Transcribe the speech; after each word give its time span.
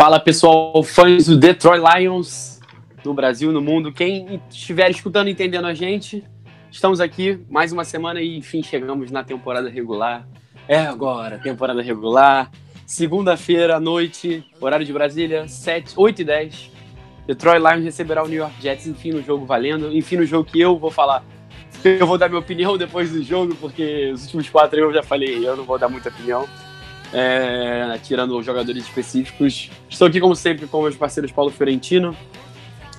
Fala 0.00 0.18
pessoal, 0.18 0.82
fãs 0.82 1.26
do 1.26 1.36
Detroit 1.36 1.82
Lions 1.82 2.58
no 3.04 3.12
Brasil, 3.12 3.52
no 3.52 3.60
mundo. 3.60 3.92
Quem 3.92 4.40
estiver 4.48 4.90
escutando 4.90 5.28
e 5.28 5.32
entendendo 5.32 5.66
a 5.66 5.74
gente, 5.74 6.24
estamos 6.70 7.02
aqui 7.02 7.38
mais 7.50 7.70
uma 7.70 7.84
semana 7.84 8.18
e 8.22 8.34
enfim 8.38 8.62
chegamos 8.62 9.10
na 9.10 9.22
temporada 9.22 9.68
regular. 9.68 10.26
É 10.66 10.78
agora, 10.78 11.38
temporada 11.38 11.82
regular. 11.82 12.50
Segunda-feira 12.86 13.76
à 13.76 13.78
noite, 13.78 14.42
horário 14.58 14.86
de 14.86 14.92
Brasília, 14.94 15.46
7, 15.46 15.92
8 15.94 16.22
e 16.22 16.24
10. 16.24 16.70
Detroit 17.26 17.58
Lions 17.58 17.84
receberá 17.84 18.24
o 18.24 18.26
New 18.26 18.38
York 18.38 18.54
Jets, 18.58 18.86
enfim, 18.86 19.10
no 19.12 19.22
jogo 19.22 19.44
valendo. 19.44 19.94
Enfim, 19.94 20.16
no 20.16 20.24
jogo 20.24 20.50
que 20.50 20.58
eu 20.58 20.78
vou 20.78 20.90
falar. 20.90 21.22
Eu 21.84 22.06
vou 22.06 22.16
dar 22.16 22.30
minha 22.30 22.40
opinião 22.40 22.78
depois 22.78 23.10
do 23.10 23.22
jogo, 23.22 23.54
porque 23.56 24.12
os 24.14 24.24
últimos 24.24 24.48
quatro 24.48 24.80
eu 24.80 24.94
já 24.94 25.02
falei, 25.02 25.46
eu 25.46 25.54
não 25.58 25.64
vou 25.64 25.78
dar 25.78 25.90
muita 25.90 26.08
opinião 26.08 26.48
é, 27.12 27.98
tirando 28.02 28.40
jogadores 28.42 28.84
específicos. 28.84 29.70
Estou 29.88 30.08
aqui, 30.08 30.20
como 30.20 30.34
sempre, 30.36 30.66
com 30.66 30.82
meus 30.82 30.96
parceiros 30.96 31.32
Paulo 31.32 31.50
Fiorentino, 31.50 32.16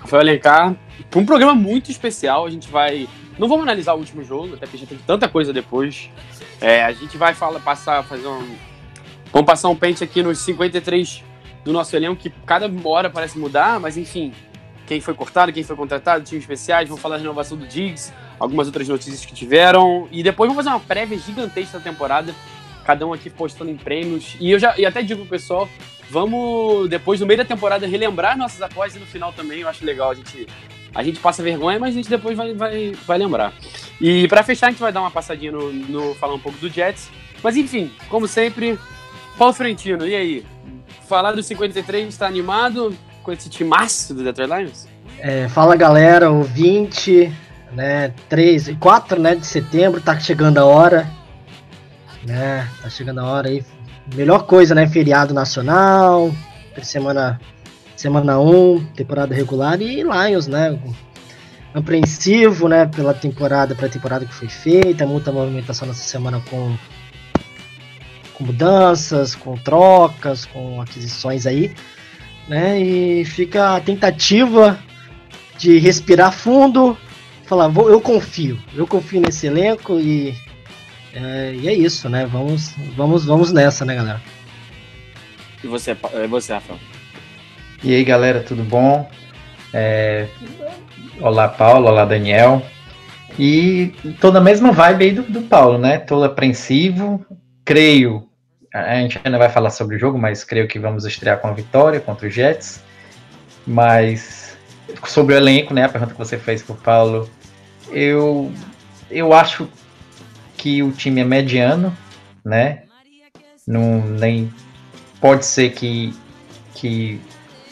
Rafael 0.01 0.21
Alencar, 0.21 0.75
um 1.15 1.25
programa 1.25 1.53
muito 1.53 1.91
especial. 1.91 2.45
A 2.45 2.49
gente 2.49 2.69
vai. 2.69 3.07
Não 3.37 3.47
vamos 3.47 3.63
analisar 3.63 3.93
o 3.93 3.97
último 3.97 4.23
jogo, 4.23 4.53
até 4.53 4.65
porque 4.65 4.77
já 4.77 4.85
teve 4.85 5.01
tanta 5.05 5.27
coisa 5.27 5.53
depois. 5.53 6.09
É, 6.59 6.83
a 6.83 6.91
gente 6.91 7.17
vai 7.17 7.33
falar, 7.33 7.59
passar, 7.59 8.03
fazer 8.03 8.27
um. 8.27 8.55
Vamos 9.31 9.45
passar 9.45 9.69
um 9.69 9.75
pente 9.75 10.03
aqui 10.03 10.21
nos 10.21 10.39
53 10.39 11.23
do 11.63 11.71
nosso 11.71 11.95
elenco, 11.95 12.15
que 12.21 12.29
cada 12.45 12.69
hora 12.83 13.09
parece 13.09 13.37
mudar, 13.37 13.79
mas 13.79 13.97
enfim. 13.97 14.33
Quem 14.85 14.99
foi 14.99 15.13
cortado, 15.13 15.53
quem 15.53 15.63
foi 15.63 15.75
contratado, 15.75 16.25
times 16.25 16.43
especiais, 16.43 16.89
vamos 16.89 17.01
falar 17.01 17.15
da 17.15 17.21
renovação 17.21 17.57
do 17.57 17.65
Diggs, 17.65 18.11
algumas 18.37 18.67
outras 18.67 18.89
notícias 18.89 19.23
que 19.23 19.33
tiveram. 19.33 20.09
E 20.11 20.21
depois 20.21 20.49
vamos 20.49 20.65
fazer 20.65 20.75
uma 20.75 20.85
prévia 20.85 21.17
gigantesca 21.17 21.77
da 21.77 21.83
temporada 21.83 22.35
cada 22.85 23.05
um 23.05 23.13
aqui 23.13 23.29
postando 23.29 23.71
em 23.71 23.77
prêmios. 23.77 24.35
E 24.39 24.51
eu 24.51 24.59
já 24.59 24.77
e 24.77 24.85
até 24.85 25.01
digo 25.01 25.21
pro 25.21 25.29
pessoal, 25.29 25.69
vamos 26.09 26.89
depois 26.89 27.19
no 27.19 27.25
meio 27.25 27.37
da 27.37 27.45
temporada 27.45 27.87
relembrar 27.87 28.37
nossas 28.37 28.61
apostas 28.61 28.95
e 28.95 28.99
no 28.99 29.05
final 29.05 29.31
também, 29.33 29.61
eu 29.61 29.69
acho 29.69 29.85
legal 29.85 30.11
a 30.11 30.13
gente 30.13 30.47
a 30.93 31.03
gente 31.03 31.19
passa 31.19 31.41
vergonha, 31.41 31.79
mas 31.79 31.93
a 31.93 31.97
gente 31.97 32.09
depois 32.09 32.35
vai, 32.35 32.53
vai, 32.53 32.91
vai 33.05 33.17
lembrar. 33.17 33.53
E 33.99 34.27
para 34.27 34.43
fechar, 34.43 34.67
a 34.67 34.69
gente 34.71 34.81
vai 34.81 34.91
dar 34.91 34.99
uma 34.99 35.11
passadinha 35.11 35.51
no, 35.51 35.71
no 35.71 36.15
falar 36.15 36.33
um 36.33 36.39
pouco 36.39 36.57
do 36.57 36.69
Jets. 36.69 37.09
Mas 37.41 37.55
enfim, 37.55 37.91
como 38.09 38.27
sempre, 38.27 38.77
Paulo 39.37 39.53
Frentino, 39.53 40.05
e 40.05 40.15
aí? 40.15 40.45
Falar 41.07 41.33
do 41.33 41.43
53 41.43 42.07
está 42.07 42.27
animado 42.27 42.95
com 43.23 43.31
esse 43.31 43.49
timaço 43.49 44.13
do 44.13 44.23
Detroit 44.23 44.49
Lions? 44.49 44.87
É, 45.19 45.47
fala 45.49 45.75
galera, 45.75 46.31
ouvinte, 46.31 47.31
né? 47.71 48.13
3 48.29 48.69
e 48.69 48.75
4 48.75 49.19
né, 49.19 49.35
de 49.35 49.45
setembro, 49.45 50.01
tá 50.01 50.19
chegando 50.19 50.57
a 50.57 50.65
hora. 50.65 51.07
Né? 52.25 52.67
Tá 52.81 52.89
chegando 52.89 53.19
a 53.19 53.25
hora 53.25 53.49
aí. 53.49 53.63
Melhor 54.15 54.45
coisa, 54.45 54.75
né? 54.75 54.87
Feriado 54.87 55.33
nacional, 55.33 56.31
semana 56.81 57.39
semana 58.01 58.39
1, 58.39 58.85
temporada 58.95 59.35
regular 59.35 59.79
e 59.79 60.01
Lions, 60.01 60.47
né? 60.47 60.77
Apreensivo, 61.73 62.67
né, 62.67 62.85
pela 62.85 63.13
temporada, 63.13 63.75
pra 63.75 63.87
temporada 63.87 64.25
que 64.25 64.33
foi 64.33 64.49
feita, 64.49 65.05
muita 65.05 65.31
movimentação 65.31 65.87
nessa 65.87 66.03
semana 66.03 66.41
com 66.49 66.75
com 68.33 68.43
mudanças, 68.45 69.35
com 69.35 69.55
trocas, 69.55 70.45
com 70.45 70.81
aquisições 70.81 71.45
aí, 71.45 71.73
né? 72.47 72.79
E 72.79 73.23
fica 73.23 73.75
a 73.75 73.79
tentativa 73.79 74.79
de 75.57 75.77
respirar 75.77 76.31
fundo, 76.31 76.97
falar, 77.45 77.67
vou, 77.67 77.89
eu 77.89 78.01
confio, 78.01 78.57
eu 78.75 78.87
confio 78.87 79.21
nesse 79.21 79.45
elenco 79.45 79.99
e 79.99 80.35
é, 81.13 81.53
e 81.53 81.67
é 81.67 81.73
isso, 81.73 82.09
né? 82.09 82.25
Vamos, 82.25 82.75
vamos, 82.95 83.25
vamos 83.25 83.51
nessa, 83.51 83.85
né, 83.85 83.95
galera? 83.95 84.21
E 85.63 85.67
você, 85.67 85.91
é 86.13 86.27
você 86.27 86.53
Rafael? 86.53 86.79
E 87.83 87.93
aí 87.95 88.03
galera, 88.03 88.41
tudo 88.41 88.63
bom? 88.63 89.09
É, 89.73 90.27
Olá 91.19 91.47
Paulo, 91.47 91.87
olá 91.87 92.03
Daniel. 92.03 92.63
E 93.37 93.93
tô 94.19 94.31
na 94.31 94.41
mesma 94.41 94.71
vibe 94.71 95.05
aí 95.05 95.11
do, 95.11 95.21
do 95.21 95.41
Paulo, 95.43 95.77
né? 95.77 95.99
Tô 95.99 96.23
apreensivo, 96.23 97.23
creio, 97.63 98.27
a 98.73 98.95
gente 98.95 99.19
ainda 99.23 99.37
vai 99.37 99.49
falar 99.49 99.69
sobre 99.69 99.97
o 99.97 99.99
jogo, 99.99 100.17
mas 100.17 100.43
creio 100.43 100.67
que 100.67 100.79
vamos 100.79 101.05
estrear 101.05 101.39
com 101.39 101.47
a 101.47 101.53
vitória 101.53 101.99
contra 101.99 102.27
o 102.27 102.29
Jets. 102.29 102.81
Mas 103.67 104.57
sobre 105.05 105.35
o 105.35 105.37
elenco, 105.37 105.73
né? 105.73 105.83
A 105.83 105.89
pergunta 105.89 106.13
que 106.13 106.17
você 106.17 106.37
fez 106.37 106.63
pro 106.63 106.75
Paulo, 106.75 107.29
eu, 107.91 108.51
eu 109.09 109.33
acho 109.33 109.69
que 110.61 110.83
o 110.83 110.91
time 110.91 111.21
é 111.21 111.23
mediano, 111.23 111.91
né? 112.45 112.83
Não, 113.67 114.05
nem 114.05 114.53
pode 115.19 115.43
ser 115.43 115.71
que, 115.71 116.13
que 116.75 117.19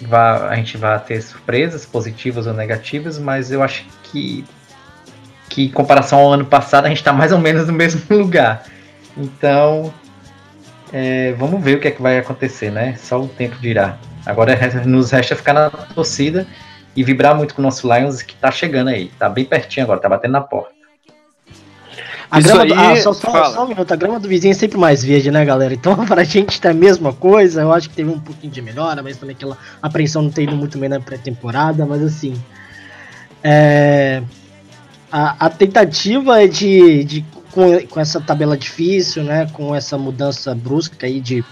vá, 0.02 0.50
a 0.50 0.56
gente 0.56 0.76
vá 0.76 0.98
ter 0.98 1.22
surpresas 1.22 1.86
positivas 1.86 2.48
ou 2.48 2.54
negativas, 2.54 3.20
mas 3.20 3.52
eu 3.52 3.62
acho 3.62 3.86
que, 4.06 4.44
que 5.50 5.66
em 5.66 5.70
comparação 5.70 6.18
ao 6.18 6.34
ano 6.34 6.46
passado 6.46 6.86
a 6.86 6.88
gente 6.88 6.98
está 6.98 7.14
mais 7.14 7.32
ou 7.32 7.38
menos 7.38 7.68
no 7.68 7.74
mesmo 7.74 8.02
lugar. 8.10 8.66
Então, 9.16 9.94
é, 10.92 11.34
vamos 11.34 11.64
ver 11.64 11.78
o 11.78 11.80
que 11.80 11.90
é 11.90 11.92
que 11.92 12.02
vai 12.02 12.18
acontecer, 12.18 12.72
né? 12.72 12.96
Só 12.98 13.22
o 13.22 13.28
tempo 13.28 13.56
dirá. 13.62 14.00
Agora 14.26 14.58
nos 14.84 15.12
resta 15.12 15.36
ficar 15.36 15.54
na 15.54 15.70
torcida 15.70 16.48
e 16.96 17.04
vibrar 17.04 17.36
muito 17.36 17.54
com 17.54 17.62
o 17.62 17.66
nosso 17.66 17.88
Lions 17.94 18.24
que 18.24 18.34
tá 18.34 18.50
chegando 18.50 18.88
aí. 18.88 19.12
Tá 19.20 19.30
bem 19.30 19.46
pertinho 19.46 19.84
agora, 19.84 20.00
tá 20.00 20.10
batendo 20.10 20.32
na 20.32 20.42
porta. 20.42 20.79
A 22.32 22.40
Isso 22.40 22.48
grama 22.48 22.66
do, 22.66 22.74
ah, 22.76 22.96
só, 22.98 23.14
só, 23.14 23.54
só 23.54 23.66
um 23.66 23.70
minuto, 23.70 23.92
a 23.92 23.96
grama 23.96 24.20
do 24.20 24.28
vizinho 24.28 24.52
é 24.52 24.56
sempre 24.56 24.78
mais 24.78 25.04
verde, 25.04 25.32
né, 25.32 25.44
galera? 25.44 25.74
Então, 25.74 25.96
pra 26.06 26.24
gente 26.24 26.62
tá 26.62 26.70
a 26.70 26.74
mesma 26.74 27.12
coisa. 27.12 27.62
Eu 27.62 27.74
acho 27.74 27.90
que 27.90 27.96
teve 27.96 28.10
um 28.10 28.20
pouquinho 28.20 28.54
de 28.54 28.62
melhora, 28.62 29.02
mas 29.02 29.18
também 29.18 29.36
aquela 29.36 29.58
apreensão 29.82 30.22
não 30.22 30.30
tem 30.30 30.44
ido 30.44 30.56
muito 30.56 30.78
bem 30.78 30.90
na 30.90 31.00
pré-temporada, 31.00 31.86
mas 31.86 32.04
assim. 32.04 32.40
é, 33.44 34.22
a, 35.12 35.48
a 35.48 35.50
tentativa 35.50 36.44
é 36.44 36.48
de, 36.48 37.04
de 37.04 37.26
com, 37.52 37.88
com 37.88 38.00
essa 38.00 38.22
tabela 38.22 38.56
difícil, 38.56 39.24
né? 39.24 39.48
Com 39.54 39.74
essa 39.76 39.98
mudança 39.98 40.54
brusca 40.54 41.08
aí 41.08 41.20
de 41.20 41.44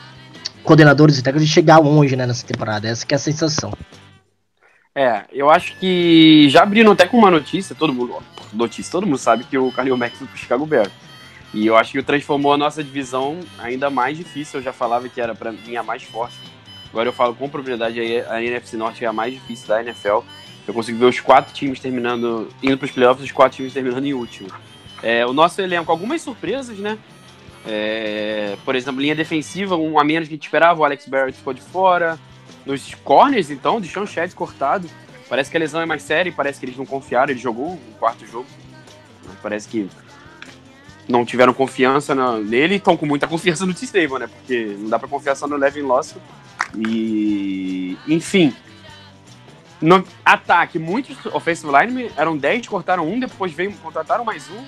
coordenadores 0.63 1.17
e 1.17 1.23
técnicos, 1.23 1.47
de 1.47 1.53
chegar 1.53 1.79
longe 1.79 2.15
né, 2.15 2.27
nessa 2.27 2.45
temporada. 2.45 2.87
Essa 2.87 3.05
que 3.05 3.15
é 3.15 3.17
a 3.17 3.19
sensação. 3.19 3.73
É, 4.93 5.23
eu 5.31 5.49
acho 5.49 5.75
que 5.79 6.47
já 6.49 6.63
abriram 6.63 6.91
até 6.91 7.05
com 7.07 7.17
uma 7.17 7.31
notícia, 7.31 7.75
todo 7.75 7.93
mundo, 7.93 8.15
ó, 8.15 8.36
notícia, 8.53 8.91
todo 8.91 9.05
mundo 9.05 9.17
sabe 9.17 9.43
que 9.43 9.57
o 9.57 9.69
Khalil 9.69 9.97
Mack 9.97 10.15
foi 10.15 10.27
pro 10.27 10.37
Chicago 10.37 10.65
Bears. 10.65 10.91
E 11.53 11.65
eu 11.65 11.75
acho 11.75 11.91
que 11.91 12.03
transformou 12.03 12.53
a 12.53 12.57
nossa 12.57 12.83
divisão 12.83 13.39
ainda 13.57 13.89
mais 13.89 14.17
difícil. 14.17 14.59
Eu 14.59 14.63
já 14.63 14.73
falava 14.73 15.07
que 15.07 15.19
era 15.19 15.33
pra 15.33 15.51
mim 15.51 15.75
a 15.75 15.83
mais 15.83 16.03
forte. 16.03 16.37
Agora 16.89 17.09
eu 17.09 17.13
falo 17.13 17.35
com 17.35 17.49
propriedade 17.49 17.99
a 18.27 18.43
NFC 18.43 18.77
Norte 18.77 19.03
é 19.03 19.07
a 19.07 19.13
mais 19.13 19.33
difícil 19.33 19.67
da 19.67 19.81
NFL. 19.81 20.19
Eu 20.67 20.73
consigo 20.73 20.99
ver 20.99 21.05
os 21.05 21.19
quatro 21.19 21.53
times 21.53 21.79
terminando, 21.79 22.49
indo 22.61 22.77
pros 22.77 22.91
playoffs, 22.91 23.23
os 23.23 23.31
quatro 23.31 23.55
times 23.57 23.73
terminando 23.73 24.05
em 24.05 24.13
último. 24.13 24.49
É, 25.01 25.25
o 25.25 25.31
nosso 25.31 25.61
elenco, 25.61 25.91
algumas 25.91 26.21
surpresas, 26.21 26.77
né? 26.77 26.97
É, 27.65 28.57
por 28.65 28.75
exemplo, 28.75 29.01
linha 29.01 29.15
defensiva, 29.15 29.75
um 29.77 29.99
a 29.99 30.03
menos 30.03 30.27
que 30.27 30.33
a 30.33 30.37
gente 30.37 30.45
esperava, 30.45 30.79
o 30.79 30.85
Alex 30.85 31.07
Barrett 31.07 31.37
ficou 31.37 31.53
de 31.53 31.61
fora. 31.61 32.19
Nos 32.65 32.93
corners, 32.95 33.49
então, 33.49 33.79
de 33.79 33.87
Sean 33.87 34.05
Shedd 34.05 34.33
cortado. 34.33 34.89
Parece 35.29 35.51
que 35.51 35.57
a 35.57 35.59
lesão 35.59 35.81
é 35.81 35.85
mais 35.85 36.01
séria 36.03 36.31
parece 36.35 36.59
que 36.59 36.65
eles 36.65 36.77
não 36.77 36.85
confiaram. 36.85 37.31
Ele 37.31 37.39
jogou 37.39 37.73
o 37.73 37.79
quarto 37.99 38.25
jogo. 38.25 38.47
Parece 39.41 39.67
que 39.67 39.89
não 41.07 41.25
tiveram 41.25 41.53
confiança 41.53 42.15
na- 42.15 42.37
nele 42.37 42.75
e 42.75 42.77
estão 42.77 42.95
com 42.97 43.05
muita 43.05 43.27
confiança 43.27 43.65
no 43.65 43.73
T-Stable, 43.73 44.19
né? 44.19 44.27
Porque 44.27 44.75
não 44.79 44.89
dá 44.89 44.97
pra 44.99 45.07
confiar 45.07 45.35
só 45.35 45.47
no 45.47 45.55
Levin 45.57 45.81
Lawson. 45.83 46.19
E. 46.75 47.97
Enfim. 48.07 48.53
No 49.79 50.03
ataque, 50.25 50.79
muitos 50.79 51.15
offensive 51.27 51.71
linemen 51.71 52.09
eram 52.17 52.35
10, 52.35 52.67
cortaram 52.67 53.07
um, 53.07 53.19
depois 53.19 53.51
veio, 53.53 53.71
contrataram 53.73 54.25
mais 54.25 54.49
um. 54.49 54.65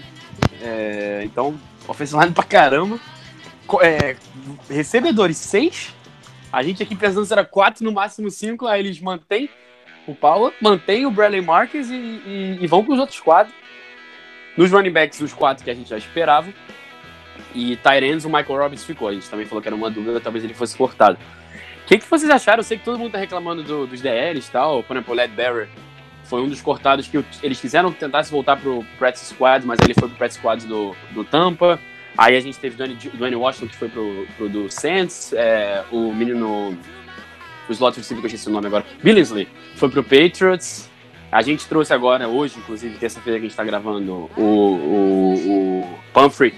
É, 0.62 1.22
então, 1.26 1.60
offensive 1.88 2.20
line 2.22 2.32
pra 2.34 2.44
caramba. 2.44 3.00
É, 3.82 4.16
recebedores, 4.70 5.38
6. 5.38 5.96
A 6.52 6.62
gente 6.64 6.84
aqui 6.84 6.96
pensando 6.96 7.26
se 7.26 7.34
era 7.34 7.44
4, 7.46 7.84
no 7.84 7.92
máximo 7.92 8.30
5. 8.30 8.68
Aí 8.68 8.82
eles 8.82 9.00
mantêm 9.00 9.50
o 10.12 10.16
Power, 10.16 10.54
mantêm 10.62 11.06
o 11.06 11.12
Bradley 11.12 11.42
Marques 11.42 11.90
e, 11.90 11.96
e- 11.96 12.58
e 12.62 12.68
vão 12.68 12.84
com 12.84 12.94
os 12.94 13.00
outros 13.00 13.20
quatro. 13.20 13.54
Nos 14.58 14.72
running 14.72 14.92
backs, 14.92 15.22
os 15.22 15.34
quatro 15.34 15.64
que 15.64 15.70
a 15.70 15.74
gente 15.74 15.90
já 15.90 15.98
esperava. 15.98 16.50
E 17.56 17.76
Tyrants, 17.78 18.26
o 18.26 18.30
Michael 18.30 18.60
Robbins 18.60 18.84
ficou. 18.84 19.08
A 19.08 19.14
gente 19.14 19.30
também 19.30 19.46
falou 19.46 19.62
que 19.62 19.68
era 19.68 19.76
uma 19.76 19.90
dúvida, 19.90 20.20
talvez 20.20 20.44
ele 20.44 20.54
fosse 20.54 20.76
cortado. 20.78 21.18
O 21.84 21.88
que, 21.88 21.98
que 21.98 22.06
vocês 22.06 22.30
acharam? 22.30 22.60
Eu 22.60 22.64
sei 22.64 22.78
que 22.78 22.84
todo 22.86 23.00
mundo 23.00 23.12
tá 23.14 23.18
reclamando 23.18 23.64
do- 23.64 23.88
dos 23.88 24.02
DLs 24.02 24.48
e 24.48 24.52
tal. 24.52 24.84
Por 24.84 24.96
exemplo, 24.96 25.14
o 25.14 25.18
Led 25.18 25.34
Barrer 25.34 25.68
foi 26.26 26.42
um 26.42 26.48
dos 26.50 26.62
cortados 26.62 27.08
que 27.08 27.18
o- 27.18 27.26
eles 27.42 27.60
quiseram 27.60 27.92
tentar 27.92 28.24
se 28.24 28.32
voltar 28.32 28.58
pro 28.58 28.86
practice 29.00 29.34
squad, 29.34 29.66
mas 29.66 29.80
ele 29.84 29.94
foi 29.96 30.08
pro 30.10 30.18
practice 30.18 30.40
squad 30.40 30.66
do, 30.68 30.96
do 31.12 31.24
Tampa. 31.24 31.80
Aí 32.18 32.36
a 32.36 32.40
gente 32.40 32.60
teve 32.60 32.76
Dwayne, 32.76 32.96
Dwayne 33.14 33.36
Washington, 33.38 33.68
que 33.68 33.76
foi 33.78 33.90
pro, 33.90 34.28
pro 34.38 34.50
do 34.50 34.70
Saints. 34.70 35.32
É, 35.34 35.84
o 35.92 36.14
menino... 36.14 36.78
O 37.70 37.72
slot 37.72 37.98
receiver, 37.98 38.22
que 38.22 38.26
eu 38.26 38.28
esqueci 38.28 38.50
o 38.50 38.52
nome 38.52 38.68
agora. 38.68 38.84
Billingsley 39.04 39.48
foi 39.76 39.90
pro 39.90 40.04
Patriots. 40.04 40.90
A 41.32 41.44
gente 41.44 41.68
trouxe 41.68 41.94
agora, 41.94 42.28
hoje, 42.28 42.58
inclusive, 42.58 42.98
terça-feira 42.98 43.40
que 43.40 43.46
a 43.46 43.50
gente 43.50 43.56
tá 43.56 43.64
gravando, 43.64 44.30
o, 44.36 44.42
o, 44.42 45.34
o 45.34 46.00
Pumphrey, 46.12 46.56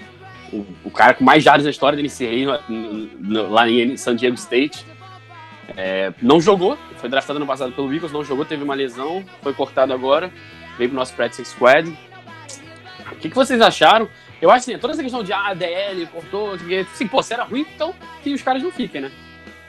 o, 0.50 0.64
o 0.84 0.90
cara 0.90 1.12
com 1.12 1.22
mais 1.22 1.44
jardas 1.44 1.64
na 1.64 1.70
história 1.70 1.96
da 1.96 2.02
NCAA 2.02 2.62
lá 3.50 3.68
em 3.68 3.96
San 3.98 4.16
Diego 4.16 4.34
State. 4.36 4.86
É, 5.76 6.12
não 6.22 6.40
jogou, 6.40 6.78
foi 6.96 7.10
draftado 7.10 7.38
no 7.38 7.46
passado 7.46 7.72
pelo 7.72 7.92
Eagles, 7.92 8.12
não 8.12 8.24
jogou, 8.24 8.46
teve 8.46 8.64
uma 8.64 8.74
lesão, 8.74 9.22
foi 9.42 9.52
cortado 9.52 9.92
agora, 9.92 10.32
veio 10.78 10.88
pro 10.88 10.98
nosso 10.98 11.14
practice 11.14 11.44
squad. 11.44 11.88
O 13.10 13.16
que, 13.16 13.28
que 13.28 13.36
vocês 13.36 13.60
acharam? 13.60 14.08
Eu 14.40 14.50
acho 14.50 14.70
assim, 14.70 14.78
toda 14.78 14.94
essa 14.94 15.02
questão 15.02 15.22
de 15.22 15.32
ah, 15.32 15.54
DL, 15.54 16.06
cortou, 16.06 16.54
assim, 16.54 17.06
pô, 17.06 17.22
se 17.22 17.34
era 17.34 17.44
ruim, 17.44 17.66
então 17.74 17.94
que 18.22 18.32
os 18.32 18.42
caras 18.42 18.62
não 18.62 18.72
fiquem, 18.72 19.02
né? 19.02 19.12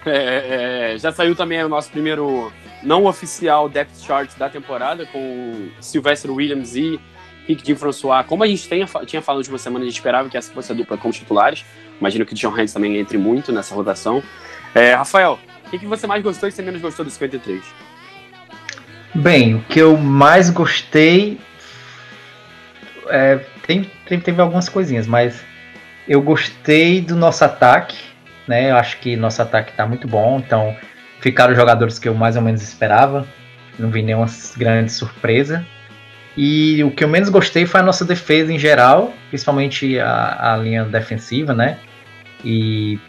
É, 0.05 0.94
é, 0.94 0.97
já 0.97 1.11
saiu 1.11 1.35
também 1.35 1.63
o 1.63 1.69
nosso 1.69 1.89
primeiro 1.89 2.51
não 2.81 3.05
oficial 3.05 3.69
depth 3.69 3.95
chart 4.05 4.29
da 4.38 4.50
temporada 4.50 5.05
com 5.05 5.69
Sylvester 5.79 6.31
Williams 6.31 6.75
e 6.75 7.00
Rick 7.47 7.65
Jim 7.65 7.75
François. 7.75 8.25
Como 8.25 8.44
a 8.44 8.47
gente 8.47 8.67
tenha, 8.67 8.85
tinha 9.05 9.21
falado 9.21 9.44
de 9.44 9.50
uma 9.50 9.57
semana, 9.57 9.83
a 9.83 9.88
gente 9.88 9.95
esperava 9.97 10.29
que 10.29 10.38
essa 10.38 10.51
fosse 10.53 10.71
a 10.71 10.75
dupla 10.75 10.97
como 10.97 11.13
titulares. 11.13 11.63
Imagino 12.00 12.25
que 12.25 12.33
o 12.33 12.35
John 12.35 12.53
Hanks 12.53 12.73
também 12.73 12.97
entre 12.97 13.17
muito 13.17 13.51
nessa 13.51 13.73
rotação. 13.73 14.21
É, 14.75 14.94
Rafael, 14.94 15.39
o 15.65 15.69
que, 15.69 15.79
que 15.79 15.85
você 15.85 16.05
mais 16.07 16.21
gostou 16.23 16.50
e 16.50 16.51
você 16.51 16.61
menos 16.61 16.81
gostou 16.81 17.05
do 17.05 17.11
53? 17.11 17.61
Bem, 19.15 19.55
o 19.55 19.61
que 19.63 19.79
eu 19.79 19.95
mais 19.95 20.50
gostei. 20.50 21.39
É, 23.07 23.38
tem, 23.67 23.89
tem- 24.05 24.19
teve 24.19 24.41
algumas 24.41 24.67
coisinhas, 24.67 25.05
mas 25.05 25.44
eu 26.07 26.21
gostei 26.21 27.00
do 27.00 27.15
nosso 27.15 27.44
ataque, 27.45 27.97
né? 28.47 28.71
Eu 28.71 28.77
acho 28.77 28.97
que 28.99 29.15
nosso 29.15 29.41
ataque 29.41 29.73
tá 29.73 29.85
muito 29.85 30.07
bom, 30.07 30.39
então 30.45 30.75
ficaram 31.21 31.55
jogadores 31.55 31.97
que 31.99 32.07
eu 32.09 32.13
mais 32.13 32.35
ou 32.35 32.41
menos 32.41 32.61
esperava. 32.61 33.25
Não 33.79 33.89
vi 33.89 34.01
nenhuma 34.03 34.27
grande 34.57 34.91
surpresa. 34.91 35.65
E 36.35 36.83
o 36.83 36.91
que 36.91 37.03
eu 37.03 37.07
menos 37.07 37.29
gostei 37.29 37.65
foi 37.65 37.79
a 37.79 37.83
nossa 37.83 38.03
defesa 38.03 38.51
em 38.51 38.57
geral, 38.59 39.13
principalmente 39.29 39.99
a, 39.99 40.53
a 40.53 40.57
linha 40.57 40.83
defensiva, 40.83 41.53
né? 41.53 41.77
E 42.43 42.99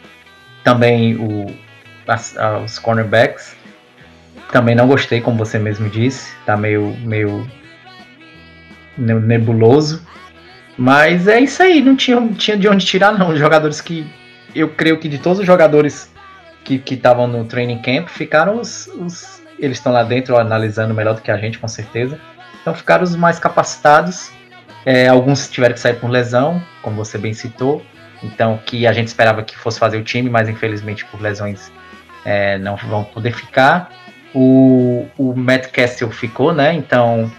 também 0.63 1.15
o, 1.15 1.47
as- 2.07 2.35
os 2.63 2.79
cornerbacks. 2.79 3.55
Também 4.51 4.75
não 4.75 4.87
gostei, 4.87 5.21
como 5.21 5.37
você 5.37 5.57
mesmo 5.57 5.89
disse. 5.89 6.33
Tá 6.45 6.55
meio, 6.55 6.95
meio 7.01 7.49
ne- 8.97 9.19
nebuloso. 9.19 10.05
Mas 10.77 11.27
é 11.27 11.39
isso 11.39 11.63
aí, 11.63 11.81
não 11.81 11.95
tinha, 11.95 12.21
tinha 12.37 12.57
de 12.57 12.67
onde 12.67 12.85
tirar, 12.85 13.17
não. 13.17 13.35
Jogadores 13.35 13.81
que. 13.81 14.05
Eu 14.55 14.69
creio 14.69 14.97
que 14.97 15.09
de 15.09 15.17
todos 15.19 15.39
os 15.39 15.45
jogadores 15.45 16.11
que 16.63 16.81
estavam 16.93 17.27
no 17.27 17.45
training 17.45 17.79
camp, 17.81 18.07
ficaram 18.07 18.59
os. 18.59 18.87
os- 18.87 19.43
eles 19.59 19.77
estão 19.77 19.93
lá 19.93 20.03
dentro 20.03 20.35
analisando 20.37 20.93
melhor 20.93 21.13
do 21.15 21.21
que 21.21 21.31
a 21.31 21.37
gente, 21.37 21.59
com 21.59 21.67
certeza. 21.67 22.19
Então 22.61 22.73
ficaram 22.73 23.03
os 23.03 23.15
mais 23.15 23.39
capacitados. 23.39 24.31
É, 24.85 25.07
alguns 25.07 25.47
tiveram 25.49 25.73
que 25.73 25.79
sair 25.79 25.95
por 25.95 26.09
lesão, 26.09 26.61
como 26.81 26.95
você 26.97 27.17
bem 27.17 27.33
citou. 27.33 27.81
Então, 28.23 28.59
que 28.65 28.87
a 28.87 28.93
gente 28.93 29.07
esperava 29.07 29.43
que 29.43 29.55
fosse 29.57 29.79
fazer 29.79 29.97
o 29.97 30.03
time, 30.03 30.29
mas 30.29 30.49
infelizmente 30.49 31.05
por 31.05 31.21
lesões 31.21 31.71
é, 32.25 32.57
não 32.57 32.75
vão 32.75 33.03
poder 33.03 33.31
ficar. 33.33 33.91
O, 34.33 35.05
o 35.17 35.33
Matt 35.35 35.67
Castle 35.67 36.11
ficou, 36.11 36.53
né? 36.53 36.73
Então, 36.73 37.31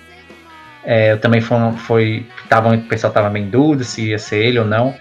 é, 0.85 1.13
eu 1.13 1.19
também 1.21 1.41
foi, 1.41 1.73
foi 1.79 2.27
tava, 2.49 2.75
o 2.75 2.83
pessoal 2.83 3.11
estava 3.11 3.29
meio 3.29 3.47
em 3.47 3.51
dúvida 3.51 3.85
se 3.85 4.11
ia 4.11 4.19
ser 4.19 4.39
ele 4.45 4.59
ou 4.59 4.65
não. 4.65 4.95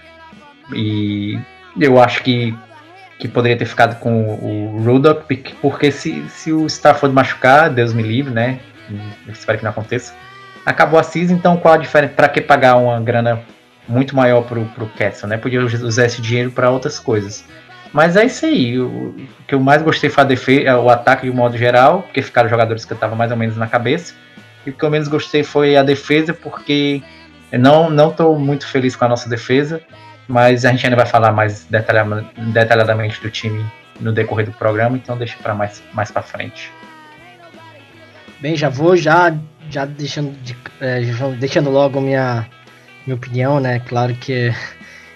E 0.73 1.39
eu 1.79 2.01
acho 2.01 2.23
que, 2.23 2.55
que 3.19 3.27
poderia 3.27 3.57
ter 3.57 3.65
ficado 3.65 3.99
com 3.99 4.25
o 4.35 4.83
Rudolph, 4.83 5.23
porque- 5.61 5.91
se, 5.91 6.23
se 6.29 6.51
o 6.51 6.65
Stafford 6.67 7.13
machucar, 7.13 7.69
Deus 7.69 7.93
me 7.93 8.03
livre, 8.03 8.33
né? 8.33 8.59
Eu 9.25 9.33
espero 9.33 9.57
que 9.57 9.63
não 9.63 9.71
aconteça. 9.71 10.13
Acabou 10.65 10.99
a 10.99 11.03
season, 11.03 11.33
então 11.33 11.57
qual 11.57 11.73
a 11.75 11.77
diferença? 11.77 12.13
Para 12.13 12.29
que 12.29 12.41
pagar 12.41 12.75
uma 12.75 12.99
grana 12.99 13.41
muito 13.87 14.15
maior 14.15 14.41
pro, 14.43 14.65
pro 14.65 14.87
Castle, 14.87 15.29
né? 15.29 15.37
Podia 15.37 15.61
usar 15.63 16.05
esse 16.05 16.21
dinheiro 16.21 16.51
para 16.51 16.69
outras 16.69 16.99
coisas. 16.99 17.45
Mas 17.93 18.17
é 18.17 18.25
isso 18.25 18.45
aí. 18.45 18.79
O, 18.79 19.15
que 19.47 19.55
eu 19.55 19.59
mais 19.59 19.81
gostei 19.81 20.09
foi 20.09 20.23
a 20.23 20.25
defesa, 20.27 20.77
o 20.79 20.89
ataque 20.89 21.29
de 21.29 21.35
modo 21.35 21.57
geral, 21.57 22.01
porque 22.01 22.21
ficaram 22.21 22.49
jogadores 22.49 22.83
que 22.83 22.93
eu 22.93 22.97
tava 22.97 23.15
mais 23.15 23.31
ou 23.31 23.37
menos 23.37 23.55
na 23.55 23.67
cabeça. 23.67 24.13
E 24.65 24.69
o 24.69 24.73
que 24.73 24.83
eu 24.83 24.89
menos 24.89 25.07
gostei 25.07 25.43
foi 25.43 25.77
a 25.77 25.83
defesa, 25.83 26.33
porque 26.33 27.01
eu 27.51 27.59
não 27.59 27.89
não 27.89 28.09
estou 28.09 28.37
muito 28.37 28.67
feliz 28.67 28.95
com 28.95 29.05
a 29.05 29.07
nossa 29.07 29.29
defesa, 29.29 29.81
mas 30.27 30.65
a 30.65 30.71
gente 30.71 30.85
ainda 30.85 30.95
vai 30.95 31.05
falar 31.05 31.31
mais 31.31 31.65
detalhadamente 32.49 33.21
do 33.21 33.29
time 33.29 33.65
no 33.99 34.11
decorrer 34.11 34.45
do 34.45 34.51
programa, 34.51 34.97
então 34.97 35.17
deixa 35.17 35.37
para 35.41 35.53
mais 35.53 35.81
mais 35.93 36.11
para 36.11 36.21
frente. 36.21 36.71
Bem, 38.41 38.55
já 38.55 38.69
vou 38.69 38.95
já, 38.95 39.35
já 39.69 39.85
deixando, 39.85 40.31
de- 40.41 40.57
é, 40.81 41.01
já 41.03 41.27
deixando 41.29 41.69
logo 41.69 42.01
minha, 42.01 42.45
minha 43.05 43.15
opinião, 43.15 43.59
né? 43.59 43.79
Claro 43.79 44.13
que 44.15 44.51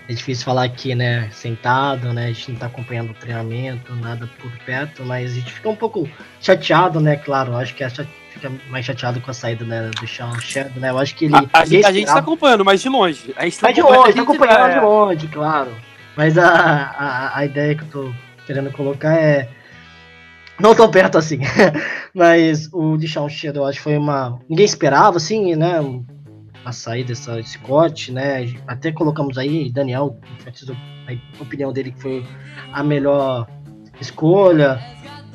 é 0.07 0.13
difícil 0.13 0.45
falar 0.45 0.63
aqui, 0.63 0.95
né? 0.95 1.27
Sentado, 1.31 2.13
né? 2.13 2.25
A 2.25 2.27
gente 2.27 2.51
não 2.53 2.59
tá 2.59 2.65
acompanhando 2.67 3.12
o 3.12 3.15
treinamento, 3.15 3.94
nada 3.95 4.27
por 4.41 4.51
perto, 4.65 5.03
mas 5.03 5.31
a 5.31 5.35
gente 5.35 5.51
fica 5.51 5.69
um 5.69 5.75
pouco 5.75 6.09
chateado, 6.41 7.00
né? 7.00 7.17
Claro, 7.17 7.55
acho 7.57 7.75
que 7.75 7.88
cha- 7.89 8.05
fica 8.39 8.51
mais 8.69 8.86
chateado 8.86 9.19
com 9.21 9.30
a 9.30 9.33
saída 9.33 9.65
né, 9.65 9.91
do 10.00 10.07
Sean 10.07 10.39
Shadow, 10.39 10.80
né? 10.80 10.89
Eu 10.89 10.97
acho 10.97 11.15
que 11.15 11.25
ele. 11.25 11.36
A, 11.36 11.59
a 11.62 11.65
gente, 11.65 11.86
a 11.86 11.91
gente 11.91 12.07
tá 12.07 12.19
acompanhando, 12.19 12.63
mas 12.63 12.81
de 12.81 12.89
longe. 12.89 13.33
A 13.36 13.44
gente 13.44 13.59
Tá 13.59 13.71
de 13.71 13.81
acompanhando, 13.81 14.00
longe, 14.00 14.09
a 14.09 14.13
tá 14.13 14.19
gente- 14.19 14.30
acompanhando 14.38 14.71
é, 14.71 14.74
de 14.74 14.86
longe, 14.86 15.27
claro. 15.27 15.71
Mas 16.15 16.38
a, 16.38 16.47
a, 16.50 17.38
a 17.39 17.45
ideia 17.45 17.75
que 17.75 17.83
eu 17.83 17.88
tô 17.88 18.13
querendo 18.45 18.71
colocar 18.71 19.13
é. 19.13 19.50
Não 20.59 20.75
tão 20.75 20.89
perto 20.91 21.18
assim. 21.18 21.39
Mas 22.13 22.68
o 22.74 22.97
Deshaun 22.97 23.30
Shadow, 23.30 23.63
eu 23.63 23.69
acho 23.69 23.77
que 23.77 23.83
foi 23.83 23.97
uma. 23.97 24.39
Ninguém 24.50 24.65
esperava, 24.65 25.18
assim, 25.18 25.56
né? 25.56 25.75
A 26.65 26.71
saída 26.74 27.09
dessa, 27.09 27.36
desse 27.36 27.57
corte, 27.59 28.12
né? 28.12 28.53
Até 28.68 28.91
colocamos 28.91 29.38
aí, 29.38 29.71
Daniel 29.71 30.18
enfatizou 30.38 30.75
a 31.07 31.41
opinião 31.41 31.71
dele 31.71 31.91
que 31.91 32.01
foi 32.01 32.25
a 32.74 32.83
melhor 32.83 33.47
escolha, 34.01 34.80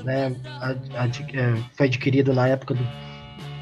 né? 0.05 0.34
A- 0.61 0.75
a- 1.03 1.06
é, 1.06 1.55
foi 1.73 1.87
adquirido 1.87 2.32
na 2.32 2.46
época 2.49 2.75
do 2.75 2.87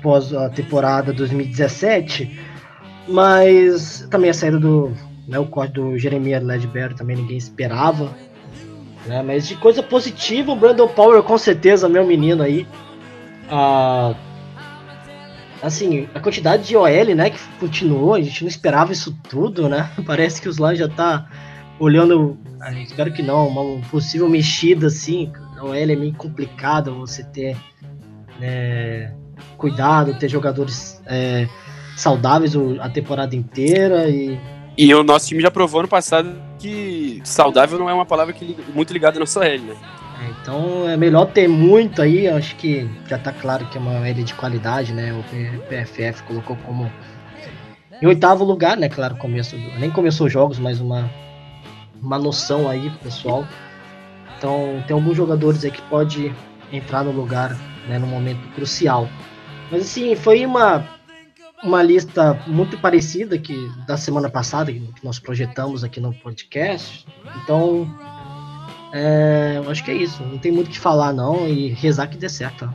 pós 0.02 0.34
a 0.34 0.48
temporada 0.50 1.12
2017. 1.12 2.38
Mas 3.08 4.06
também 4.10 4.30
a 4.30 4.34
saída 4.34 4.58
do. 4.58 4.92
Né, 5.26 5.38
o 5.38 5.46
corte 5.46 5.74
do 5.74 5.96
Jeremias 5.98 6.42
Ledbetter 6.42 6.96
também 6.96 7.16
ninguém 7.16 7.36
esperava. 7.36 8.12
Né, 9.06 9.22
mas 9.22 9.46
de 9.48 9.56
coisa 9.56 9.82
positiva, 9.82 10.52
o 10.52 10.56
Brandon 10.56 10.88
Power 10.88 11.22
com 11.22 11.38
certeza, 11.38 11.88
meu 11.88 12.06
menino 12.06 12.42
aí. 12.42 12.66
Ah, 13.50 14.14
assim, 15.62 16.08
a 16.14 16.20
quantidade 16.20 16.66
de 16.66 16.76
OL, 16.76 17.14
né, 17.14 17.30
que 17.30 17.38
continuou, 17.58 18.14
a 18.14 18.20
gente 18.20 18.42
não 18.42 18.48
esperava 18.48 18.92
isso 18.92 19.16
tudo, 19.28 19.68
né? 19.68 19.90
Parece 20.06 20.40
que 20.40 20.48
os 20.48 20.58
Lions 20.58 20.78
já 20.78 20.88
tá 20.88 21.28
olhando, 21.78 22.36
ah, 22.60 22.72
espero 22.72 23.12
que 23.12 23.22
não, 23.22 23.48
uma 23.48 23.80
possível 23.88 24.28
mexida 24.28 24.86
assim. 24.88 25.32
A 25.62 25.64
OL 25.64 25.74
é 25.76 25.94
meio 25.94 26.12
complicado 26.14 26.92
você 26.96 27.22
ter 27.22 27.56
né, 28.40 29.14
cuidado, 29.56 30.12
ter 30.18 30.28
jogadores 30.28 31.00
é, 31.06 31.46
saudáveis 31.96 32.54
a 32.80 32.88
temporada 32.88 33.36
inteira 33.36 34.08
e 34.08 34.38
E 34.76 34.92
o 34.92 35.04
nosso 35.04 35.28
time 35.28 35.40
já 35.40 35.52
provou 35.52 35.80
ano 35.80 35.88
passado 35.88 36.34
que 36.58 37.20
saudável 37.22 37.78
não 37.78 37.88
é 37.88 37.94
uma 37.94 38.04
palavra 38.04 38.32
que 38.34 38.56
muito 38.74 38.92
ligada 38.92 39.20
na 39.20 39.26
sua 39.26 39.46
L, 39.46 39.62
né? 39.62 39.76
É, 40.20 40.30
então 40.42 40.88
é 40.88 40.96
melhor 40.96 41.26
ter 41.26 41.46
muito 41.48 42.02
aí, 42.02 42.26
acho 42.26 42.56
que 42.56 42.88
já 43.08 43.18
tá 43.18 43.32
claro 43.32 43.64
que 43.66 43.78
é 43.78 43.80
uma 43.80 44.08
L 44.08 44.24
de 44.24 44.34
qualidade, 44.34 44.92
né? 44.92 45.12
O 45.12 45.62
PFF 45.68 46.24
colocou 46.24 46.56
como 46.66 46.90
em 48.00 48.06
oitavo 48.06 48.42
lugar, 48.42 48.76
né? 48.76 48.88
Claro, 48.88 49.14
começo 49.16 49.56
do- 49.56 49.78
nem 49.78 49.90
começou 49.92 50.26
os 50.26 50.32
jogos, 50.32 50.58
mas 50.58 50.80
uma 50.80 51.08
uma 52.00 52.18
noção 52.18 52.68
aí, 52.68 52.90
pessoal. 53.00 53.46
Então 54.42 54.82
tem 54.88 54.92
alguns 54.92 55.16
jogadores 55.16 55.64
aí 55.64 55.70
que 55.70 55.80
pode 55.82 56.34
entrar 56.72 57.04
no 57.04 57.12
lugar, 57.12 57.56
né, 57.88 57.96
no 57.96 58.08
momento 58.08 58.40
crucial. 58.56 59.08
Mas 59.70 59.82
assim, 59.82 60.16
foi 60.16 60.44
uma 60.44 60.84
uma 61.62 61.80
lista 61.80 62.34
muito 62.48 62.76
parecida 62.76 63.38
que 63.38 63.54
da 63.86 63.96
semana 63.96 64.28
passada 64.28 64.72
que 64.72 64.82
nós 65.04 65.20
projetamos 65.20 65.84
aqui 65.84 66.00
no 66.00 66.12
podcast. 66.12 67.06
Então, 67.44 67.88
é, 68.92 69.62
acho 69.68 69.84
que 69.84 69.92
é 69.92 69.94
isso. 69.94 70.24
Não 70.24 70.38
tem 70.38 70.50
muito 70.50 70.66
o 70.66 70.70
que 70.72 70.80
falar, 70.80 71.12
não. 71.12 71.46
E 71.46 71.68
rezar 71.68 72.08
que 72.08 72.16
dê 72.16 72.28
certo. 72.28 72.68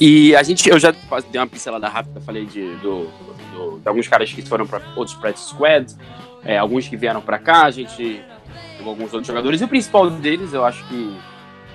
E 0.00 0.34
a 0.34 0.42
gente, 0.42 0.66
eu 0.70 0.78
já 0.78 0.90
dei 1.30 1.38
uma 1.38 1.46
pincelada 1.46 1.86
rápida, 1.86 2.18
falei 2.22 2.46
de, 2.46 2.76
do, 2.76 3.08
do- 3.54 3.78
de 3.82 3.86
alguns 3.88 4.08
caras 4.08 4.32
que 4.32 4.40
foram 4.40 4.66
para 4.66 4.80
outros 4.96 5.14
practice 5.18 5.50
squads. 5.50 5.98
é, 6.42 6.56
alguns 6.56 6.88
que 6.88 6.96
vieram 6.96 7.20
para 7.20 7.38
cá, 7.38 7.64
a 7.66 7.70
gente 7.70 8.22
pegou 8.76 8.90
alguns 8.90 9.12
outros 9.12 9.26
jogadores, 9.26 9.60
e 9.60 9.64
o 9.64 9.68
principal 9.68 10.10
deles, 10.10 10.52
eu 10.52 10.64
acho 10.64 10.86
que, 10.88 11.16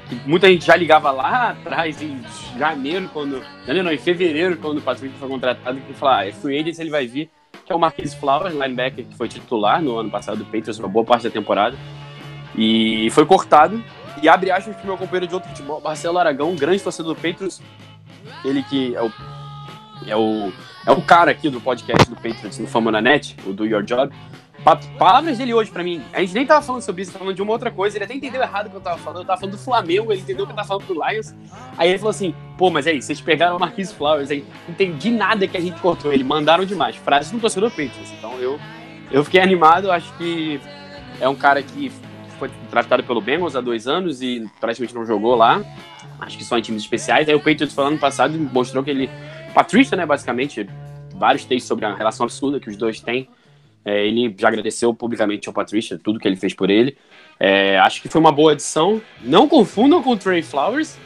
que 0.09 0.15
muita 0.25 0.47
gente 0.47 0.65
já 0.65 0.75
ligava 0.75 1.11
lá 1.11 1.49
atrás, 1.49 2.01
em 2.01 2.21
janeiro, 2.57 3.09
quando. 3.13 3.41
Janeiro 3.65 3.83
não, 3.87 3.93
em 3.93 3.97
fevereiro, 3.97 4.57
quando 4.57 4.77
o 4.77 4.81
Patrick 4.81 5.15
foi 5.17 5.27
contratado, 5.27 5.79
que 5.81 5.93
falar, 5.93 6.19
ah, 6.19 6.27
é 6.27 6.31
free 6.31 6.59
agent, 6.59 6.79
ele 6.79 6.89
vai 6.89 7.07
vir, 7.07 7.29
que 7.65 7.71
é 7.71 7.75
o 7.75 7.79
Marquise 7.79 8.15
Flowers, 8.15 8.53
linebacker, 8.53 9.05
que 9.05 9.15
foi 9.15 9.27
titular 9.27 9.81
no 9.81 9.97
ano 9.97 10.09
passado 10.09 10.37
do 10.37 10.45
Patriots, 10.45 10.79
uma 10.79 10.87
boa 10.87 11.05
parte 11.05 11.23
da 11.23 11.29
temporada, 11.29 11.77
e 12.55 13.09
foi 13.11 13.25
cortado. 13.25 13.83
E 14.21 14.27
abre 14.27 14.51
aspas 14.51 14.75
pro 14.75 14.85
meu 14.85 14.97
companheiro 14.97 15.27
de 15.27 15.33
outro 15.33 15.49
futebol, 15.49 15.81
Marcelo 15.81 16.17
Aragão, 16.17 16.55
grande 16.55 16.83
torcedor 16.83 17.15
do 17.15 17.21
Patriots, 17.21 17.61
ele 18.43 18.61
que 18.63 18.95
é 18.95 19.01
o 19.01 19.11
é 20.07 20.15
o, 20.15 20.51
é 20.85 20.91
o 20.91 21.01
cara 21.01 21.31
aqui 21.31 21.49
do 21.49 21.61
podcast 21.61 22.09
do 22.09 22.15
Patriots 22.15 22.57
no 22.57 22.67
Fama 22.67 22.91
na 22.91 23.01
Net, 23.01 23.35
o 23.45 23.53
Do 23.53 23.65
Your 23.65 23.83
Job. 23.83 24.13
Pa 24.63 24.75
palavras 24.75 25.39
dele 25.39 25.53
hoje 25.53 25.71
pra 25.71 25.83
mim. 25.83 26.03
A 26.13 26.19
gente 26.19 26.33
nem 26.33 26.45
tava 26.45 26.61
falando 26.61 26.83
sobre 26.83 27.01
isso, 27.01 27.11
tava 27.11 27.23
falando 27.23 27.35
de 27.35 27.41
uma 27.41 27.51
outra 27.51 27.71
coisa. 27.71 27.97
Ele 27.97 28.05
até 28.05 28.13
entendeu 28.13 28.41
errado 28.41 28.67
o 28.67 28.69
que 28.69 28.75
eu 28.75 28.81
tava 28.81 28.97
falando. 28.99 29.21
Eu 29.21 29.25
tava 29.25 29.39
falando 29.39 29.55
do 29.55 29.61
Flamengo, 29.61 30.11
ele 30.11 30.21
entendeu 30.21 30.43
o 30.43 30.47
que 30.47 30.51
eu 30.51 30.55
tava 30.55 30.67
falando 30.67 30.85
do 30.85 30.93
Lions. 30.93 31.33
Aí 31.77 31.89
ele 31.89 31.97
falou 31.97 32.11
assim: 32.11 32.35
pô, 32.57 32.69
mas 32.69 32.85
aí, 32.85 33.01
vocês 33.01 33.19
pegaram 33.19 33.57
o 33.57 33.59
Marquise 33.59 33.93
Flowers 33.93 34.29
aí. 34.29 34.45
Entendi 34.69 35.09
nada 35.09 35.47
que 35.47 35.57
a 35.57 35.61
gente 35.61 35.79
cortou. 35.81 36.13
Ele 36.13 36.23
mandaram 36.23 36.63
demais. 36.63 36.95
Frases 36.95 37.31
do 37.31 37.39
torcedor 37.39 37.69
Patriots. 37.71 38.11
Então 38.17 38.33
eu, 38.37 38.59
eu 39.11 39.23
fiquei 39.23 39.41
animado. 39.41 39.91
Acho 39.91 40.13
que 40.17 40.61
é 41.19 41.27
um 41.27 41.35
cara 41.35 41.63
que 41.63 41.91
foi 42.37 42.51
tratado 42.69 43.03
pelo 43.03 43.19
Bengals 43.19 43.55
há 43.55 43.61
dois 43.61 43.87
anos 43.87 44.21
e 44.21 44.47
praticamente 44.59 44.93
não 44.93 45.05
jogou 45.05 45.35
lá. 45.35 45.63
Acho 46.19 46.37
que 46.37 46.43
só 46.43 46.55
em 46.55 46.61
times 46.61 46.83
especiais. 46.83 47.27
Aí 47.27 47.33
o 47.33 47.39
Patriots 47.39 47.73
falando 47.73 47.93
ano 47.93 47.99
passado 47.99 48.37
mostrou 48.37 48.83
que 48.83 48.91
ele. 48.91 49.09
Patrícia, 49.55 49.97
né, 49.97 50.05
basicamente, 50.05 50.69
vários 51.15 51.43
textos 51.45 51.67
sobre 51.67 51.85
a 51.85 51.93
relação 51.93 52.25
absurda 52.25 52.59
que 52.59 52.69
os 52.69 52.77
dois 52.77 53.01
têm. 53.01 53.27
É, 53.83 54.05
ele 54.05 54.33
já 54.37 54.47
agradeceu 54.47 54.93
publicamente 54.93 55.47
ao 55.47 55.53
Patrícia 55.53 55.99
tudo 56.01 56.19
que 56.19 56.27
ele 56.27 56.35
fez 56.35 56.53
por 56.53 56.69
ele. 56.69 56.97
É, 57.39 57.79
acho 57.79 58.01
que 58.01 58.07
foi 58.07 58.21
uma 58.21 58.31
boa 58.31 58.51
adição. 58.51 59.01
Não 59.21 59.47
confundam 59.47 60.01
com 60.03 60.11
o 60.11 60.17
Trey 60.17 60.41
Flowers, 60.41 60.97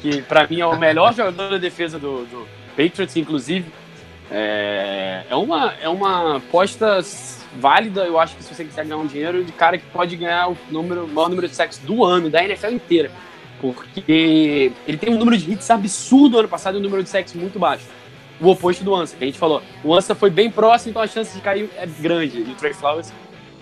que 0.00 0.22
para 0.22 0.46
mim 0.46 0.60
é 0.60 0.66
o 0.66 0.78
melhor 0.78 1.14
jogador 1.14 1.50
da 1.50 1.58
defesa 1.58 1.98
do, 1.98 2.24
do 2.24 2.46
Patriots, 2.76 3.16
inclusive. 3.16 3.66
É, 4.30 5.24
é, 5.30 5.36
uma, 5.36 5.74
é 5.80 5.88
uma 5.88 6.38
aposta 6.38 6.98
válida, 7.58 8.04
eu 8.04 8.18
acho 8.18 8.36
que 8.36 8.42
se 8.42 8.52
você 8.52 8.64
quiser 8.64 8.84
ganhar 8.84 8.96
um 8.96 9.06
dinheiro, 9.06 9.44
de 9.44 9.52
cara 9.52 9.78
que 9.78 9.86
pode 9.86 10.16
ganhar 10.16 10.50
o 10.50 10.58
número, 10.68 11.06
maior 11.06 11.28
número 11.28 11.48
de 11.48 11.54
sacks 11.54 11.78
do 11.78 12.04
ano, 12.04 12.28
da 12.28 12.42
NFL 12.44 12.72
inteira. 12.72 13.10
Porque 13.60 14.72
ele 14.86 14.98
tem 14.98 15.14
um 15.14 15.18
número 15.18 15.38
de 15.38 15.52
hits 15.52 15.70
absurdo 15.70 16.38
ano 16.38 16.48
passado 16.48 16.76
e 16.76 16.80
um 16.80 16.82
número 16.82 17.02
de 17.02 17.08
sacks 17.08 17.32
muito 17.32 17.58
baixo 17.58 17.86
o 18.40 18.48
oposto 18.48 18.84
do 18.84 18.94
Ansa, 18.94 19.16
que 19.16 19.24
a 19.24 19.26
gente 19.26 19.38
falou. 19.38 19.62
O 19.82 19.94
Ansa 19.94 20.14
foi 20.14 20.30
bem 20.30 20.50
próximo, 20.50 20.90
então 20.90 21.02
a 21.02 21.06
chance 21.06 21.34
de 21.34 21.40
cair 21.40 21.70
é 21.76 21.86
grande. 21.86 22.40
E 22.40 22.52
o 22.52 22.54
Trey 22.54 22.74
Flowers. 22.74 23.12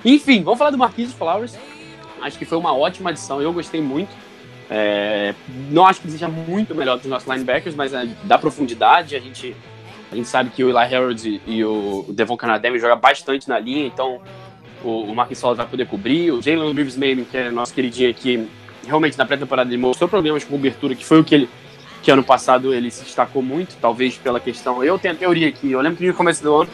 Enfim, 0.04 0.42
vamos 0.42 0.58
falar 0.58 0.70
do 0.70 0.78
Marquise 0.78 1.12
Flowers. 1.12 1.56
Acho 2.20 2.38
que 2.38 2.44
foi 2.44 2.58
uma 2.58 2.74
ótima 2.74 3.10
adição, 3.10 3.40
eu 3.40 3.52
gostei 3.52 3.80
muito. 3.80 4.10
É, 4.70 5.34
não 5.70 5.86
acho 5.86 6.00
que 6.00 6.10
seja 6.10 6.28
muito 6.28 6.74
melhor 6.74 6.98
que 6.98 7.04
os 7.04 7.10
nossos 7.10 7.28
linebackers, 7.28 7.74
mas 7.74 7.92
é, 7.92 8.08
dá 8.24 8.38
profundidade. 8.38 9.14
A 9.14 9.20
gente, 9.20 9.54
a 10.10 10.16
gente 10.16 10.28
sabe 10.28 10.50
que 10.50 10.64
o 10.64 10.68
Eli 10.68 10.94
Harold 10.94 11.42
e, 11.46 11.64
o 11.64 12.06
Devon 12.08 12.36
Canadem 12.36 12.78
jogam 12.78 12.98
bastante 12.98 13.48
na 13.48 13.58
linha, 13.58 13.86
então 13.86 14.20
o, 14.82 15.02
o 15.02 15.14
Marquis 15.14 15.38
Flowers 15.38 15.58
vai 15.58 15.66
poder 15.66 15.86
cobrir. 15.86 16.32
O 16.32 16.42
Jalen 16.42 16.72
Reeves 16.72 16.96
que 17.30 17.36
é 17.36 17.50
nosso 17.50 17.74
queridinho 17.74 18.10
aqui, 18.10 18.48
realmente 18.86 19.16
na 19.18 19.26
pré-temporada 19.26 19.70
ele 19.70 19.80
mostrou 19.80 20.08
problemas 20.08 20.44
com 20.44 20.52
cobertura, 20.52 20.94
que 20.94 21.04
foi 21.04 21.20
o 21.20 21.24
que 21.24 21.34
ele 21.34 21.48
que 22.04 22.10
ano 22.10 22.22
passado 22.22 22.74
ele 22.74 22.90
se 22.90 23.02
destacou 23.02 23.42
muito, 23.42 23.76
talvez 23.80 24.18
pela 24.18 24.38
questão. 24.38 24.84
Eu 24.84 24.98
tenho 24.98 25.14
a 25.14 25.16
teoria 25.16 25.48
aqui, 25.48 25.72
eu 25.72 25.80
lembro 25.80 25.96
que 25.96 26.06
no 26.06 26.12
começo 26.12 26.42
do 26.42 26.54
ano, 26.54 26.70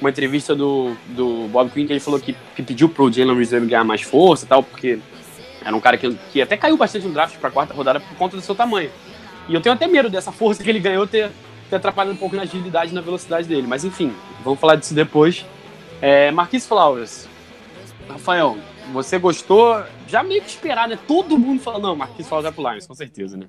uma 0.00 0.08
entrevista 0.08 0.54
do, 0.54 0.96
do 1.08 1.46
Bob 1.48 1.70
Quinn, 1.70 1.86
que 1.86 1.92
ele 1.92 2.00
falou 2.00 2.18
que, 2.18 2.34
que 2.56 2.62
pediu 2.62 2.88
pro 2.88 3.12
Jalen 3.12 3.36
Reserve 3.36 3.66
ganhar 3.66 3.84
mais 3.84 4.00
força 4.00 4.46
e 4.46 4.48
tal, 4.48 4.62
porque 4.62 4.98
era 5.62 5.76
um 5.76 5.80
cara 5.80 5.98
que, 5.98 6.10
que 6.32 6.40
até 6.40 6.56
caiu 6.56 6.78
bastante 6.78 7.06
no 7.06 7.12
draft 7.12 7.36
para 7.36 7.50
quarta 7.50 7.74
rodada 7.74 8.00
por 8.00 8.16
conta 8.16 8.36
do 8.36 8.42
seu 8.42 8.54
tamanho. 8.54 8.90
E 9.48 9.54
eu 9.54 9.60
tenho 9.60 9.74
até 9.74 9.86
medo 9.86 10.08
dessa 10.08 10.32
força 10.32 10.64
que 10.64 10.70
ele 10.70 10.80
ganhou 10.80 11.06
ter, 11.06 11.30
ter 11.68 11.76
atrapalhado 11.76 12.14
um 12.14 12.18
pouco 12.18 12.34
na 12.34 12.42
agilidade 12.42 12.90
e 12.90 12.94
na 12.94 13.02
velocidade 13.02 13.46
dele. 13.46 13.66
Mas 13.66 13.84
enfim, 13.84 14.14
vamos 14.42 14.58
falar 14.58 14.76
disso 14.76 14.94
depois. 14.94 15.44
É, 16.00 16.30
Marquis 16.30 16.66
Flowers. 16.66 17.28
Rafael, 18.08 18.56
você 18.94 19.18
gostou? 19.18 19.82
Já 20.08 20.22
meio 20.22 20.40
que 20.40 20.48
esperar, 20.48 20.88
né? 20.88 20.98
Todo 21.06 21.38
mundo 21.38 21.60
falando, 21.60 21.82
não, 21.82 21.96
Marquis 21.96 22.26
Flowers 22.26 22.46
é 22.46 22.50
pro 22.50 22.70
Lions, 22.70 22.86
com 22.86 22.94
certeza, 22.94 23.36
né? 23.36 23.46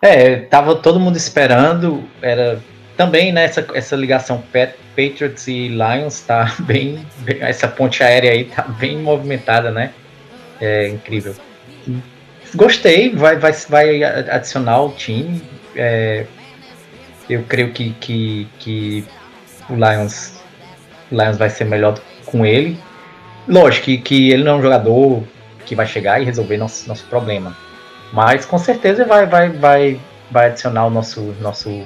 É, 0.00 0.36
tava 0.36 0.76
todo 0.76 1.00
mundo 1.00 1.16
esperando, 1.16 2.04
era 2.22 2.60
também 2.96 3.32
né, 3.32 3.50
essa, 3.74 3.96
ligação 3.96 4.42
Patriots 4.96 5.48
e 5.48 5.68
Lions 5.68 6.20
tá 6.20 6.54
bem, 6.60 7.04
bem, 7.18 7.38
essa 7.40 7.66
ponte 7.66 8.02
aérea 8.02 8.30
aí 8.30 8.44
tá 8.44 8.62
bem 8.62 8.98
movimentada, 8.98 9.70
né? 9.70 9.92
É 10.60 10.88
incrível. 10.88 11.34
Gostei, 12.54 13.14
vai, 13.14 13.36
vai, 13.36 13.52
vai 13.52 14.02
adicionar 14.02 14.82
o 14.82 14.92
time. 14.92 15.42
É, 15.76 16.26
eu 17.28 17.42
creio 17.44 17.72
que, 17.72 17.90
que, 18.00 18.48
que 18.58 19.04
o 19.68 19.74
Lions, 19.74 20.40
o 21.10 21.14
Lions 21.14 21.36
vai 21.36 21.50
ser 21.50 21.64
melhor 21.64 22.00
com 22.24 22.46
ele. 22.46 22.78
Lógico 23.46 23.86
que, 23.86 23.98
que 23.98 24.30
ele 24.30 24.44
não 24.44 24.52
é 24.52 24.56
um 24.56 24.62
jogador 24.62 25.22
que 25.66 25.74
vai 25.74 25.86
chegar 25.86 26.20
e 26.20 26.24
resolver 26.24 26.56
nosso, 26.56 26.88
nosso 26.88 27.04
problema 27.06 27.54
mas 28.12 28.44
com 28.44 28.58
certeza 28.58 29.04
vai, 29.04 29.26
vai, 29.26 29.50
vai, 29.50 30.00
vai 30.30 30.46
adicionar 30.46 30.86
o 30.86 30.90
nosso, 30.90 31.20
nosso 31.40 31.84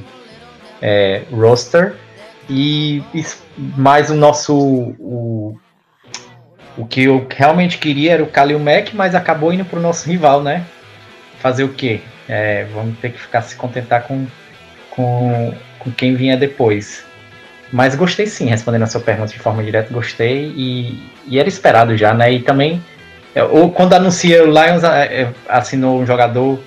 é, 0.81 1.23
roster. 1.33 1.95
E, 2.49 3.03
e, 3.15 3.25
mais 3.57 4.11
o 4.11 4.15
nosso. 4.15 4.55
O, 4.55 5.57
o 6.77 6.87
que 6.87 7.05
eu 7.05 7.27
realmente 7.31 7.79
queria 7.79 8.13
era 8.13 8.23
o 8.23 8.27
Kalil 8.27 8.59
Mack, 8.59 8.95
mas 8.95 9.15
acabou 9.15 9.53
indo 9.53 9.65
para 9.65 9.79
o 9.79 9.83
nosso 9.83 10.09
rival, 10.09 10.43
né? 10.43 10.65
Fazer 11.39 11.65
o 11.65 11.69
quê? 11.69 12.01
É, 12.29 12.65
vamos 12.73 12.99
ter 12.99 13.13
que 13.13 13.21
ficar 13.21 13.43
se 13.43 13.55
contentar 13.57 14.05
com, 14.05 14.27
com, 14.91 15.55
com 15.79 15.91
quem 15.93 16.15
vinha 16.15 16.37
depois. 16.37 17.05
Mas 17.73 17.95
gostei 17.95 18.27
sim, 18.27 18.47
respondendo 18.47 18.83
a 18.83 18.87
sua 18.87 19.01
pergunta 19.01 19.33
de 19.33 19.39
forma 19.39 19.63
direta, 19.63 19.93
gostei 19.93 20.53
e, 20.57 21.11
e 21.27 21.39
era 21.39 21.49
esperado 21.49 21.97
já, 21.97 22.13
né? 22.15 22.33
E 22.33 22.41
também 22.41 22.83
ou 23.41 23.71
quando 23.71 23.95
anuncia 23.95 24.45
o 24.45 24.47
Lions 24.47 24.85
é, 24.85 25.23
é, 25.23 25.35
assinou 25.49 26.01
um 26.01 26.07
jogador 26.07 26.61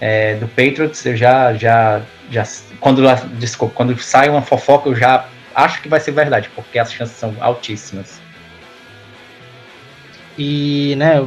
é, 0.00 0.34
do 0.34 0.48
Patriots, 0.48 1.04
eu 1.06 1.16
já, 1.16 1.54
já, 1.54 2.02
já 2.30 2.44
quando, 2.80 3.02
desculpa, 3.38 3.74
quando 3.74 3.96
sai 4.00 4.28
uma 4.28 4.42
fofoca, 4.42 4.88
eu 4.88 4.96
já 4.96 5.26
acho 5.54 5.82
que 5.82 5.88
vai 5.88 6.00
ser 6.00 6.12
verdade, 6.12 6.50
porque 6.54 6.78
as 6.78 6.92
chances 6.92 7.16
são 7.16 7.34
altíssimas. 7.40 8.20
E, 10.36 10.94
né, 10.96 11.26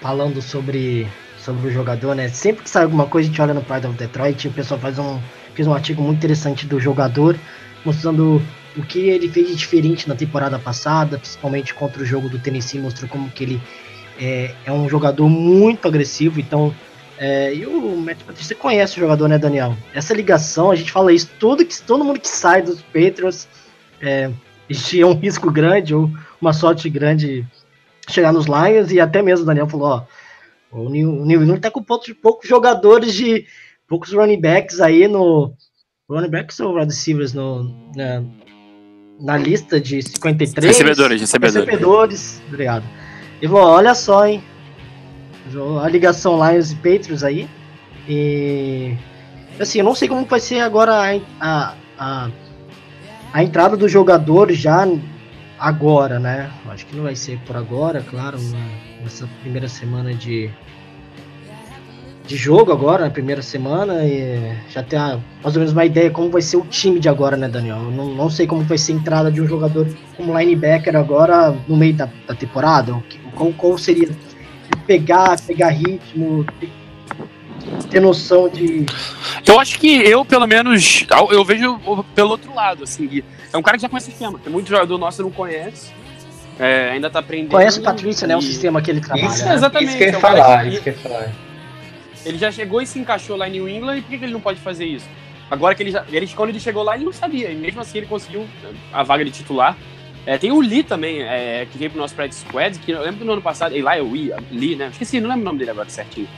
falando 0.00 0.40
sobre, 0.40 1.06
sobre 1.38 1.68
o 1.68 1.70
jogador, 1.70 2.14
né, 2.14 2.28
sempre 2.28 2.64
que 2.64 2.70
sai 2.70 2.84
alguma 2.84 3.06
coisa, 3.06 3.28
a 3.28 3.30
gente 3.30 3.42
olha 3.42 3.54
no 3.54 3.62
Pride 3.62 3.86
of 3.86 3.96
Detroit, 3.96 4.48
o 4.48 4.52
pessoal 4.52 4.80
faz 4.80 4.98
um, 4.98 5.20
fez 5.54 5.68
um 5.68 5.74
artigo 5.74 6.02
muito 6.02 6.18
interessante 6.18 6.66
do 6.66 6.80
jogador, 6.80 7.36
mostrando 7.84 8.42
o 8.76 8.82
que 8.82 9.00
ele 9.08 9.28
fez 9.28 9.48
de 9.48 9.54
diferente 9.54 10.08
na 10.08 10.14
temporada 10.14 10.58
passada, 10.58 11.18
principalmente 11.18 11.74
contra 11.74 12.02
o 12.02 12.06
jogo 12.06 12.28
do 12.28 12.38
Tennessee, 12.38 12.80
mostrou 12.80 13.08
como 13.08 13.30
que 13.30 13.44
ele 13.44 13.62
é, 14.18 14.54
é 14.64 14.72
um 14.72 14.88
jogador 14.88 15.28
muito 15.28 15.86
agressivo, 15.86 16.40
então. 16.40 16.74
É, 17.16 17.54
e 17.54 17.64
o 17.64 17.96
Matt 17.96 18.18
Patricia, 18.18 18.48
você 18.48 18.54
conhece 18.54 18.96
o 18.96 19.00
jogador, 19.00 19.28
né, 19.28 19.38
Daniel? 19.38 19.76
Essa 19.94 20.12
ligação, 20.12 20.70
a 20.70 20.76
gente 20.76 20.90
fala 20.90 21.12
isso, 21.12 21.30
todo, 21.38 21.64
que, 21.64 21.80
todo 21.82 22.04
mundo 22.04 22.18
que 22.18 22.28
sai 22.28 22.60
dos 22.60 22.82
Patriots 22.82 23.46
é, 24.00 24.30
é 24.68 25.06
um 25.06 25.14
risco 25.14 25.50
grande 25.50 25.94
ou 25.94 26.10
uma 26.40 26.52
sorte 26.52 26.90
grande 26.90 27.46
chegar 28.08 28.32
nos 28.32 28.46
Lions, 28.46 28.90
e 28.90 29.00
até 29.00 29.22
mesmo 29.22 29.44
o 29.44 29.46
Daniel 29.46 29.68
falou, 29.68 29.88
ó, 29.88 30.04
o 30.72 30.90
New, 30.90 31.24
England 31.24 31.60
tá 31.60 31.70
com 31.70 31.82
poucos, 31.82 32.12
poucos 32.14 32.48
jogadores 32.48 33.14
de 33.14 33.46
poucos 33.86 34.12
running 34.12 34.40
backs 34.40 34.80
aí 34.80 35.06
no 35.06 35.54
running 36.10 36.30
backs 36.30 36.58
ou 36.58 36.74
receivers 36.74 37.32
no, 37.32 37.62
na, 37.94 38.24
na 39.20 39.38
lista 39.38 39.80
de 39.80 40.02
53 40.02 40.66
recebedores, 40.66 41.20
recebedores. 41.20 41.64
recebedores 41.64 42.42
obrigado 42.48 42.84
falou, 43.48 43.68
olha 43.68 43.94
só, 43.94 44.26
hein? 44.26 44.42
A 45.82 45.88
ligação 45.88 46.36
Lions 46.36 46.72
e 46.72 46.76
Patriots 46.76 47.22
aí. 47.22 47.48
E. 48.08 48.96
Assim, 49.58 49.78
eu 49.78 49.84
não 49.84 49.94
sei 49.94 50.08
como 50.08 50.24
vai 50.24 50.40
ser 50.40 50.60
agora 50.60 51.20
a, 51.40 51.74
a, 51.98 52.30
a 53.32 53.42
entrada 53.42 53.76
do 53.76 53.88
jogador 53.88 54.50
já 54.52 54.86
agora, 55.58 56.18
né? 56.18 56.50
Acho 56.68 56.86
que 56.86 56.96
não 56.96 57.04
vai 57.04 57.14
ser 57.14 57.38
por 57.46 57.56
agora, 57.56 58.02
claro, 58.02 58.38
nessa 59.00 59.28
primeira 59.42 59.68
semana 59.68 60.12
de, 60.12 60.50
de 62.26 62.36
jogo 62.36 62.72
agora, 62.72 63.04
na 63.04 63.10
primeira 63.10 63.42
semana, 63.42 64.04
e 64.04 64.56
já 64.68 64.82
tem 64.82 64.98
a, 64.98 65.20
mais 65.42 65.54
ou 65.54 65.60
menos 65.60 65.72
uma 65.72 65.84
ideia 65.84 66.10
como 66.10 66.30
vai 66.30 66.42
ser 66.42 66.56
o 66.56 66.62
time 66.62 66.98
de 66.98 67.08
agora, 67.08 67.36
né, 67.36 67.48
Daniel? 67.48 67.76
Eu 67.76 67.90
não, 67.92 68.14
não 68.14 68.28
sei 68.28 68.46
como 68.46 68.62
vai 68.62 68.78
ser 68.78 68.92
a 68.92 68.96
entrada 68.96 69.30
de 69.30 69.40
um 69.40 69.46
jogador 69.46 69.86
como 70.16 70.36
linebacker 70.36 70.96
agora 70.96 71.54
no 71.68 71.76
meio 71.76 71.94
da, 71.94 72.08
da 72.26 72.34
temporada, 72.34 72.92
qual, 73.34 73.52
qual 73.52 73.78
seria 73.78 74.08
pegar, 74.86 75.38
pegar 75.40 75.68
ritmo, 75.70 76.44
ter, 77.90 78.00
noção 78.00 78.48
de. 78.48 78.86
Eu 79.46 79.58
acho 79.60 79.78
que 79.78 79.88
eu, 79.88 80.24
pelo 80.24 80.46
menos, 80.46 81.06
eu 81.30 81.44
vejo 81.44 81.78
pelo 82.14 82.30
outro 82.30 82.54
lado, 82.54 82.84
assim, 82.84 83.22
é 83.52 83.56
um 83.56 83.62
cara 83.62 83.76
que 83.76 83.82
já 83.82 83.88
conhece 83.88 84.10
o 84.10 84.12
esquema, 84.12 84.38
tem 84.38 84.52
muito 84.52 84.68
jogador 84.68 84.98
nosso 84.98 85.18
que 85.18 85.22
não 85.22 85.30
conhece. 85.30 85.92
É, 86.58 86.90
ainda 86.92 87.10
tá 87.10 87.18
aprendendo. 87.18 87.50
Conhece 87.50 87.80
o 87.80 87.82
Patrícia, 87.82 88.28
né? 88.28 88.36
O 88.36 88.38
e- 88.38 88.42
sistema 88.42 88.80
que 88.80 88.90
ele 88.90 89.00
trabalha. 89.00 89.26
Isso, 89.26 89.44
né? 89.44 89.54
exatamente, 89.54 89.88
isso 89.88 89.98
que 89.98 90.04
eu 90.04 90.08
ia 90.08 90.14
é 90.14 90.16
um 90.16 90.20
falar, 90.20 90.62
que- 90.62 90.68
isso 90.68 90.82
que 90.82 90.88
eu 90.90 90.92
ia 90.94 90.98
falar. 91.00 91.32
Ele 92.24 92.38
já 92.38 92.50
chegou 92.52 92.80
e 92.80 92.86
se 92.86 92.98
encaixou 92.98 93.36
lá 93.36 93.48
em 93.48 93.52
New 93.52 93.68
England, 93.68 93.98
e 93.98 94.02
por 94.02 94.10
que, 94.10 94.18
que 94.18 94.24
ele 94.24 94.32
não 94.32 94.40
pode 94.40 94.60
fazer 94.60 94.84
isso? 94.84 95.06
Agora 95.50 95.74
que 95.74 95.82
ele 95.82 95.90
já. 95.90 96.04
Ele, 96.10 96.26
quando 96.28 96.50
ele 96.50 96.60
chegou 96.60 96.82
lá, 96.82 96.94
ele 96.94 97.04
não 97.04 97.12
sabia, 97.12 97.50
e 97.50 97.54
mesmo 97.56 97.80
assim 97.80 97.98
ele 97.98 98.06
conseguiu 98.06 98.46
a 98.92 99.02
vaga 99.02 99.24
de 99.24 99.30
titular. 99.30 99.76
É, 100.26 100.38
tem 100.38 100.50
o 100.50 100.60
Lee 100.60 100.82
também, 100.82 101.22
é, 101.22 101.66
que 101.70 101.76
veio 101.76 101.90
pro 101.90 102.00
nosso 102.00 102.14
practice 102.14 102.40
squad, 102.46 102.78
que 102.78 102.92
eu 102.92 103.00
lembro 103.02 103.18
que 103.18 103.24
no 103.24 103.32
ano 103.34 103.42
passado, 103.42 103.74
Eli 103.74 103.82
Lee, 104.10 104.32
Lee, 104.50 104.76
né? 104.76 104.88
Esqueci, 104.90 105.20
não 105.20 105.28
lembro 105.28 105.42
o 105.42 105.44
nome 105.44 105.58
dele 105.58 105.70
agora 105.72 105.88
certinho. 105.90 106.28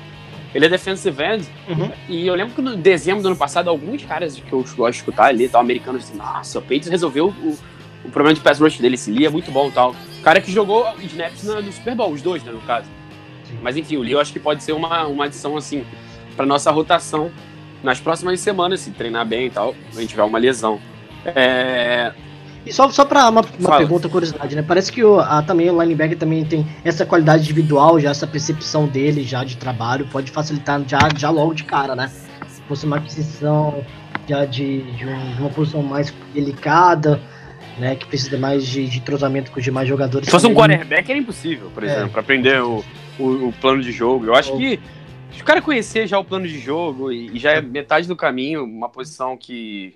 Ele 0.54 0.64
é 0.64 0.68
defensive 0.68 1.22
end, 1.22 1.46
Uhum. 1.68 1.90
e 2.08 2.26
eu 2.26 2.34
lembro 2.34 2.54
que 2.54 2.62
no 2.62 2.76
dezembro 2.76 3.22
do 3.22 3.28
ano 3.28 3.36
passado, 3.36 3.68
alguns 3.68 4.02
caras 4.04 4.36
que 4.36 4.52
eu 4.52 4.58
gosto 4.76 4.90
de 4.92 4.96
escutar 4.98 5.26
ali, 5.26 5.48
tal, 5.48 5.60
americanos, 5.60 6.04
assim, 6.04 6.16
nossa, 6.16 6.58
o 6.58 6.62
Patriots 6.62 6.88
resolveu 6.88 7.26
o, 7.28 7.58
o 8.04 8.10
problema 8.10 8.34
de 8.34 8.40
pass 8.40 8.58
rush 8.58 8.78
dele, 8.78 8.94
esse 8.94 9.10
Lee 9.10 9.26
é 9.26 9.30
muito 9.30 9.50
bom 9.52 9.70
tal. 9.70 9.94
O 10.18 10.22
cara 10.22 10.40
que 10.40 10.50
jogou 10.50 10.86
snaps 11.02 11.44
na- 11.44 11.60
no 11.60 11.70
Super 11.70 11.94
Bowl, 11.94 12.10
os 12.12 12.22
dois, 12.22 12.42
né, 12.42 12.50
no 12.52 12.60
caso. 12.62 12.88
Mas 13.62 13.76
enfim, 13.76 13.96
o 13.98 14.02
Lee 14.02 14.12
eu 14.12 14.20
acho 14.20 14.32
que 14.32 14.40
pode 14.40 14.64
ser 14.64 14.72
uma, 14.72 15.06
uma 15.06 15.26
adição, 15.26 15.56
assim, 15.56 15.84
para 16.36 16.44
nossa 16.46 16.70
rotação 16.72 17.30
nas 17.84 18.00
próximas 18.00 18.40
semanas, 18.40 18.80
se 18.80 18.90
treinar 18.90 19.24
bem 19.26 19.46
e 19.46 19.50
tal, 19.50 19.74
a 19.94 20.00
gente 20.00 20.08
tiver 20.10 20.24
uma 20.24 20.38
lesão. 20.38 20.80
É, 21.24 22.12
E 22.66 22.72
só, 22.72 22.90
só 22.90 23.04
pra 23.04 23.28
uma, 23.30 23.42
uma 23.60 23.78
pergunta, 23.78 24.08
curiosidade, 24.08 24.56
né? 24.56 24.62
Parece 24.66 24.90
que 24.90 25.04
o, 25.04 25.20
a, 25.20 25.40
também 25.40 25.70
o 25.70 25.80
linebacker 25.80 26.18
também 26.18 26.44
tem 26.44 26.66
essa 26.84 27.06
qualidade 27.06 27.44
individual, 27.44 28.00
já 28.00 28.10
essa 28.10 28.26
percepção 28.26 28.88
dele 28.88 29.22
já 29.22 29.44
de 29.44 29.56
trabalho, 29.56 30.06
pode 30.10 30.32
facilitar 30.32 30.82
já, 30.86 30.98
já 31.16 31.30
logo 31.30 31.54
de 31.54 31.62
cara, 31.62 31.94
né? 31.94 32.10
Se 32.48 32.60
fosse 32.62 32.84
uma 32.84 32.96
aquisição 32.96 33.84
já 34.28 34.44
de, 34.44 34.82
de, 34.96 35.06
um- 35.06 35.34
de 35.34 35.40
uma 35.40 35.50
posição 35.50 35.80
mais 35.80 36.12
delicada, 36.34 37.20
né? 37.78 37.94
Que 37.94 38.04
precisa 38.06 38.36
mais 38.36 38.66
de, 38.66 38.88
de 38.88 38.98
entrosamento 38.98 39.52
com 39.52 39.58
os 39.60 39.64
demais 39.64 39.88
jogadores. 39.88 40.26
Se 40.26 40.30
fosse 40.32 40.46
um 40.48 40.54
quarterback 40.54 41.08
era 41.08 41.18
impossível, 41.20 41.70
por 41.72 41.84
É. 41.84 41.86
exemplo, 41.86 42.10
pra 42.10 42.20
aprender 42.20 42.60
o, 42.62 42.84
o, 43.16 43.48
o 43.48 43.52
plano 43.60 43.80
de 43.80 43.92
jogo. 43.92 44.26
Eu 44.26 44.34
acho 44.34 44.52
Ou- 44.52 44.58
que 44.58 44.80
se 45.30 45.40
o 45.40 45.44
cara 45.44 45.62
conhecer 45.62 46.08
já 46.08 46.18
o 46.18 46.24
plano 46.24 46.48
de 46.48 46.58
jogo 46.58 47.12
e, 47.12 47.30
e 47.32 47.38
já 47.38 47.52
é 47.52 47.60
metade 47.60 48.08
do 48.08 48.16
caminho, 48.16 48.64
uma 48.64 48.88
posição 48.88 49.36
que 49.36 49.94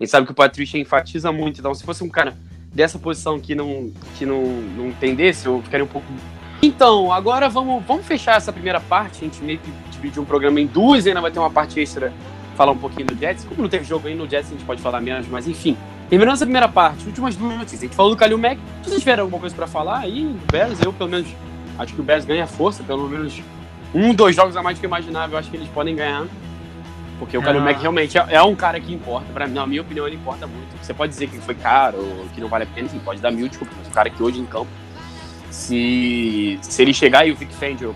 a 0.00 0.02
gente 0.02 0.10
sabe 0.10 0.24
que 0.24 0.32
o 0.32 0.34
Patrícia 0.34 0.78
enfatiza 0.78 1.30
muito. 1.30 1.60
Então, 1.60 1.74
se 1.74 1.84
fosse 1.84 2.02
um 2.02 2.08
cara 2.08 2.34
dessa 2.74 2.98
posição 2.98 3.38
que 3.38 3.54
não, 3.54 3.92
que 4.16 4.24
não, 4.24 4.42
não 4.42 4.86
entendesse, 4.88 5.44
eu 5.44 5.60
ficaria 5.62 5.84
um 5.84 5.88
pouco. 5.88 6.06
Então, 6.62 7.12
agora 7.12 7.50
vamos, 7.50 7.84
vamos 7.84 8.06
fechar 8.06 8.38
essa 8.38 8.50
primeira 8.50 8.80
parte. 8.80 9.18
A 9.18 9.24
gente 9.24 9.42
meio 9.44 9.58
que 9.58 9.70
dividiu 9.90 10.22
um 10.22 10.24
programa 10.24 10.58
em 10.58 10.66
duas 10.66 11.04
e 11.04 11.10
ainda 11.10 11.20
vai 11.20 11.30
ter 11.30 11.38
uma 11.38 11.50
parte 11.50 11.78
extra 11.78 12.10
falar 12.56 12.72
um 12.72 12.78
pouquinho 12.78 13.06
do 13.08 13.14
Jets. 13.14 13.44
Como 13.44 13.60
não 13.60 13.68
teve 13.68 13.84
jogo 13.84 14.08
aí 14.08 14.14
no 14.14 14.28
Jets, 14.28 14.48
a 14.48 14.52
gente 14.52 14.64
pode 14.64 14.80
falar 14.80 15.02
menos, 15.02 15.28
mas 15.28 15.46
enfim. 15.46 15.76
Terminando 16.08 16.34
essa 16.34 16.46
primeira 16.46 16.68
parte, 16.68 17.06
últimas 17.06 17.36
duas 17.36 17.54
notícias. 17.54 17.82
A 17.82 17.84
gente 17.84 17.94
falou 17.94 18.10
do 18.10 18.16
Kalil 18.16 18.38
Mack. 18.38 18.58
Se 18.82 18.88
vocês 18.88 19.00
tiverem 19.00 19.20
alguma 19.20 19.38
coisa 19.38 19.54
pra 19.54 19.66
falar 19.66 19.98
aí, 19.98 20.24
o 20.24 20.50
Bears, 20.50 20.80
eu 20.82 20.94
pelo 20.94 21.10
menos 21.10 21.28
acho 21.78 21.94
que 21.94 22.00
o 22.00 22.04
Bears 22.04 22.24
ganha 22.24 22.46
força, 22.46 22.82
pelo 22.82 23.06
menos 23.06 23.42
um, 23.94 24.14
dois 24.14 24.34
jogos 24.34 24.56
a 24.56 24.62
mais 24.62 24.78
do 24.78 24.80
que 24.80 24.86
eu 24.86 24.88
imaginava, 24.88 25.34
eu 25.34 25.38
acho 25.38 25.50
que 25.50 25.56
eles 25.56 25.68
podem 25.68 25.94
ganhar. 25.94 26.26
Porque 27.20 27.36
o 27.36 27.42
Kalil 27.42 27.60
Ah. 27.60 27.64
Mack 27.64 27.80
realmente 27.80 28.18
é, 28.18 28.26
é 28.30 28.42
um 28.42 28.56
cara 28.56 28.80
que 28.80 28.92
importa. 28.92 29.32
Pra 29.32 29.46
mim, 29.46 29.54
na 29.54 29.66
minha 29.66 29.82
opinião, 29.82 30.06
ele 30.06 30.16
importa 30.16 30.46
muito. 30.46 30.68
Você 30.82 30.92
pode 30.94 31.12
dizer 31.12 31.28
que 31.28 31.36
ele 31.36 31.42
foi 31.42 31.54
caro 31.54 31.98
que 32.34 32.40
não 32.40 32.48
vale 32.48 32.64
a 32.64 32.66
pena, 32.66 32.86
enfim, 32.86 32.98
pode 32.98 33.20
dar 33.20 33.30
mil 33.30 33.46
desculpas, 33.46 33.76
mas 33.78 33.86
o 33.86 33.90
cara 33.90 34.08
que 34.10 34.22
hoje 34.22 34.40
em 34.40 34.46
campo, 34.46 34.70
se, 35.50 36.58
se 36.62 36.82
ele 36.82 36.94
chegar 36.94 37.26
e 37.26 37.30
o 37.30 37.36
Vic 37.36 37.54
Fangio 37.54 37.94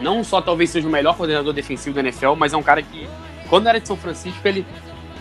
não 0.00 0.22
só 0.22 0.40
talvez 0.40 0.70
seja 0.70 0.86
o 0.86 0.90
melhor 0.90 1.16
coordenador 1.16 1.52
defensivo 1.52 1.96
da 1.96 2.00
NFL, 2.00 2.34
mas 2.36 2.52
é 2.52 2.56
um 2.56 2.62
cara 2.62 2.80
que, 2.80 3.08
quando 3.50 3.66
era 3.68 3.80
de 3.80 3.88
São 3.88 3.96
Francisco, 3.96 4.38
ele 4.46 4.64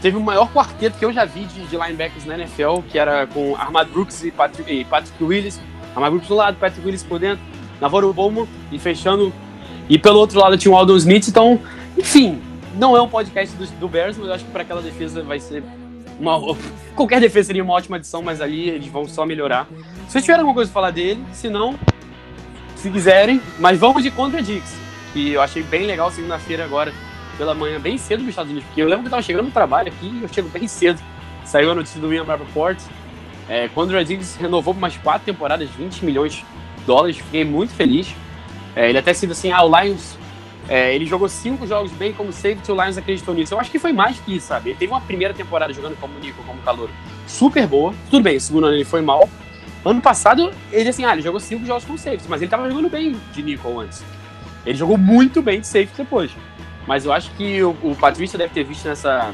teve 0.02 0.16
o 0.16 0.22
maior 0.22 0.52
quarteto 0.52 1.00
que 1.00 1.04
eu 1.04 1.12
já 1.12 1.26
vi 1.26 1.46
de, 1.46 1.66
de 1.66 1.76
linebackers 1.76 2.26
na 2.26 2.36
NFL, 2.36 2.82
que 2.88 3.00
era 3.00 3.26
com 3.26 3.56
Armad 3.56 3.90
Brooks 3.90 4.24
e 4.24 4.30
Patrick, 4.32 4.72
e 4.72 4.86
Patrick 4.86 5.24
Willis. 5.24 5.60
Armad 5.96 6.12
Brooks 6.12 6.28
do 6.28 6.36
lado, 6.36 6.58
Patrick 6.58 6.86
Willis 6.86 7.02
por 7.02 7.18
dentro, 7.18 7.44
Navarro 7.82 8.14
Bowman 8.14 8.48
e 8.72 8.78
fechando. 8.78 9.34
E 9.90 9.98
pelo 9.98 10.20
outro 10.20 10.40
lado 10.40 10.56
tinha 10.58 10.72
o 10.72 10.78
Aldon 10.78 10.98
Smith. 10.98 11.28
Então, 11.28 11.60
enfim, 11.98 12.40
não 12.78 12.96
é 12.96 13.02
um 13.02 13.10
podcast 13.10 13.56
do, 13.56 13.66
do 13.66 13.88
Bears, 13.88 14.18
mas 14.18 14.28
eu 14.28 14.34
acho 14.34 14.46
que 14.46 14.52
para 14.52 14.62
aquela 14.62 14.82
defesa 14.82 15.24
vai 15.24 15.40
ser 15.40 15.64
uma. 16.20 16.40
Qualquer 16.96 17.20
defesa 17.20 17.48
seria 17.48 17.64
uma 17.64 17.74
ótima 17.74 17.98
adição, 17.98 18.22
mas 18.22 18.42
ali 18.42 18.70
eles 18.70 18.88
vão 18.88 19.08
só 19.08 19.26
melhorar. 19.26 19.68
Se 20.06 20.14
vocês 20.14 20.24
tiverem 20.24 20.42
alguma 20.42 20.56
coisa 20.56 20.72
pra 20.72 20.82
falar 20.82 20.92
dele, 20.92 21.24
se 21.34 21.50
não, 21.50 21.78
se 22.76 22.90
quiserem, 22.90 23.42
mas 23.60 23.78
vamos 23.78 24.04
de 24.04 24.12
Contra 24.12 24.42
Dix, 24.42 24.76
que 25.14 25.34
eu 25.34 25.42
achei 25.42 25.64
bem 25.64 25.86
legal 25.86 26.12
segunda-feira 26.12 26.64
agora, 26.64 26.94
pela 27.38 27.54
manhã, 27.54 27.80
bem 27.80 27.98
cedo 27.98 28.20
nos 28.20 28.30
Estados 28.30 28.52
Unidos, 28.52 28.68
porque 28.68 28.82
eu 28.82 28.88
lembro 28.88 29.04
que 29.04 29.08
eu 29.08 29.12
tava 29.12 29.22
chegando 29.22 29.46
no 29.46 29.52
trabalho 29.52 29.90
aqui 29.90 30.08
e 30.08 30.24
eu 30.24 30.30
chego 30.30 30.50
bem 30.50 30.68
cedo. 30.68 31.00
Saiu 31.46 31.72
a 31.72 31.76
notícia 31.76 32.00
do 32.00 32.08
William 32.08 32.24
Rappaport. 32.24 32.78
É, 33.48 33.70
Contra 33.70 34.04
Dix 34.04 34.36
renovou 34.36 34.74
por 34.74 34.80
mais 34.80 34.98
quatro 34.98 35.26
temporadas, 35.26 35.70
20 35.70 36.04
milhões 36.04 36.34
de 36.34 36.46
dólares, 36.86 37.18
fiquei 37.18 37.46
muito 37.46 37.74
feliz. 37.74 38.14
É, 38.76 38.90
ele 38.90 38.98
até 38.98 39.14
sido 39.14 39.32
assim, 39.32 39.52
ah, 39.52 39.64
o 39.64 39.82
Lions. 39.82 40.18
É, 40.68 40.94
ele 40.94 41.06
jogou 41.06 41.30
cinco 41.30 41.66
jogos 41.66 41.92
bem 41.92 42.12
como 42.12 42.32
safety, 42.32 42.72
o 42.72 42.82
Lions 42.82 42.98
acreditou 42.98 43.34
nisso. 43.34 43.54
Eu 43.54 43.60
acho 43.60 43.72
que 43.72 43.80
foi 43.80 43.94
mais 43.94 44.20
que 44.20 44.36
isso, 44.36 44.48
sabe? 44.48 44.72
Ele 44.72 44.78
teve 44.78 44.92
uma 44.92 45.02
primeira 45.02 45.34
temporada 45.34 45.74
jogando 45.74 45.98
como 46.00 46.20
Nico, 46.20 46.44
como 46.44 46.62
calor, 46.62 46.90
super 47.26 47.66
boa. 47.66 47.94
Tudo 48.10 48.24
bem, 48.24 48.38
o 48.38 48.42
segundo 48.42 48.68
ano 48.68 48.76
ele 48.76 48.86
foi 48.86 49.02
mal. 49.02 49.30
Ano 49.86 50.02
passado, 50.02 50.52
ele 50.72 50.90
assim, 50.90 51.06
ah, 51.06 51.14
ele 51.14 51.22
jogou 51.22 51.40
cinco 51.40 51.66
jogos 51.66 51.86
como 51.86 51.98
safety, 51.98 52.26
mas 52.28 52.42
ele 52.42 52.52
tava 52.52 52.70
jogando 52.70 52.90
bem 52.90 53.16
de 53.32 53.42
Nickel 53.42 53.80
antes. 53.80 54.04
Ele 54.66 54.78
jogou 54.78 54.98
muito 54.98 55.42
bem 55.42 55.62
de 55.62 55.68
safety 55.68 55.94
depois. 55.96 56.32
Mas 56.86 57.06
eu 57.06 57.14
acho 57.14 57.32
que 57.32 57.64
o, 57.64 57.76
o 57.82 57.96
Patrícia 57.96 58.38
deve 58.38 58.54
ter 58.54 58.64
visto 58.64 58.86
nessa 58.86 59.34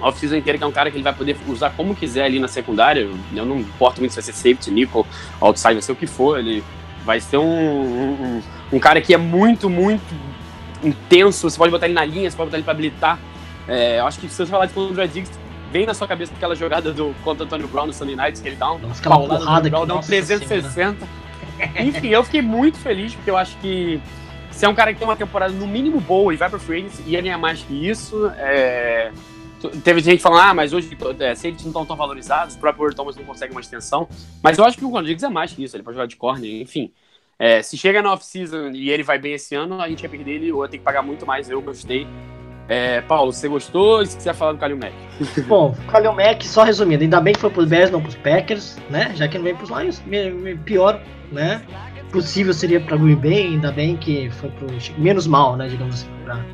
off-season 0.00 0.36
inteira 0.36 0.58
que 0.58 0.64
é 0.64 0.66
um 0.66 0.72
cara 0.72 0.90
que 0.90 0.96
ele 0.96 1.04
vai 1.04 1.12
poder 1.14 1.36
usar 1.46 1.70
como 1.70 1.94
quiser 1.94 2.24
ali 2.24 2.38
na 2.38 2.48
secundária. 2.48 3.08
Eu 3.34 3.44
não 3.44 3.58
importo 3.58 4.00
muito 4.00 4.12
se 4.12 4.16
vai 4.16 4.24
ser 4.24 4.32
safety, 4.32 4.70
nickel, 4.70 5.06
outside, 5.40 5.74
vai 5.74 5.82
ser 5.82 5.92
o 5.92 5.96
que 5.96 6.06
for. 6.06 6.38
Ele 6.38 6.64
vai 7.04 7.20
ser 7.20 7.38
um, 7.38 7.44
um, 7.44 8.42
um 8.72 8.78
cara 8.78 9.00
que 9.00 9.14
é 9.14 9.18
muito, 9.18 9.68
muito 9.68 10.14
intenso. 10.82 11.48
Você 11.48 11.58
pode 11.58 11.70
botar 11.70 11.86
ele 11.86 11.94
na 11.94 12.04
linha, 12.04 12.30
você 12.30 12.36
pode 12.36 12.48
botar 12.48 12.58
ele 12.58 12.64
pra 12.64 12.72
habilitar. 12.72 13.18
É, 13.68 14.00
eu 14.00 14.06
acho 14.06 14.18
que 14.18 14.28
se 14.28 14.36
você 14.36 14.46
falar 14.46 14.66
de 14.66 14.72
Condra 14.72 15.06
Diggs, 15.06 15.32
vem 15.70 15.86
na 15.86 15.94
sua 15.94 16.06
cabeça 16.06 16.32
aquela 16.36 16.54
jogada 16.54 16.92
do 16.92 17.14
contra 17.22 17.44
o 17.44 17.46
Antônio 17.46 17.68
Brown 17.68 17.86
no 17.86 17.92
Sunday 17.92 18.16
Nights, 18.16 18.40
que 18.40 18.48
ele 18.48 18.56
dá 18.56 18.72
um 18.72 18.78
Nossa, 18.78 19.02
paulada 19.02 19.38
porrada 19.38 19.70
Brown, 19.70 19.86
dá 19.86 19.94
um 19.94 19.96
nossa 19.96 20.08
360. 20.08 21.06
Enfim, 21.80 22.08
eu 22.08 22.24
fiquei 22.24 22.42
muito 22.42 22.78
feliz, 22.78 23.14
porque 23.14 23.30
eu 23.30 23.36
acho 23.36 23.56
que 23.58 24.00
se 24.50 24.64
é 24.64 24.68
um 24.68 24.74
cara 24.74 24.92
que 24.92 24.98
tem 24.98 25.08
uma 25.08 25.16
temporada 25.16 25.52
no 25.52 25.66
mínimo 25.66 26.00
boa 26.00 26.34
e 26.34 26.36
vai 26.36 26.50
pro 26.50 26.58
free 26.58 26.80
agency, 26.80 27.02
ia 27.06 27.20
ganhar 27.20 27.38
mais 27.38 27.62
que 27.62 27.88
isso. 27.88 28.30
É... 28.36 29.10
Teve 29.70 30.00
gente 30.00 30.22
falando, 30.22 30.40
ah, 30.40 30.54
mas 30.54 30.72
hoje 30.72 30.96
é, 31.18 31.34
safeties 31.34 31.62
não 31.62 31.70
estão 31.70 31.86
tão 31.86 31.96
valorizados, 31.96 32.54
o 32.54 32.58
próprio 32.58 32.86
Earl 32.86 32.94
Thomas 32.94 33.16
não 33.16 33.24
consegue 33.24 33.52
uma 33.52 33.60
extensão. 33.60 34.08
Mas 34.42 34.58
eu 34.58 34.64
acho 34.64 34.76
que 34.76 34.84
o 34.84 34.88
Rodrigues 34.88 35.22
é 35.22 35.28
mais 35.28 35.52
que 35.52 35.62
isso, 35.62 35.76
ele 35.76 35.82
pode 35.82 35.96
jogar 35.96 36.06
de 36.06 36.16
corner, 36.16 36.60
enfim. 36.60 36.92
É, 37.38 37.60
se 37.60 37.76
chega 37.76 38.00
na 38.00 38.12
off-season 38.12 38.70
e 38.70 38.90
ele 38.90 39.02
vai 39.02 39.18
bem 39.18 39.34
esse 39.34 39.54
ano, 39.54 39.80
a 39.80 39.88
gente 39.88 40.02
ia 40.02 40.08
perder 40.08 40.32
ele 40.32 40.52
ou 40.52 40.66
ter 40.68 40.78
que 40.78 40.84
pagar 40.84 41.02
muito 41.02 41.26
mais. 41.26 41.50
Eu 41.50 41.60
gostei. 41.60 42.06
É, 42.68 43.00
Paulo, 43.00 43.32
você 43.32 43.48
gostou? 43.48 44.00
E 44.02 44.06
se 44.06 44.16
quiser 44.16 44.34
falar 44.34 44.52
do 44.52 44.58
Kalil 44.58 44.76
Mack? 44.76 44.94
Bom, 45.48 45.74
Kalil 45.88 46.12
Mack, 46.12 46.46
só 46.46 46.62
resumindo, 46.62 47.02
ainda 47.02 47.20
bem 47.20 47.34
que 47.34 47.40
foi 47.40 47.50
pros 47.50 47.68
Bears, 47.68 47.90
não 47.90 48.00
pros 48.00 48.14
Packers, 48.14 48.78
né? 48.88 49.12
Já 49.16 49.26
que 49.26 49.36
não 49.38 49.44
vem 49.44 49.56
pros 49.56 49.70
Lions, 49.70 50.02
pior, 50.64 51.02
né? 51.32 51.62
Possível 52.12 52.54
seria 52.54 52.80
pra 52.80 52.96
Green 52.96 53.16
Bay, 53.16 53.46
ainda 53.46 53.72
bem 53.72 53.96
que 53.96 54.30
foi 54.30 54.50
pro 54.50 54.68
menos 54.98 55.26
mal, 55.26 55.56
né? 55.56 55.66
Digamos 55.66 55.96
assim, 55.96 56.08
pra, 56.24 56.44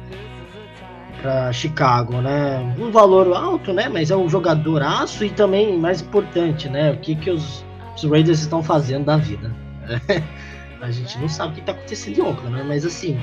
pra 1.21 1.53
Chicago, 1.53 2.21
né? 2.21 2.75
Um 2.79 2.91
valor 2.91 3.35
alto, 3.35 3.73
né? 3.73 3.89
Mas 3.89 4.11
é 4.11 4.17
um 4.17 4.29
jogador 4.29 4.83
aço 4.83 5.25
e 5.25 5.31
também, 5.31 5.79
mais 5.79 6.01
importante, 6.01 6.69
né? 6.69 6.93
O 6.93 6.97
que, 6.99 7.15
que 7.15 7.31
os, 7.31 7.65
os 7.97 8.05
Raiders 8.05 8.41
estão 8.41 8.63
fazendo 8.63 9.07
da 9.07 9.17
vida. 9.17 9.55
A 10.81 10.91
gente 10.93 11.19
não 11.19 11.29
sabe 11.29 11.53
o 11.53 11.55
que 11.57 11.63
tá 11.63 11.73
acontecendo 11.73 12.19
em 12.19 12.23
Oakland, 12.23 12.57
né? 12.57 12.65
Mas 12.67 12.87
assim, 12.87 13.19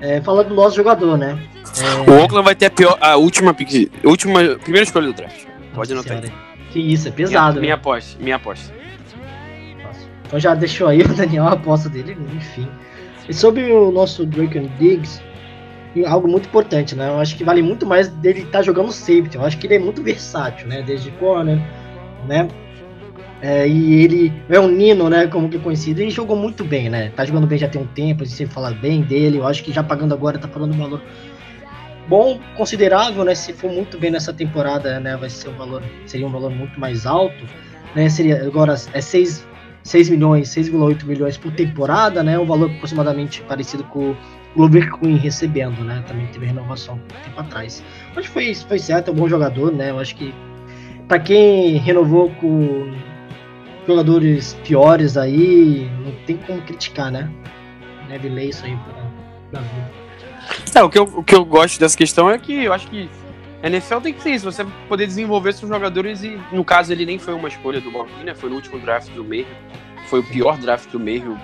é, 0.00 0.20
falando 0.20 0.48
do 0.50 0.54
nosso 0.54 0.76
jogador, 0.76 1.18
né? 1.18 1.38
É, 1.80 2.10
O 2.10 2.22
Oakland 2.22 2.44
vai 2.44 2.54
ter 2.54 2.66
a, 2.66 2.70
pior, 2.70 2.96
a 3.00 3.16
última, 3.16 3.54
última 4.04 4.40
primeira 4.56 4.84
escolha 4.84 5.06
do 5.08 5.12
draft. 5.12 5.44
Pode 5.74 5.92
anotar 5.92 6.22
Que 6.70 6.78
isso, 6.78 7.08
é 7.08 7.10
pesado, 7.10 7.54
minha, 7.54 7.54
né? 7.54 7.60
minha 7.60 7.74
aposta, 7.74 8.22
minha 8.22 8.36
aposta. 8.36 8.72
Então 10.26 10.38
já 10.38 10.54
deixou 10.54 10.88
aí 10.88 11.02
o 11.02 11.08
Daniel 11.08 11.46
a 11.46 11.52
aposta 11.52 11.88
dele, 11.88 12.16
enfim. 12.34 12.68
E 13.28 13.34
sobre 13.34 13.72
o 13.72 13.90
nosso 13.90 14.24
Drake 14.26 14.58
and 14.58 14.68
Diggs, 14.78 15.20
algo 16.06 16.26
muito 16.26 16.48
importante, 16.48 16.94
né? 16.94 17.08
Eu 17.08 17.20
acho 17.20 17.36
que 17.36 17.44
vale 17.44 17.62
muito 17.62 17.86
mais 17.86 18.08
dele 18.08 18.40
estar 18.40 18.62
jogando 18.62 18.90
safety. 18.90 19.36
Eu 19.36 19.44
acho 19.44 19.58
que 19.58 19.66
ele 19.66 19.74
é 19.74 19.78
muito 19.78 20.02
versátil, 20.02 20.66
né? 20.66 20.82
Desde 20.82 21.10
corner, 21.12 21.58
né? 22.26 22.48
É, 23.40 23.68
e 23.68 24.02
ele 24.02 24.32
é 24.48 24.58
um 24.58 24.68
Nino, 24.68 25.08
né? 25.08 25.26
Como 25.26 25.48
que 25.48 25.56
é 25.56 25.60
conhecido, 25.60 26.00
e 26.02 26.10
jogou 26.10 26.36
muito 26.36 26.64
bem, 26.64 26.88
né? 26.88 27.12
Tá 27.14 27.24
jogando 27.24 27.46
bem 27.46 27.58
já 27.58 27.68
tem 27.68 27.82
um 27.82 27.86
tempo, 27.86 28.22
a 28.22 28.26
gente 28.26 28.36
sempre 28.36 28.54
fala 28.54 28.70
bem 28.70 29.02
dele. 29.02 29.38
Eu 29.38 29.46
acho 29.46 29.62
que 29.62 29.72
já 29.72 29.82
pagando 29.82 30.14
agora 30.14 30.38
tá 30.38 30.48
falando 30.48 30.74
um 30.74 30.78
valor 30.78 31.02
bom, 32.08 32.40
considerável, 32.56 33.24
né? 33.24 33.34
Se 33.34 33.52
for 33.52 33.70
muito 33.70 33.98
bem 33.98 34.10
nessa 34.10 34.32
temporada, 34.32 34.98
né? 34.98 35.16
Vai 35.16 35.28
ser 35.28 35.50
um 35.50 35.56
valor, 35.56 35.82
seria 36.06 36.26
um 36.26 36.30
valor 36.30 36.50
muito 36.50 36.80
mais 36.80 37.06
alto, 37.06 37.44
né? 37.94 38.08
Seria 38.08 38.46
agora 38.46 38.74
é 38.92 39.00
6 39.00 39.46
6 39.84 40.08
milhões, 40.08 40.48
6,8 40.48 41.04
milhões 41.04 41.36
por 41.36 41.52
temporada, 41.52 42.22
né? 42.22 42.38
Um 42.38 42.46
valor 42.46 42.70
aproximadamente 42.70 43.42
parecido 43.42 43.84
com 43.84 44.16
Glover 44.54 44.90
Queen 44.98 45.16
recebendo, 45.16 45.82
né? 45.84 46.02
Também 46.06 46.26
teve 46.28 46.46
renovação 46.46 46.94
um 46.94 47.22
tempo 47.24 47.40
atrás. 47.40 47.82
Que 48.14 48.28
foi, 48.28 48.54
foi 48.54 48.78
certo, 48.78 49.08
é 49.08 49.12
um 49.12 49.16
bom 49.16 49.28
jogador, 49.28 49.72
né? 49.72 49.90
Eu 49.90 49.98
acho 49.98 50.14
que 50.16 50.34
para 51.08 51.18
quem 51.18 51.76
renovou 51.76 52.30
com 52.30 52.92
jogadores 53.86 54.54
piores 54.64 55.16
aí, 55.16 55.90
não 56.04 56.12
tem 56.26 56.36
como 56.38 56.60
criticar, 56.62 57.10
né? 57.10 57.30
Deve 58.08 58.28
ler 58.28 58.48
isso 58.48 58.64
aí 58.64 58.76
pra, 58.76 59.10
pra 59.50 59.60
ver. 59.60 60.04
É, 60.74 60.82
o 60.82 60.90
que, 60.90 60.98
eu, 60.98 61.04
o 61.04 61.22
que 61.22 61.34
eu 61.34 61.44
gosto 61.44 61.78
dessa 61.78 61.96
questão 61.96 62.28
é 62.28 62.38
que 62.38 62.64
eu 62.64 62.72
acho 62.72 62.88
que 62.88 63.08
a 63.62 63.66
NFL 63.66 64.00
tem 64.00 64.12
que 64.12 64.22
ser 64.22 64.30
isso, 64.32 64.50
você 64.50 64.64
poder 64.88 65.06
desenvolver 65.06 65.54
seus 65.54 65.70
jogadores 65.70 66.22
e, 66.22 66.38
no 66.52 66.64
caso, 66.64 66.92
ele 66.92 67.06
nem 67.06 67.18
foi 67.18 67.32
uma 67.32 67.48
escolha 67.48 67.80
do 67.80 67.90
Balvin, 67.90 68.24
né? 68.24 68.34
Foi 68.34 68.50
no 68.50 68.56
último 68.56 68.78
draft 68.78 69.10
do 69.12 69.24
meio. 69.24 69.46
Foi 70.08 70.20
o 70.20 70.22
pior 70.22 70.58
draft 70.58 70.90
do 70.90 71.00
meio. 71.00 71.38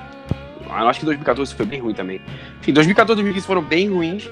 Eu 0.78 0.88
acho 0.88 1.00
que 1.00 1.04
2014 1.06 1.54
foi 1.54 1.66
bem 1.66 1.80
ruim 1.80 1.94
também. 1.94 2.20
Enfim, 2.60 2.72
2014 2.72 3.12
e 3.20 3.22
2015 3.22 3.46
foram 3.46 3.62
bem 3.62 3.88
ruins, 3.90 4.28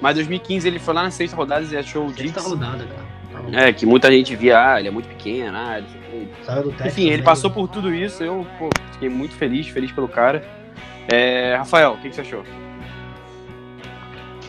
mas 0.00 0.14
2015 0.14 0.66
ele 0.66 0.78
foi 0.78 0.94
lá 0.94 1.02
na 1.04 1.10
sexta 1.10 1.36
rodada 1.36 1.64
e 1.70 1.76
achou 1.76 2.04
o 2.06 2.08
Sexta 2.08 2.22
Diggs. 2.24 2.48
rodada, 2.48 2.84
cara. 2.84 3.14
É, 3.52 3.72
que 3.72 3.84
muita 3.84 4.10
gente 4.12 4.34
via, 4.36 4.72
ah, 4.74 4.78
ele 4.78 4.88
é 4.88 4.90
muito 4.90 5.08
pequeno, 5.08 5.56
ah, 5.56 5.78
ele- 5.78 6.28
Saiu 6.44 6.62
do 6.62 6.68
Texas 6.70 6.86
Enfim, 6.86 7.02
ele 7.02 7.10
também. 7.14 7.24
passou 7.24 7.50
por 7.50 7.66
tudo 7.68 7.92
isso, 7.92 8.22
eu 8.22 8.46
pô, 8.58 8.70
fiquei 8.92 9.08
muito 9.08 9.34
feliz, 9.34 9.66
feliz 9.68 9.90
pelo 9.90 10.06
cara. 10.08 10.44
É, 11.12 11.56
Rafael, 11.56 11.92
o 11.94 11.96
que, 11.98 12.08
que 12.08 12.14
você 12.14 12.20
achou? 12.22 12.44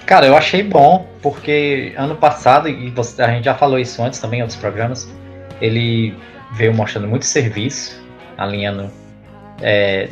Cara, 0.06 0.28
eu 0.28 0.38
achei 0.38 0.62
bom, 0.62 1.10
porque 1.21 1.93
ano 1.98 2.15
passado, 2.15 2.69
e 2.69 2.91
você- 2.91 3.21
a 3.24 3.28
gente 3.30 3.45
já 3.45 3.56
falou 3.56 3.80
isso 3.80 4.02
antes 4.04 4.19
também 4.19 4.39
em 4.39 4.43
outros 4.43 4.60
programas, 4.60 5.12
ele 5.60 6.15
veio 6.54 6.74
mostrando 6.74 7.08
muito 7.08 7.26
serviço, 7.26 8.00
alinhando 8.38 8.89
é, 9.62 10.10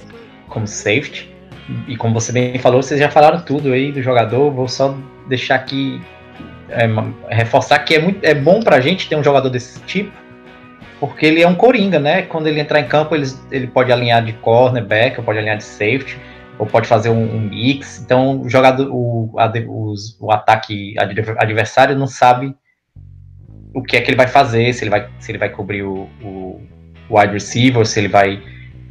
como 0.54 0.68
safety. 0.68 1.30
E 1.88 1.96
como 1.98 2.14
você 2.14 2.32
bem 2.32 2.58
falou, 2.60 2.82
vocês 2.82 3.00
já 3.00 3.10
falaram 3.10 3.42
tudo 3.42 3.72
aí 3.72 3.92
do 3.92 4.02
jogador, 4.02 4.52
vou 4.52 4.68
só 4.68 4.96
deixar 5.28 5.56
aqui, 5.56 6.02
é, 6.70 6.88
reforçar 7.34 7.80
que 7.80 7.96
é, 7.96 8.00
muito, 8.00 8.24
é 8.24 8.34
bom 8.34 8.62
pra 8.62 8.80
gente 8.82 9.08
ter 9.08 9.16
um 9.16 9.24
jogador 9.24 9.50
desse 9.50 9.80
tipo, 9.82 10.12
porque 11.00 11.26
ele 11.26 11.42
é 11.42 11.48
um 11.48 11.56
coringa, 11.56 12.00
né? 12.00 12.22
Quando 12.24 12.48
ele 12.48 12.60
entrar 12.60 12.80
em 12.80 12.88
campo, 12.88 13.16
ele, 13.16 13.26
ele 13.52 13.68
pode 13.68 13.92
alinhar 13.92 14.24
de 14.24 14.34
cornerback, 14.34 15.18
ou 15.18 15.24
pode 15.24 15.40
alinhar 15.40 15.58
de 15.58 15.64
safety, 15.64 16.18
ou 16.60 16.66
pode 16.66 16.88
fazer 16.88 17.10
um, 17.10 17.36
um 17.36 17.40
mix. 17.40 18.02
Então, 18.04 18.42
o 18.42 18.50
jogador, 18.50 18.90
o, 18.92 19.34
a- 19.38 19.52
os- 19.70 20.18
o 20.20 20.32
ataque 20.32 20.96
adver- 21.00 21.36
adversário 21.40 21.96
não 21.98 22.08
sabe 22.08 22.54
o 23.74 23.82
que 23.82 23.98
é 23.98 24.02
que 24.02 24.10
ele 24.12 24.18
vai 24.18 24.28
fazer, 24.28 24.72
se 24.74 24.84
ele 24.84 24.92
vai, 24.92 25.10
se 25.20 25.32
ele 25.32 25.38
vai 25.40 25.50
cobrir 25.50 25.84
o, 25.84 26.08
o 26.22 26.62
wide 27.10 27.34
receiver, 27.34 27.86
se 27.86 28.00
ele 28.00 28.08
vai. 28.10 28.42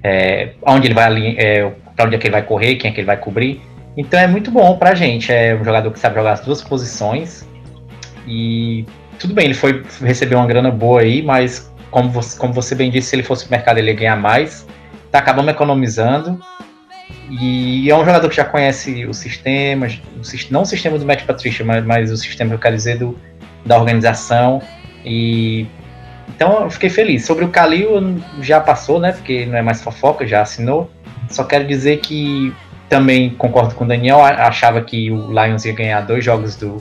É, 0.02 0.50
onde 0.62 0.88
ele 0.88 0.94
vai 0.94 1.36
é, 1.36 1.70
pra 1.94 2.06
onde 2.06 2.16
é 2.16 2.18
que 2.18 2.26
ele 2.26 2.32
vai 2.32 2.42
correr, 2.42 2.76
quem 2.76 2.90
é 2.90 2.94
que 2.94 3.00
ele 3.00 3.06
vai 3.06 3.16
cobrir. 3.16 3.60
Então 3.96 4.18
é 4.18 4.26
muito 4.26 4.50
bom 4.50 4.76
pra 4.76 4.94
gente. 4.94 5.32
É 5.32 5.54
um 5.54 5.64
jogador 5.64 5.90
que 5.90 5.98
sabe 5.98 6.16
jogar 6.16 6.32
as 6.32 6.40
duas 6.40 6.62
posições. 6.62 7.46
E 8.26 8.84
tudo 9.18 9.34
bem, 9.34 9.46
ele 9.46 9.54
foi 9.54 9.82
receber 10.00 10.34
uma 10.34 10.46
grana 10.46 10.70
boa 10.70 11.00
aí, 11.00 11.22
mas 11.22 11.72
como 11.90 12.08
você, 12.10 12.38
como 12.38 12.52
você 12.52 12.74
bem 12.74 12.90
disse, 12.90 13.08
se 13.08 13.16
ele 13.16 13.22
fosse 13.22 13.44
pro 13.44 13.52
mercado 13.52 13.78
ele 13.78 13.90
ia 13.90 13.96
ganhar 13.96 14.16
mais. 14.16 14.66
Tá 15.10 15.18
acabando 15.18 15.50
economizando. 15.50 16.40
E 17.30 17.90
é 17.90 17.94
um 17.94 18.04
jogador 18.04 18.28
que 18.28 18.36
já 18.36 18.44
conhece 18.44 19.04
o 19.06 19.14
sistema, 19.14 19.86
o 19.86 20.52
não 20.52 20.62
o 20.62 20.66
sistema 20.66 20.98
do 20.98 21.04
Matt 21.04 21.24
Patricia, 21.24 21.64
mas, 21.64 21.84
mas 21.84 22.10
o 22.10 22.16
sistema 22.16 22.54
eu 22.54 22.58
quero 22.58 22.74
dizer 22.74 22.98
do, 22.98 23.18
da 23.64 23.78
organização. 23.78 24.62
E 25.04 25.66
então 26.28 26.64
eu 26.64 26.70
fiquei 26.70 26.90
feliz. 26.90 27.24
Sobre 27.24 27.44
o 27.44 27.48
Kalil 27.48 28.20
já 28.40 28.61
passou, 28.61 28.98
né? 28.98 29.12
Porque 29.12 29.46
não 29.46 29.56
é 29.56 29.62
mais 29.62 29.82
fofoca, 29.82 30.26
já 30.26 30.42
assinou. 30.42 30.90
Só 31.28 31.44
quero 31.44 31.66
dizer 31.66 31.98
que 31.98 32.54
também 32.88 33.30
concordo 33.30 33.74
com 33.74 33.85
o 33.85 33.88
Daniel, 33.88 34.22
achava 34.22 34.82
que 34.82 35.11
o 35.11 35.28
Lions 35.28 35.64
ia 35.64 35.72
ganhar 35.72 36.02
dois 36.02 36.22
jogos 36.22 36.56
do, 36.56 36.76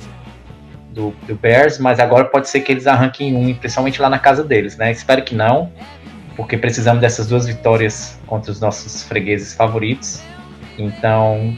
do, 0.90 1.14
do 1.26 1.36
Bears, 1.36 1.80
mas 1.80 2.00
agora 2.00 2.26
pode 2.26 2.50
ser 2.50 2.60
que 2.62 2.72
eles 2.72 2.86
arranquem 2.86 3.34
um, 3.34 3.54
principalmente 3.54 4.02
lá 4.02 4.10
na 4.10 4.20
casa 4.20 4.44
deles, 4.44 4.76
né? 4.76 4.92
Espero 4.92 5.24
que 5.24 5.34
não, 5.34 5.72
porque 6.36 6.58
precisamos 6.58 7.00
dessas 7.00 7.28
duas 7.28 7.48
vitórias 7.48 8.20
contra 8.28 8.52
os 8.52 8.60
nossos 8.60 9.04
fregueses 9.04 9.54
favoritos. 9.54 10.22
Então, 10.78 11.56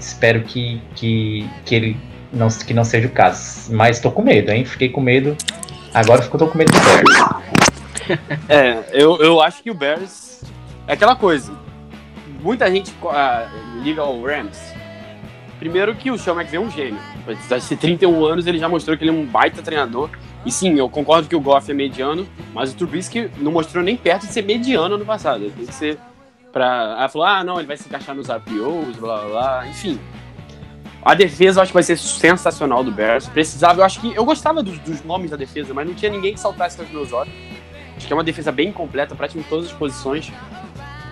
espero 0.00 0.42
que, 0.42 0.82
que, 0.96 1.48
que 1.64 1.74
ele 1.74 1.96
não, 2.32 2.48
que 2.48 2.74
não 2.74 2.84
seja 2.84 3.06
o 3.06 3.10
caso. 3.10 3.72
Mas 3.72 4.00
tô 4.00 4.10
com 4.10 4.22
medo, 4.22 4.50
hein? 4.50 4.64
Fiquei 4.64 4.88
com 4.88 5.00
medo. 5.00 5.36
Agora 5.94 6.26
tô 6.26 6.46
com 6.48 6.56
medo 6.56 6.72
do 6.72 6.78
Bears. 6.80 7.42
É, 8.48 8.84
eu, 8.92 9.16
eu 9.18 9.40
acho 9.40 9.62
que 9.62 9.70
o 9.70 9.74
Bears 9.74 10.42
é 10.86 10.94
aquela 10.94 11.14
coisa. 11.14 11.52
Muita 12.40 12.70
gente 12.70 12.92
ah, 13.06 13.48
liga 13.82 14.00
ao 14.00 14.20
Rams. 14.22 14.58
Primeiro 15.58 15.94
que 15.94 16.10
o 16.10 16.18
Sean 16.18 16.34
McVay 16.34 16.56
é 16.56 16.60
um 16.60 16.70
gênio. 16.70 16.98
Apesar 17.22 17.58
de 17.58 17.64
ser 17.64 17.76
31 17.76 18.24
anos, 18.24 18.46
ele 18.46 18.58
já 18.58 18.68
mostrou 18.68 18.96
que 18.96 19.04
ele 19.04 19.10
é 19.10 19.14
um 19.14 19.24
baita 19.24 19.62
treinador. 19.62 20.10
E 20.44 20.50
sim, 20.50 20.76
eu 20.76 20.88
concordo 20.88 21.28
que 21.28 21.36
o 21.36 21.40
Goff 21.40 21.70
é 21.70 21.74
mediano, 21.74 22.26
mas 22.52 22.72
o 22.72 22.76
Trubisky 22.76 23.30
não 23.38 23.52
mostrou 23.52 23.84
nem 23.84 23.96
perto 23.96 24.26
de 24.26 24.32
ser 24.32 24.42
mediano 24.42 24.96
ano 24.96 25.04
passado. 25.04 25.44
Ele 25.44 25.52
tem 25.52 25.66
que 25.66 25.74
ser 25.74 25.98
pra... 26.52 26.96
Ela 26.98 27.08
falou, 27.08 27.26
ah, 27.28 27.44
não, 27.44 27.58
ele 27.58 27.66
vai 27.66 27.76
se 27.76 27.86
encaixar 27.86 28.14
nos 28.14 28.28
RPOs, 28.28 28.96
blá, 28.96 29.18
blá, 29.18 29.28
blá. 29.28 29.68
Enfim. 29.68 30.00
A 31.04 31.14
defesa 31.14 31.58
eu 31.58 31.62
acho 31.62 31.70
que 31.70 31.74
vai 31.74 31.82
ser 31.82 31.98
sensacional 31.98 32.84
do 32.84 32.92
Bears. 32.92 33.26
Precisava, 33.26 33.80
eu 33.80 33.84
acho 33.84 34.00
que... 34.00 34.14
Eu 34.14 34.24
gostava 34.24 34.62
dos, 34.62 34.78
dos 34.78 35.02
nomes 35.02 35.30
da 35.30 35.36
defesa, 35.36 35.74
mas 35.74 35.86
não 35.86 35.94
tinha 35.94 36.10
ninguém 36.10 36.34
que 36.34 36.40
saltasse 36.40 36.80
aos 36.80 36.88
meus 36.90 37.12
olhos. 37.12 37.34
Acho 37.96 38.06
que 38.06 38.12
é 38.12 38.16
uma 38.16 38.24
defesa 38.24 38.52
bem 38.52 38.72
completa, 38.72 39.14
praticamente 39.14 39.50
todas 39.50 39.66
as 39.66 39.72
posições. 39.72 40.32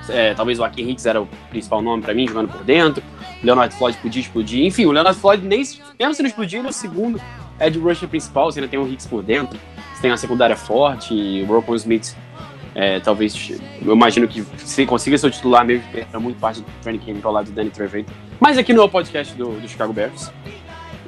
É, 0.09 0.33
talvez 0.35 0.59
o 0.59 0.65
Akin 0.65 0.91
Hicks 0.91 1.07
era 1.07 1.21
o 1.21 1.29
principal 1.51 1.83
nome 1.83 2.03
pra 2.03 2.15
mim, 2.15 2.27
jogando 2.27 2.49
por 2.49 2.65
dentro. 2.65 3.03
O 3.43 3.47
Leonard 3.47 3.75
Floyd 3.75 3.99
podia 3.99 4.23
explodir. 4.23 4.65
Enfim, 4.65 4.87
o 4.87 4.93
Leonard 4.93 5.19
Floyd, 5.19 5.45
nem, 5.45 5.59
mesmo 5.59 6.15
se 6.15 6.23
não 6.23 6.29
explodir, 6.29 6.59
ele 6.61 6.69
é 6.69 6.71
o 6.71 6.73
segundo 6.73 7.21
edge 7.59 7.79
rusher 7.79 8.09
principal. 8.09 8.51
Você 8.51 8.61
ainda 8.61 8.71
tem 8.71 8.79
o 8.79 8.87
Hicks 8.89 9.07
por 9.07 9.23
dentro. 9.23 9.59
Você 9.93 10.03
tem 10.03 10.11
uma 10.11 10.17
secundária 10.17 10.57
forte. 10.57 11.15
E 11.15 11.43
o 11.43 11.47
Rocco 11.47 11.75
Smith, 11.75 12.17
é, 12.75 13.01
talvez, 13.01 13.53
eu 13.85 13.93
imagino 13.93 14.27
que 14.27 14.45
se 14.59 14.87
consiga 14.87 15.19
ser 15.19 15.27
o 15.27 15.31
titular 15.31 15.65
mesmo, 15.65 15.89
que 15.91 15.99
era 15.99 16.21
muito 16.21 16.39
parte 16.39 16.61
do 16.61 16.67
training 16.83 17.01
camp 17.01 17.25
ao 17.27 17.33
lado 17.33 17.47
do 17.47 17.53
Danny 17.53 17.71
Trevathan. 17.71 18.30
Mas 18.41 18.57
aqui 18.59 18.73
no 18.73 18.89
podcast 18.89 19.35
do, 19.35 19.61
do 19.61 19.69
Chicago 19.69 19.93
Bears. 19.93 20.33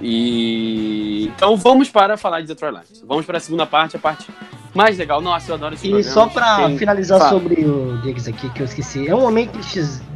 E 0.01 1.31
então 1.37 1.57
vamos 1.57 1.89
para 1.89 2.17
falar 2.17 2.41
de 2.41 2.49
Detroit 2.49 2.73
Lions. 2.73 3.05
Vamos 3.07 3.25
para 3.25 3.39
a 3.39 3.41
segunda 3.41 3.65
parte, 3.67 3.97
a 3.97 3.99
parte 3.99 4.29
mais 4.75 4.99
legal. 4.99 5.21
Nossa, 5.21 5.51
eu 5.51 5.55
adoro 5.55 5.75
esse 5.75 5.87
E 5.87 5.91
programa. 5.91 6.13
só 6.15 6.27
pra 6.27 6.57
Tem- 6.67 6.79
finalizar 6.79 7.19
Fala. 7.19 7.31
sobre 7.31 7.65
o 7.65 7.99
Diggs 8.03 8.29
aqui, 8.29 8.49
que 8.51 8.61
eu 8.61 8.65
esqueci. 8.67 9.07
É 9.09 9.15
um 9.15 9.25
homem 9.25 9.49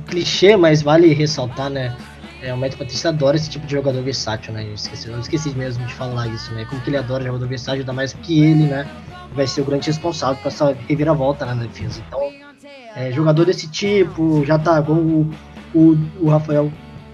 clichê, 0.07 0.57
mas 0.57 0.83
vale 0.83 1.13
ressaltar, 1.15 1.71
né? 1.71 1.97
É, 2.43 2.53
o 2.53 2.57
Matt 2.57 2.75
Patrícia 2.77 3.11
adora 3.11 3.37
esse 3.37 3.49
tipo 3.49 3.67
de 3.67 3.73
jogador 3.73 4.03
versátil, 4.03 4.53
né? 4.53 4.65
Eu 4.69 4.75
esqueci, 4.75 5.09
eu 5.09 5.19
esqueci 5.19 5.51
mesmo 5.51 5.85
de 5.87 5.95
falar 5.95 6.27
isso, 6.29 6.53
né? 6.53 6.67
Como 6.69 6.81
que 6.83 6.91
ele 6.91 6.99
adora 6.99 7.25
jogador 7.25 7.47
versátil, 7.49 7.81
ainda 7.81 7.93
mais 7.93 8.13
que 8.13 8.41
ele, 8.43 8.65
né? 8.65 8.87
Vai 9.35 9.47
ser 9.47 9.63
o 9.63 9.65
grande 9.65 9.87
responsável 9.87 10.37
por 10.43 10.49
essa 10.49 10.77
reviravolta 10.89 11.47
na 11.47 11.55
defesa. 11.55 12.03
Então, 12.07 12.21
é, 12.95 13.11
jogador 13.13 13.47
desse 13.47 13.69
tipo, 13.71 14.45
já 14.45 14.59
tá, 14.59 14.83
como 14.83 15.31
o, 15.75 15.79
o, 15.79 15.99
o 16.21 16.29
Rafael 16.29 16.71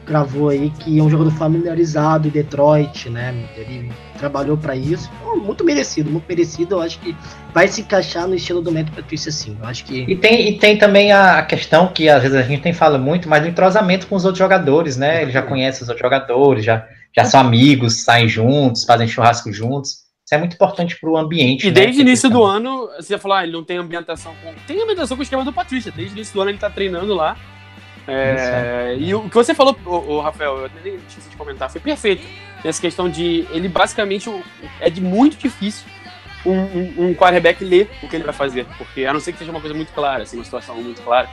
gravou 0.06 0.48
aí, 0.48 0.70
que 0.70 0.98
é 0.98 1.02
um 1.02 1.08
jogador 1.08 1.30
familiarizado 1.32 2.28
em 2.28 2.30
Detroit, 2.30 3.08
né? 3.08 3.34
Ele 3.56 3.90
trabalhou 4.18 4.56
pra 4.56 4.74
isso. 4.76 5.10
Muito 5.42 5.64
merecido, 5.64 6.10
muito 6.10 6.24
merecido. 6.28 6.76
Eu 6.76 6.82
acho 6.82 6.98
que 7.00 7.16
vai 7.52 7.68
se 7.68 7.80
encaixar 7.80 8.26
no 8.26 8.34
estilo 8.34 8.60
do 8.60 8.72
Matt 8.72 8.90
Patrícia, 8.90 9.32
sim. 9.32 9.56
Eu 9.60 9.68
acho 9.68 9.84
que 9.84 10.04
E 10.08 10.16
tem, 10.16 10.48
e 10.48 10.58
tem 10.58 10.76
também 10.76 11.12
a, 11.12 11.42
questão 11.42 11.88
que 11.88 12.08
às 12.08 12.22
vezes 12.22 12.36
a 12.36 12.42
gente 12.42 12.64
nem 12.64 12.72
fala 12.72 12.98
muito, 12.98 13.28
mas 13.28 13.42
do 13.42 13.48
entrosamento 13.48 14.06
com 14.06 14.16
os 14.16 14.24
outros 14.24 14.38
jogadores, 14.38 14.96
né? 14.96 15.22
Ele 15.22 15.30
já 15.30 15.42
conhece 15.42 15.82
os 15.82 15.88
outros 15.88 16.02
jogadores, 16.02 16.64
já, 16.64 16.86
já 17.16 17.24
são 17.24 17.40
amigos, 17.40 18.04
saem 18.04 18.28
juntos, 18.28 18.84
fazem 18.84 19.08
churrasco 19.08 19.52
juntos. 19.52 20.02
Isso 20.24 20.34
é 20.34 20.38
muito 20.38 20.54
importante 20.54 20.98
pro 21.00 21.16
ambiente. 21.16 21.66
E 21.66 21.70
né? 21.70 21.72
desde 21.72 22.00
o 22.00 22.02
início 22.02 22.30
do 22.30 22.42
ano, 22.44 22.88
você 22.96 23.14
ia 23.14 23.18
falar, 23.18 23.40
ah, 23.40 23.42
ele 23.42 23.52
não 23.52 23.64
tem 23.64 23.76
ambientação 23.76 24.34
com. 24.42 24.52
Tem 24.66 24.80
ambientação 24.80 25.16
com 25.16 25.20
o 25.20 25.24
esquema 25.24 25.44
do 25.44 25.52
Patrícia. 25.52 25.92
Desde 25.92 26.14
o 26.14 26.16
início 26.16 26.34
do 26.34 26.40
ano 26.40 26.50
ele 26.50 26.58
tá 26.58 26.70
treinando 26.70 27.14
lá. 27.14 27.36
É, 28.06 28.96
e 28.98 29.14
o 29.14 29.28
que 29.28 29.34
você 29.34 29.54
falou, 29.54 29.76
o, 29.86 30.20
Rafael, 30.20 30.58
eu 30.58 30.70
nem 30.84 30.96
esqueci 31.08 31.28
de 31.30 31.36
comentar, 31.36 31.70
foi 31.70 31.80
perfeito. 31.80 32.26
Nessa 32.64 32.80
questão 32.80 33.08
de 33.08 33.46
ele 33.50 33.68
basicamente 33.68 34.28
o- 34.28 34.42
é 34.80 34.88
de 34.90 35.00
muito 35.00 35.36
difícil 35.36 35.86
um, 36.44 36.52
um, 36.52 36.94
um 37.08 37.14
quarterback 37.14 37.64
ler 37.64 37.88
o 38.02 38.08
que 38.08 38.16
ele 38.16 38.24
vai 38.24 38.34
fazer. 38.34 38.66
Porque 38.78 39.04
a 39.04 39.12
não 39.12 39.20
ser 39.20 39.32
que 39.32 39.38
seja 39.38 39.50
uma 39.50 39.60
coisa 39.60 39.74
muito 39.74 39.92
clara, 39.92 40.22
assim, 40.24 40.36
uma 40.36 40.44
situação 40.44 40.74
muito 40.76 41.00
clara. 41.02 41.28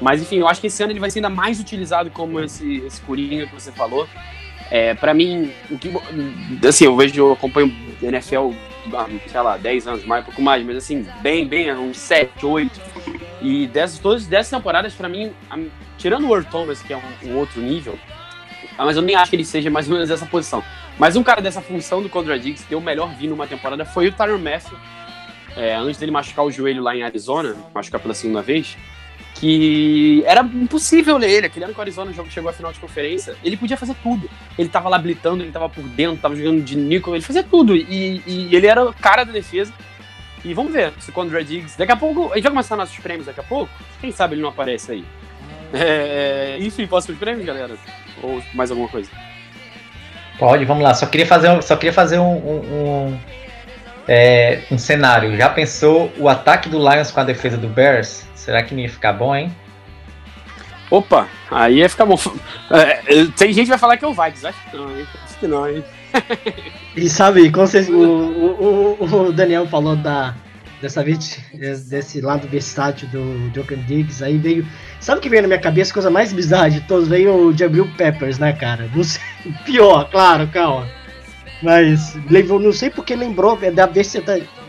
Mas 0.00 0.20
enfim, 0.22 0.36
eu 0.38 0.48
acho 0.48 0.60
que 0.60 0.66
esse 0.66 0.82
ano 0.82 0.92
ele 0.92 1.00
vai 1.00 1.10
ser 1.10 1.18
ainda 1.18 1.30
mais 1.30 1.58
utilizado 1.60 2.10
como 2.10 2.40
esse, 2.40 2.78
esse 2.86 3.00
coringa 3.02 3.46
que 3.46 3.54
você 3.54 3.72
falou. 3.72 4.06
É, 4.70 4.94
para 4.94 5.14
mim, 5.14 5.52
o 5.70 5.78
que, 5.78 5.90
assim, 6.66 6.84
eu 6.86 6.96
vejo, 6.96 7.14
eu 7.20 7.32
acompanho 7.32 7.72
NFL 8.02 8.50
há, 8.94 9.06
sei 9.28 9.40
lá, 9.40 9.56
10 9.56 9.86
anos 9.86 10.04
mais, 10.04 10.22
um 10.22 10.26
pouco 10.26 10.42
mais, 10.42 10.64
mas 10.66 10.76
assim, 10.76 11.06
bem, 11.22 11.46
bem, 11.46 11.72
uns 11.74 11.98
7, 11.98 12.44
8. 12.44 12.80
E 13.40 13.66
dessas, 13.68 13.98
todas 13.98 14.26
dessas 14.26 14.50
temporadas, 14.50 14.92
pra 14.94 15.08
mim, 15.08 15.32
a- 15.50 15.56
tirando 16.06 16.28
o 16.28 16.32
Earl 16.32 16.46
Thomas, 16.48 16.80
que 16.80 16.92
é 16.92 16.96
um, 16.96 17.30
um 17.30 17.36
outro 17.36 17.60
nível, 17.60 17.98
ah, 18.78 18.84
mas 18.84 18.94
eu 18.94 19.02
nem 19.02 19.16
acho 19.16 19.28
que 19.28 19.34
ele 19.34 19.44
seja 19.44 19.68
mais 19.68 19.88
ou 19.88 19.94
menos 19.94 20.08
essa 20.08 20.24
posição. 20.24 20.62
Mas 20.96 21.16
um 21.16 21.22
cara 21.24 21.42
dessa 21.42 21.60
função 21.60 22.00
do 22.00 22.08
Condra 22.08 22.38
Diggs, 22.38 22.64
deu 22.68 22.78
o 22.78 22.80
melhor 22.80 23.12
vinho 23.16 23.30
numa 23.30 23.44
temporada, 23.44 23.84
foi 23.84 24.06
o 24.06 24.12
Tyron 24.12 24.38
Matthew. 24.38 24.78
É, 25.56 25.74
antes 25.74 25.98
dele 25.98 26.12
machucar 26.12 26.44
o 26.44 26.50
joelho 26.50 26.80
lá 26.80 26.94
em 26.94 27.02
Arizona, 27.02 27.56
machucar 27.74 28.00
pela 28.00 28.14
segunda 28.14 28.40
vez, 28.40 28.76
que 29.34 30.22
era 30.26 30.42
impossível 30.42 31.18
ler 31.18 31.30
ele. 31.30 31.46
Aquele 31.46 31.64
ano 31.64 31.74
que 31.74 31.80
o 31.80 31.82
Arizona 31.82 32.12
chegou 32.30 32.50
à 32.50 32.52
final 32.52 32.72
de 32.72 32.78
conferência, 32.78 33.34
ele 33.42 33.56
podia 33.56 33.76
fazer 33.76 33.96
tudo. 34.00 34.30
Ele 34.56 34.68
tava 34.68 34.88
lá 34.88 34.98
blitando, 34.98 35.42
ele 35.42 35.50
tava 35.50 35.68
por 35.68 35.82
dentro, 35.82 36.22
tava 36.22 36.36
jogando 36.36 36.62
de 36.62 36.76
níquel, 36.76 37.16
ele 37.16 37.24
fazia 37.24 37.42
tudo. 37.42 37.74
E, 37.74 38.22
e 38.24 38.54
ele 38.54 38.68
era 38.68 38.84
o 38.84 38.94
cara 38.94 39.24
da 39.24 39.32
defesa. 39.32 39.72
E 40.44 40.54
vamos 40.54 40.72
ver 40.72 40.92
se 41.00 41.10
o 41.10 41.28
Red 41.28 41.44
Diggs. 41.44 41.76
Daqui 41.76 41.90
a 41.90 41.96
pouco. 41.96 42.30
A 42.30 42.36
gente 42.36 42.44
vai 42.44 42.52
começar 42.52 42.76
nossos 42.76 42.96
prêmios 43.00 43.26
daqui 43.26 43.40
a 43.40 43.42
pouco. 43.42 43.68
Quem 44.00 44.12
sabe 44.12 44.34
ele 44.34 44.42
não 44.42 44.50
aparece 44.50 44.92
aí. 44.92 45.04
É, 45.78 46.56
enfim, 46.60 46.86
posso 46.86 47.12
os 47.12 47.18
prêmios, 47.18 47.44
galera? 47.46 47.74
Ou 48.22 48.42
mais 48.54 48.70
alguma 48.70 48.88
coisa? 48.88 49.10
Pode, 50.38 50.64
vamos 50.64 50.82
lá. 50.82 50.94
Só 50.94 51.06
queria 51.06 51.26
fazer, 51.26 51.50
um- 51.50 51.62
só 51.62 51.76
queria 51.76 51.92
fazer 51.92 52.18
um, 52.18 52.36
um, 52.36 52.58
um, 53.10 53.18
é, 54.06 54.62
um 54.70 54.78
cenário. 54.78 55.36
Já 55.36 55.48
pensou 55.48 56.12
o 56.18 56.28
ataque 56.28 56.68
do 56.68 56.78
Lions 56.78 57.10
com 57.10 57.20
a 57.20 57.24
defesa 57.24 57.56
do 57.56 57.68
Bears? 57.68 58.26
Será 58.34 58.62
que 58.62 58.74
não 58.74 58.80
ia 58.82 58.88
ficar 58.90 59.12
bom, 59.12 59.34
hein? 59.34 59.54
Opa, 60.90 61.26
aí 61.50 61.78
ia 61.78 61.88
ficar 61.88 62.06
bom. 62.06 62.16
É, 62.70 63.24
tem 63.36 63.52
gente 63.52 63.64
que 63.64 63.70
vai 63.70 63.78
falar 63.78 63.96
que 63.96 64.04
é 64.04 64.08
o 64.08 64.14
Vikings. 64.14 64.46
Acho 64.46 64.70
que 64.70 64.76
não, 64.76 64.90
hein? 64.98 65.06
Acho 65.24 65.38
que 65.38 65.46
não, 65.46 65.68
hein? 65.68 65.84
E 66.96 67.08
sabe, 67.10 67.50
como 67.50 67.66
vocês, 67.66 67.88
o, 67.88 67.92
o, 67.94 68.96
o- 69.00 69.26
o 69.28 69.32
Daniel 69.32 69.66
falou 69.66 69.94
da, 69.96 70.34
dessa 70.80 71.02
vez, 71.04 71.38
desse 71.88 72.20
lado 72.22 72.48
versátil 72.48 73.06
do 73.08 73.50
Joker 73.50 73.76
Diggs, 73.78 74.24
aí 74.24 74.38
veio. 74.38 74.66
Sabe 75.00 75.18
o 75.18 75.22
que 75.22 75.28
veio 75.28 75.42
na 75.42 75.48
minha 75.48 75.60
cabeça? 75.60 75.92
Coisa 75.92 76.10
mais 76.10 76.32
bizarra 76.32 76.70
de 76.70 76.80
todos 76.82 77.08
veio 77.08 77.34
o 77.34 77.56
Jabril 77.56 77.88
Peppers, 77.96 78.38
né, 78.38 78.52
cara? 78.52 78.90
Não 78.94 79.04
sei, 79.04 79.22
pior, 79.64 80.10
claro, 80.10 80.48
calma. 80.48 80.88
Mas 81.62 82.14
levou, 82.30 82.58
não 82.58 82.72
sei 82.72 82.90
porque 82.90 83.14
lembrou 83.14 83.58
é, 83.62 83.70
da 83.70 83.88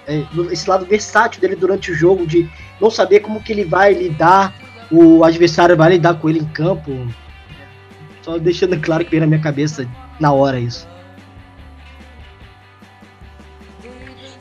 é, 0.08 0.24
esse 0.52 0.70
lado 0.70 0.86
versátil 0.86 1.42
dele 1.42 1.56
durante 1.56 1.92
o 1.92 1.96
jogo, 1.96 2.26
de 2.26 2.50
não 2.80 2.90
saber 2.90 3.20
como 3.20 3.42
que 3.42 3.52
ele 3.52 3.66
vai 3.66 3.94
lidar, 3.94 4.54
o 4.92 5.24
adversário 5.24 5.76
vai 5.76 5.92
lidar 5.92 6.16
com 6.16 6.30
ele 6.30 6.40
em 6.40 6.46
campo. 6.46 6.92
Só 8.22 8.38
deixando 8.38 8.80
claro 8.82 9.04
que 9.04 9.12
veio 9.12 9.22
na 9.22 9.28
minha 9.28 9.42
cabeça 9.42 9.88
na 10.20 10.32
hora 10.32 10.60
isso. 10.60 10.88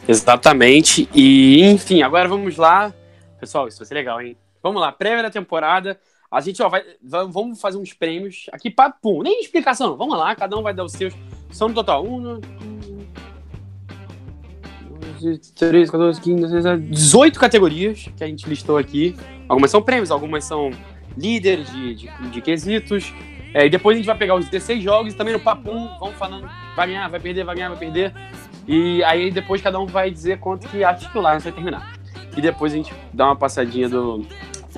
Exatamente. 0.09 1.09
E, 1.13 1.65
enfim, 1.65 2.03
agora 2.03 2.29
vamos 2.29 2.57
lá. 2.57 2.95
Pessoal, 3.41 3.67
isso 3.67 3.79
vai 3.79 3.87
ser 3.87 3.95
legal, 3.95 4.21
hein? 4.21 4.37
Vamos 4.67 4.81
lá, 4.81 4.91
prévia 4.91 5.23
da 5.23 5.31
temporada. 5.31 5.97
A 6.29 6.41
gente 6.41 6.61
ó, 6.61 6.69
vai, 6.69 6.83
va- 7.01 7.23
vamos 7.23 7.61
fazer 7.61 7.79
uns 7.79 7.93
prêmios 7.93 8.47
aqui, 8.53 8.69
pá, 8.69 8.91
pum. 8.91 9.23
Nem 9.23 9.41
explicação. 9.41 9.97
Vamos 9.97 10.19
lá, 10.19 10.35
cada 10.35 10.59
um 10.59 10.63
vai 10.63 10.75
dar 10.75 10.85
os 10.85 10.91
seus. 10.91 11.15
São 11.53 11.69
no 11.69 11.75
total. 11.75 12.05
Um, 12.05 12.41
dois, 15.21 15.53
três, 15.53 15.89
14, 15.89 16.21
15, 16.21 16.43
16, 16.53 16.91
18 16.91 17.39
categorias 17.39 18.09
que 18.17 18.25
a 18.25 18.27
gente 18.27 18.49
listou 18.49 18.77
aqui. 18.77 19.15
Algumas 19.49 19.71
são 19.71 19.81
prêmios, 19.81 20.11
algumas 20.11 20.45
são 20.45 20.73
líderes 21.17 21.71
de, 21.71 21.95
de, 21.95 22.31
de 22.31 22.41
quesitos. 22.41 23.15
É, 23.55 23.67
e 23.67 23.71
depois 23.71 23.95
a 23.95 23.99
gente 23.99 24.07
vai 24.07 24.19
pegar 24.19 24.35
os 24.35 24.47
16 24.47 24.83
jogos 24.83 25.15
e 25.15 25.17
também 25.17 25.33
no 25.33 25.41
papum, 25.41 25.89
vamos 26.01 26.17
falando, 26.17 26.51
vai 26.75 26.89
ganhar, 26.89 27.09
vai 27.09 27.21
perder, 27.21 27.45
vai 27.45 27.55
ganhar, 27.55 27.69
vai 27.69 27.79
perder. 27.79 28.13
E 28.67 29.03
aí 29.05 29.31
depois 29.31 29.63
cada 29.63 29.79
um 29.79 29.87
vai 29.87 30.11
dizer 30.11 30.41
quanto 30.41 30.69
que 30.69 30.79
o 30.79 30.81
Lions 30.81 31.45
vai 31.45 31.53
terminar. 31.53 31.97
E 32.37 32.41
depois 32.41 32.73
a 32.73 32.77
gente 32.77 32.93
dá 33.15 33.27
uma 33.27 33.37
passadinha 33.37 33.89
do, 33.89 34.27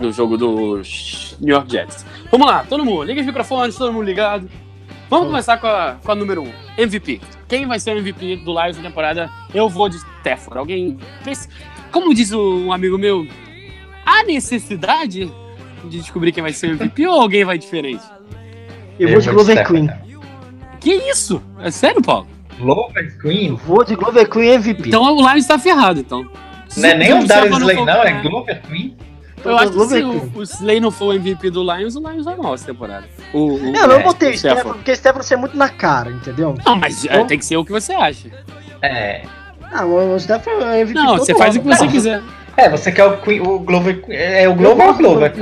no 0.01 0.13
jogo 0.13 0.37
dos 0.37 1.37
New 1.41 1.55
York 1.55 1.71
Jets. 1.71 2.05
Vamos 2.31 2.47
lá, 2.47 2.65
todo 2.69 2.85
mundo, 2.85 3.05
liga 3.05 3.21
os 3.21 3.27
microfones, 3.27 3.77
todo 3.77 3.93
mundo 3.93 4.05
ligado. 4.05 4.49
Vamos 5.11 5.29
começar 5.29 5.57
com 5.57 5.67
a, 5.67 5.97
com 6.05 6.13
a 6.13 6.15
número 6.15 6.43
1, 6.43 6.45
um, 6.47 6.53
MVP. 6.77 7.21
Quem 7.49 7.67
vai 7.67 7.81
ser 7.81 7.97
o 7.97 7.99
MVP 7.99 8.37
do 8.45 8.53
Lions 8.53 8.77
na 8.77 8.83
temporada? 8.83 9.31
Eu 9.55 9.69
vou 9.69 9.89
de 9.89 9.97
Stafford. 9.97 10.59
Alguém. 10.59 10.99
Como 11.91 12.15
diz 12.15 12.31
um 12.33 12.71
amigo 12.73 12.99
meu, 12.99 13.27
há 14.05 14.23
necessidade 14.25 15.33
de 15.85 15.99
descobrir 15.99 16.33
quem 16.33 16.43
vai 16.43 16.53
ser 16.53 16.69
o 16.69 16.73
MVP 16.73 17.07
ou 17.07 17.23
alguém 17.23 17.45
vai 17.45 17.57
diferente? 17.57 18.03
Eu 18.99 19.09
vou 19.11 19.21
de 19.21 19.31
Glover 19.31 19.67
Queen. 19.67 19.89
Que 20.79 20.93
isso? 20.95 21.43
É 21.61 21.71
sério, 21.71 22.03
Paulo? 22.03 22.27
Glover 22.59 23.19
Queen? 23.21 23.55
Vou 23.55 23.85
de 23.85 23.95
Glover 23.95 24.29
Queen 24.29 24.51
MVP. 24.55 24.89
Então 24.89 25.03
o 25.03 25.21
Lions 25.33 25.47
tá 25.47 25.59
ferrado, 25.59 26.01
então. 26.01 26.29
Não 26.77 26.89
é 26.89 26.95
nem 26.95 27.15
o 27.15 27.27
Darius 27.27 27.57
Slay, 27.59 27.77
for- 27.77 27.87
não, 27.87 28.03
é 28.03 28.21
Glover 28.21 28.61
Queen? 28.63 28.97
Eu 29.45 29.59
acho 29.59 29.73
que 29.73 29.87
se 29.87 30.03
o, 30.03 30.33
o 30.35 30.43
Slay 30.43 30.81
não 30.81 30.91
for 30.91 31.07
o 31.07 31.13
MVP 31.13 31.51
do 31.51 31.63
Lions, 31.63 31.97
o 31.97 32.01
Lions 32.01 32.25
vai 32.25 32.37
mal 32.37 32.55
essa 32.55 32.67
temporada. 32.67 33.07
O, 33.33 33.55
o, 33.55 33.73
Não, 33.73 33.85
eu 33.85 33.99
é, 33.99 34.03
botei 34.03 34.37
Stefano, 34.37 34.75
porque 34.75 34.93
o 34.93 34.97
Stefano 34.97 35.25
é 35.31 35.37
muito 35.37 35.57
na 35.57 35.69
cara, 35.69 36.11
entendeu? 36.11 36.55
Não, 36.65 36.77
mas 36.77 37.05
é, 37.05 37.09
Então- 37.09 37.27
tem 37.27 37.39
que 37.39 37.45
ser 37.45 37.57
o 37.57 37.65
que 37.65 37.73
você 37.73 37.93
acha. 37.93 38.29
É. 38.83 39.23
Ah, 39.71 39.85
o 39.85 40.19
Stefano 40.19 40.65
é 40.65 40.81
MVP 40.81 40.99
Não, 40.99 41.19
você 41.19 41.35
faz 41.35 41.57
o 41.57 41.61
que 41.61 41.67
você 41.67 41.87
quiser. 41.89 42.23
É, 42.57 42.69
você 42.69 42.91
quer 42.91 43.05
o, 43.05 43.19
Queen, 43.19 43.41
o 43.41 43.61
Glover 43.61 44.03
Queen. 44.03 44.17
É 44.17 44.49
o 44.49 44.55
Glover 44.55 44.87
ou 44.87 44.93
o 44.93 44.97
Glover? 44.97 45.33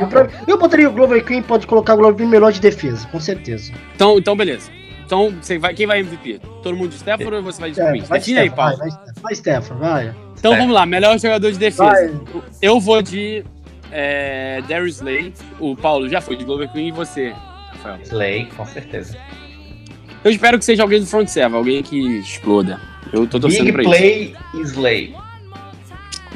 Eu 0.47 0.59
botaria 0.59 0.89
o 0.89 0.93
Glover 0.93 1.25
Queen, 1.25 1.43
pode 1.43 1.67
colocar 1.67 1.95
o 1.95 1.97
Glover 1.97 2.17
Queen 2.17 2.29
melhor 2.29 2.53
de 2.53 2.61
defesa, 2.61 3.07
com 3.09 3.19
certeza. 3.19 3.73
Então, 3.95 4.19
então 4.19 4.37
beleza. 4.37 4.71
Então, 5.07 5.33
você 5.41 5.57
vai, 5.57 5.73
quem 5.73 5.87
vai 5.87 6.01
MVP? 6.01 6.41
Todo 6.63 6.77
mundo 6.77 6.91
de 6.91 6.97
Stafford 6.97 7.37
ou 7.37 7.43
você 7.43 7.61
vai 7.61 7.71
de 7.71 7.77
Queen? 7.77 8.03
É, 8.03 8.05
vai 8.05 8.19
Define 8.19 8.41
aí, 8.41 8.49
Stefano, 8.49 8.57
Paulo. 8.57 8.79
vai, 8.79 8.89
vai, 8.89 8.99
Stefano, 8.99 9.23
vai, 9.23 9.35
Stefano, 9.35 9.81
vai. 9.81 10.15
Então 10.39 10.57
vamos 10.57 10.75
lá, 10.75 10.85
melhor 10.85 11.19
jogador 11.19 11.51
de 11.51 11.59
defesa. 11.59 11.85
Vai. 11.85 12.13
Eu 12.61 12.79
vou 12.79 13.01
de 13.01 13.45
é, 13.91 14.63
Darius 14.69 14.97
Slay. 14.97 15.33
O 15.59 15.77
Paulo 15.77 16.09
já 16.09 16.21
foi 16.21 16.37
de 16.37 16.45
Glover 16.45 16.71
Queen 16.73 16.89
e 16.89 16.93
você, 16.93 17.35
Rafael. 17.71 17.99
Slay, 18.03 18.47
com 18.57 18.67
certeza. 18.67 19.19
Eu 20.25 20.31
espero 20.31 20.59
que 20.59 20.65
seja 20.65 20.83
alguém 20.83 21.01
do 21.01 21.07
front 21.07 21.29
server, 21.29 21.57
alguém 21.57 21.83
que 21.83 21.99
exploda. 22.19 22.81
Eu 23.13 23.27
tô 23.27 23.39
torcendo 23.39 23.67
Big 23.67 23.73
pra 23.73 23.83
isso. 23.83 23.91
Play 23.91 24.37
Slay. 24.63 25.15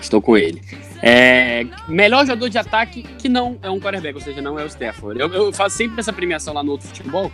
Estou 0.01 0.23
com 0.23 0.37
ele. 0.37 0.63
É, 1.03 1.67
melhor 1.89 2.27
jogador 2.27 2.49
de 2.49 2.59
ataque 2.59 3.03
que 3.03 3.29
não 3.29 3.59
é 3.63 3.71
um 3.71 3.81
quarterback, 3.81 4.15
ou 4.15 4.21
seja, 4.21 4.41
não 4.41 4.59
é 4.59 4.65
o 4.65 4.67
Stafford. 4.67 5.19
Eu, 5.19 5.33
eu 5.33 5.53
faço 5.53 5.77
sempre 5.77 5.99
essa 6.01 6.13
premiação 6.13 6.55
lá 6.55 6.63
no 6.63 6.73
outro 6.73 6.89
futebol, 6.89 7.33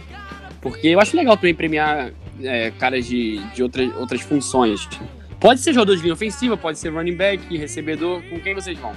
porque 0.61 0.89
eu 0.89 1.01
acho 1.01 1.17
legal 1.17 1.37
também 1.37 1.55
premiar 1.55 2.11
é, 2.43 2.71
caras 2.73 3.07
de, 3.07 3.39
de 3.55 3.63
outras, 3.63 3.95
outras 3.97 4.21
funções. 4.21 4.89
Pode 5.41 5.61
ser 5.61 5.73
jogador 5.73 5.97
de 5.97 6.03
linha 6.03 6.15
ofensiva, 6.15 6.57
pode 6.57 6.79
ser 6.79 6.91
running 6.91 7.17
back, 7.17 7.57
recebedor, 7.57 8.23
com 8.31 8.41
quem 8.41 8.55
vocês 8.55 8.79
vão? 8.79 8.95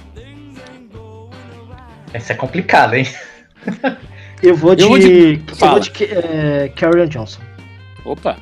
Essa 2.12 2.32
é 2.32 2.36
complicada, 2.36 2.98
hein? 2.98 3.06
Eu 4.42 4.56
vou 4.56 4.74
de. 4.74 4.82
Eu 4.82 4.86
Eu 4.86 4.88
vou 4.90 4.98
vou 4.98 4.98
de- 4.98 5.36
de, 5.36 5.54
fala. 5.54 5.80
é, 6.00 6.68
Kerryon 6.74 7.06
Johnson. 7.06 7.40
Opa, 8.04 8.36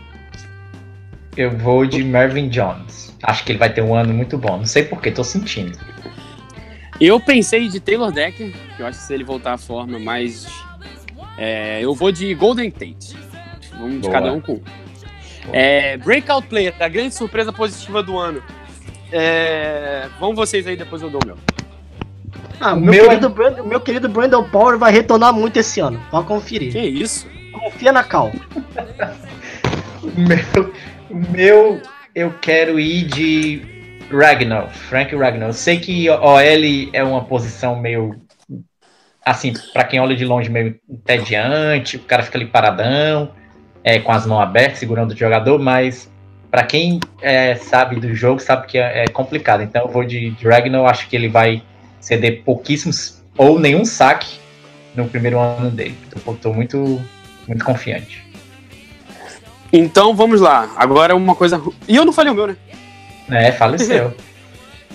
Eu 1.37 1.57
vou 1.59 1.85
de 1.85 2.03
Marvin 2.05 2.49
Jones. 2.49 3.17
Acho 3.23 3.45
que 3.45 3.53
ele 3.53 3.59
vai 3.59 3.73
ter 3.73 3.83
um 3.83 3.95
ano 3.95 4.15
muito 4.15 4.39
bom. 4.39 4.57
Não 4.59 4.67
sei 4.67 4.85
porquê, 4.85 5.11
tô 5.11 5.25
sentindo. 5.25 5.77
eu 7.01 7.19
pensei 7.21 7.69
de 7.69 7.81
Taylor 7.81 8.13
Decker, 8.13 8.53
que 8.77 8.83
eu 8.83 8.87
acho 8.87 8.99
que 9.01 9.05
se 9.05 9.15
ele 9.15 9.25
voltar 9.25 9.55
à 9.55 9.59
forma, 9.59 9.99
mas 9.99 10.47
é, 11.37 11.81
eu 11.83 11.95
vou 11.95 12.11
de 12.13 12.33
Golden 12.35 12.71
Tate. 12.71 13.17
Vamos 13.73 13.95
de 13.95 14.01
Boa. 14.01 14.13
cada 14.13 14.33
um 14.33 14.41
com 14.41 14.55
um. 14.55 14.63
É, 15.53 15.97
breakout 15.97 16.47
player, 16.49 16.75
a 16.79 16.89
grande 16.89 17.15
surpresa 17.15 17.53
positiva 17.53 18.03
do 18.03 18.19
ano. 18.19 18.43
É, 19.11 20.09
vão 20.21 20.35
vocês 20.35 20.67
aí, 20.67 20.77
depois 20.77 21.01
eu 21.03 21.11
dou 21.11 21.21
o 21.23 21.27
meu. 21.27 21.37
Ah, 22.61 22.75
O 22.75 22.81
meu, 22.81 22.93
meu 22.93 23.05
é- 23.05 23.09
querido 23.09 23.29
Brand- 23.29 23.59
meu 23.65 23.81
querido 23.81 24.09
Brandon 24.09 24.43
Power 24.45 24.79
vai 24.79 24.93
retornar 24.93 25.33
muito 25.33 25.59
esse 25.59 25.81
ano. 25.81 26.01
Pode 26.11 26.27
conferir. 26.27 26.73
Que 26.73 26.81
isso? 26.81 27.27
Confia 27.53 27.93
na 27.93 28.03
Cal. 28.05 28.33
O 30.01 30.21
meu, 30.21 30.73
meu, 31.31 31.83
eu 32.15 32.33
quero 32.41 32.79
ir 32.79 33.05
de 33.05 33.63
Ragnar, 34.11 34.71
Frank 34.71 35.15
Ragnar. 35.15 35.49
Eu 35.49 35.53
sei 35.53 35.79
que 35.79 36.09
OL 36.09 36.89
é 36.93 37.03
uma 37.03 37.25
posição 37.25 37.79
meio. 37.79 38.15
Assim, 39.25 39.53
pra 39.73 39.85
quem 39.85 40.01
olha 40.01 40.17
de 40.17 40.25
longe, 40.25 40.49
meio 40.49 40.77
entediante, 40.89 41.97
o 41.97 42.01
cara 42.01 42.23
fica 42.23 42.39
ali 42.39 42.47
paradão, 42.47 43.33
é, 43.85 43.99
com 43.99 44.13
as 44.13 44.25
mãos 44.25 44.41
abertas, 44.41 44.79
segurando 44.79 45.13
o 45.13 45.17
jogador, 45.17 45.59
mas 45.59 46.11
pra 46.51 46.63
quem 46.63 46.99
é, 47.21 47.55
sabe 47.57 47.97
do 47.97 48.15
jogo, 48.15 48.41
sabe 48.41 48.67
que 48.67 48.79
é, 48.79 49.05
é 49.05 49.09
complicado. 49.09 49.63
Então 49.63 49.83
eu 49.83 49.89
vou 49.89 50.05
de, 50.05 50.35
eu 50.43 50.87
acho 50.87 51.09
que 51.09 51.17
ele 51.17 51.29
vai 51.29 51.63
ceder 52.09 52.43
pouquíssimos 52.43 53.23
ou 53.37 53.59
nenhum 53.61 53.85
saque 53.85 54.39
no 54.97 55.07
primeiro 55.07 55.39
ano 55.39 55.71
dele. 55.71 55.97
Tô 56.41 56.53
muito, 56.53 57.01
muito 57.47 57.65
confiante. 57.65 58.27
Então 59.71 60.17
vamos 60.17 60.41
lá. 60.41 60.73
Agora 60.77 61.15
uma 61.15 61.35
coisa. 61.35 61.63
E 61.87 61.95
eu 61.95 62.05
não 62.07 62.13
falei 62.13 62.33
o 62.33 62.35
meu, 62.35 62.47
né? 62.47 62.57
É, 63.31 63.53
faleceu. 63.53 64.15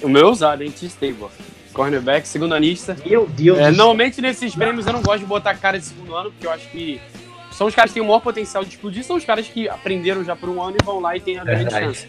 O 0.02 0.10
meu 0.10 0.28
é 0.28 0.30
usado, 0.30 0.62
hein? 0.62 0.70
T-Stable. 0.70 1.30
Cornerback, 1.72 2.28
segundo 2.28 2.54
anista. 2.54 2.98
Meu 3.06 3.26
Deus 3.26 3.58
É, 3.58 3.72
normalmente 3.72 4.20
nesses 4.20 4.54
prêmios 4.54 4.86
eu 4.86 4.92
não 4.92 5.02
gosto 5.02 5.20
de 5.20 5.26
botar 5.26 5.56
cara 5.56 5.80
de 5.80 5.86
segundo 5.86 6.14
ano, 6.14 6.30
porque 6.30 6.46
eu 6.46 6.52
acho 6.52 6.68
que 6.72 7.00
são 7.52 7.68
os 7.68 7.76
caras 7.76 7.92
que 7.92 7.94
têm 7.94 8.04
o 8.04 8.08
maior 8.08 8.20
potencial 8.20 8.66
de 8.66 8.72
explodir, 8.72 9.02
são 9.06 9.16
os 9.16 9.24
caras 9.24 9.48
que 9.48 9.70
aprenderam 9.70 10.22
já 10.26 10.36
por 10.36 10.50
um 10.50 10.62
ano 10.62 10.76
e 10.78 10.84
vão 10.84 11.00
lá 11.00 11.16
e 11.16 11.22
têm 11.22 11.40
a 11.40 11.46
grande 11.46 11.64
Verdade. 11.64 11.86
chance. 11.86 12.08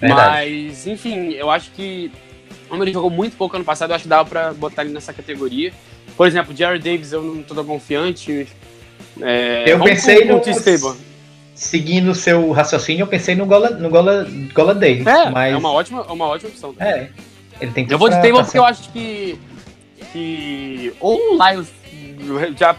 Verdade. 0.00 0.30
Mas, 0.30 0.86
enfim, 0.86 1.32
eu 1.32 1.50
acho 1.50 1.70
que. 1.72 2.10
Como 2.68 2.82
ele 2.82 2.92
jogou 2.92 3.10
muito 3.10 3.36
pouco 3.36 3.54
ano 3.56 3.64
passado, 3.64 3.90
eu 3.90 3.94
acho 3.96 4.02
que 4.04 4.08
dava 4.08 4.28
pra 4.28 4.52
botar 4.52 4.82
ele 4.84 4.92
nessa 4.92 5.12
categoria. 5.12 5.72
Por 6.16 6.26
exemplo, 6.26 6.52
o 6.52 6.56
Jared 6.56 6.82
Davis 6.82 7.12
eu 7.12 7.22
não 7.22 7.42
tô 7.42 7.54
tão 7.54 7.64
confiante. 7.64 8.48
É, 9.20 9.64
Eu 9.66 9.78
vamos 9.78 9.92
pensei 9.92 10.24
no- 10.24 10.36
o 10.36 10.40
T-Stable. 10.40 10.98
Seguindo 11.54 12.10
o 12.10 12.14
seu 12.14 12.50
raciocínio, 12.52 13.02
eu 13.04 13.06
pensei 13.06 13.34
no 13.34 13.46
Gola, 13.46 13.70
no 13.70 13.88
Gola, 13.88 14.26
Gola 14.52 14.74
Day. 14.74 15.02
É, 15.06 15.30
mas, 15.30 15.54
é 15.54 15.56
uma 15.56 15.72
ótima, 15.72 16.04
é 16.06 16.12
uma 16.12 16.26
ótima 16.26 16.50
opção. 16.50 16.74
É, 16.78 17.08
ele 17.60 17.70
tem 17.72 17.86
Eu 17.88 17.98
vou 17.98 18.10
de 18.10 18.20
pra 18.20 18.42
porque 18.44 18.58
eu 18.58 18.64
acho 18.64 18.90
que. 18.90 19.38
que 20.12 20.92
ou 21.00 21.16
o 21.16 21.38
Lions 21.48 21.68
já 22.58 22.76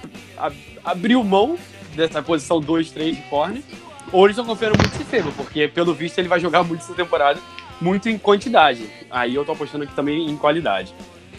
abriu 0.86 1.24
mão 1.24 1.58
dessa 1.96 2.22
posição 2.22 2.60
2, 2.62 2.92
3 2.92 3.16
de 3.16 3.22
corner, 3.24 3.64
ou 4.12 4.26
eles 4.26 4.38
estão 4.38 4.46
confiando 4.46 4.78
muito 4.78 4.96
em 4.96 5.02
Stable, 5.02 5.32
porque 5.36 5.68
pelo 5.68 5.94
visto 5.96 6.20
ele 6.20 6.28
vai 6.28 6.40
jogar 6.40 6.64
muito 6.64 6.82
essa 6.82 6.94
temporada. 6.94 7.40
Muito 7.80 8.10
em 8.10 8.18
quantidade. 8.18 8.86
Aí 9.10 9.36
eu 9.36 9.46
tô 9.46 9.52
apostando 9.52 9.84
aqui 9.84 9.94
também 9.96 10.30
em 10.30 10.36
qualidade. 10.36 10.94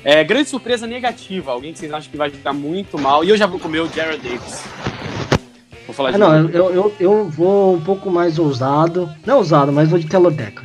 É, 0.05 0.23
grande 0.23 0.49
surpresa 0.49 0.87
negativa, 0.87 1.53
alguém 1.53 1.73
que 1.73 1.79
vocês 1.79 1.93
acham 1.93 2.11
que 2.11 2.17
vai 2.17 2.31
jogar 2.31 2.53
muito 2.53 2.99
mal. 2.99 3.25
E 3.25 3.31
eu 3.31 3.37
já 3.37 3.47
vou 3.47 3.59
comer 3.59 3.81
o 3.81 3.89
Jared 3.89 4.23
Davis. 4.23 4.65
Vou 5.87 5.95
falar 5.95 6.11
Ah, 6.11 6.13
de 6.13 6.19
não, 6.19 6.49
eu, 6.51 6.71
eu, 6.71 6.95
eu 7.01 7.25
vou 7.29 7.75
um 7.75 7.81
pouco 7.81 8.11
mais 8.11 8.39
ousado. 8.39 9.11
Não 9.27 9.39
ousado, 9.39 9.73
mas 9.73 9.89
vou 9.89 9.99
de 9.99 10.07
Taylor 10.07 10.31
Decker. 10.31 10.65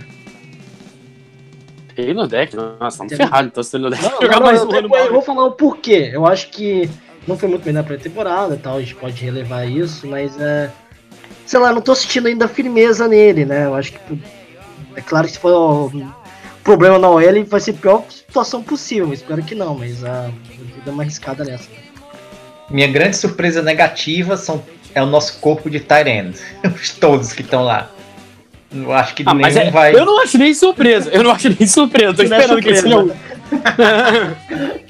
Taylor 1.96 2.28
Deck, 2.28 2.56
nossa, 2.56 3.00
Taylor 3.00 3.18
ferrados. 3.18 3.48
Então, 3.48 3.64
se 3.64 3.72
Taylor 3.72 3.92
Deck 3.92 4.04
Não, 4.04 4.22
jogar 4.22 4.40
não, 4.40 4.46
mais 4.48 4.62
eu, 4.62 4.68
um 4.68 4.76
ano 4.76 4.96
eu, 4.96 5.14
vou 5.14 5.22
falar 5.22 5.46
o 5.46 5.52
porquê. 5.52 6.10
Eu 6.12 6.26
acho 6.26 6.50
que 6.50 6.90
não 7.28 7.38
foi 7.38 7.50
muito 7.50 7.64
bem 7.64 7.74
na 7.74 7.84
pré-temporada 7.84 8.56
e 8.56 8.58
tal, 8.58 8.78
a 8.78 8.80
gente 8.82 8.96
pode 8.96 9.24
relevar 9.24 9.66
isso, 9.66 10.08
mas 10.08 10.40
é. 10.40 10.70
Sei 11.46 11.60
lá, 11.60 11.74
não 11.74 11.82
tô 11.82 11.94
sentindo 11.94 12.28
ainda 12.28 12.48
firmeza 12.48 13.08
nele, 13.08 13.46
né? 13.46 13.66
Eu 13.66 13.76
acho 13.76 13.94
que. 13.94 14.00
É 14.96 15.02
claro 15.02 15.28
que 15.28 15.34
se 15.34 15.40
for 15.40 15.94
um 15.94 16.12
problema 16.64 16.98
na 16.98 17.10
OL, 17.10 17.46
vai 17.48 17.60
ser 17.60 17.72
a 17.72 17.74
pior 17.74 18.04
situação 18.10 18.64
possível. 18.64 19.12
Espero 19.14 19.44
que 19.44 19.56
não, 19.56 19.76
mas 19.76 20.04
ah, 20.04 20.30
eu 20.52 20.66
vou 20.66 20.84
dar 20.86 20.92
uma 20.92 21.04
arriscada 21.04 21.44
nessa. 21.44 21.70
Minha 22.70 22.88
grande 22.88 23.18
surpresa 23.18 23.62
negativa 23.62 24.38
são, 24.38 24.64
é 24.96 25.02
o 25.02 25.06
nosso 25.06 25.40
corpo 25.40 25.70
de 25.70 25.80
tight 25.80 26.08
end. 26.10 26.38
Os 26.76 26.92
Todos 26.92 27.34
que 27.34 27.42
estão 27.42 27.64
lá. 27.64 27.90
Eu 28.74 28.92
acho 28.92 29.14
que 29.14 29.24
Ah, 29.26 29.34
mas 29.36 29.54
nenhum 29.54 29.68
é, 29.68 29.72
vai. 29.72 29.96
eu 29.96 30.06
não 30.06 30.22
acho 30.22 30.38
nem 30.38 30.54
surpresa. 30.54 31.10
Eu 31.12 31.22
não 31.22 31.32
acho 31.32 31.50
nem 31.50 31.68
surpresa. 31.68 32.14
Tô 32.14 32.24
é 32.24 32.26
esperando 32.26 32.62
que 32.62 32.70
esse 32.70 32.88
não. 32.88 33.12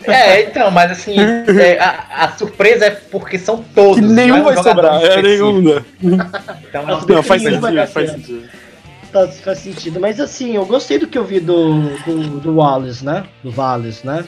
É, 0.06 0.44
então, 0.44 0.72
mas 0.72 0.92
assim, 0.92 1.16
é, 1.18 1.80
a, 1.80 2.26
a 2.26 2.32
surpresa 2.38 2.86
é 2.86 2.92
porque 2.92 3.38
são 3.38 3.64
todos. 3.76 4.00
Que 4.00 4.06
é 4.06 4.08
nenhum 4.08 4.40
um 4.40 4.44
vai 4.44 4.56
sobrar. 4.56 5.02
É, 5.02 5.08
específico. 5.08 5.28
nenhum. 5.28 5.62
né? 5.62 5.86
Então, 6.70 6.82
é 6.84 7.14
Não, 7.14 7.24
faz 7.24 7.42
sentido, 7.42 7.88
faz 7.88 8.12
sentido. 8.12 8.44
Tá, 9.14 9.28
faz 9.28 9.60
sentido. 9.60 10.00
Mas 10.00 10.20
assim, 10.20 10.56
eu 10.56 10.66
gostei 10.66 10.98
do 11.00 11.08
que 11.08 11.18
eu 11.18 11.24
vi 11.24 11.40
do, 11.40 11.82
do, 12.04 12.40
do 12.40 12.56
Wallace, 12.56 13.06
né? 13.06 13.26
Do 13.44 13.54
Wallace, 13.56 14.06
né? 14.06 14.26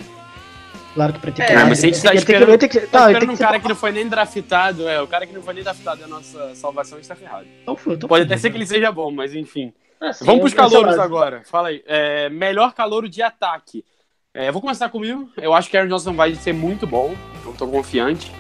Claro 0.94 1.12
que 1.12 1.20
pra 1.20 1.32
ter 1.32 1.42
É, 1.44 1.64
mas 1.66 1.84
a 1.84 1.88
gente 1.88 2.02
tá 2.02 2.12
tem 2.12 2.20
que- 2.20 2.26
tem 2.26 2.26
que- 2.26 2.32
esperando- 2.44 2.58
tem 2.60 2.70
que- 2.70 2.80
Tá 2.82 3.08
esperando 3.12 3.30
um 3.32 3.34
que 3.34 3.40
cara 3.44 3.60
que 3.60 3.68
não 3.68 3.76
foi 3.76 3.92
nem 3.92 4.08
draftado. 4.08 4.88
É, 4.88 5.02
o 5.02 5.08
cara 5.08 5.26
que 5.26 5.34
não 5.34 5.42
foi 5.42 5.54
nem 5.56 5.64
draftado 5.64 6.02
é 6.02 6.06
a 6.06 6.08
nossa 6.08 6.56
salvação 6.56 7.00
está 7.00 7.16
ferrado. 7.16 7.46
Então 7.64 7.76
foi, 7.76 7.96
então 7.96 8.08
Pode 8.08 8.24
até 8.24 8.38
ser 8.38 8.50
que 8.52 8.58
ele 8.58 8.66
seja 8.68 8.92
bom, 8.92 9.12
mas 9.12 9.34
enfim. 9.36 9.74
Ah, 10.00 10.14
sim, 10.14 10.24
Vamos 10.24 10.42
pros 10.42 10.54
calouros 10.54 11.00
agora. 11.00 11.42
Fala 11.46 11.70
aí. 11.70 11.84
É, 11.88 12.30
melhor 12.30 12.74
calouro 12.74 13.10
de 13.10 13.22
ataque. 13.22 13.84
É, 14.34 14.52
vou 14.52 14.62
começar 14.62 14.88
comigo. 14.90 15.30
Eu 15.38 15.54
acho 15.54 15.70
que 15.70 15.76
Aaron 15.78 15.90
Johnson 15.90 16.14
vai 16.14 16.36
ser 16.36 16.54
muito 16.54 16.86
bom. 16.86 17.16
Eu 17.46 17.54
tô 17.54 17.68
confiante. 17.68 18.32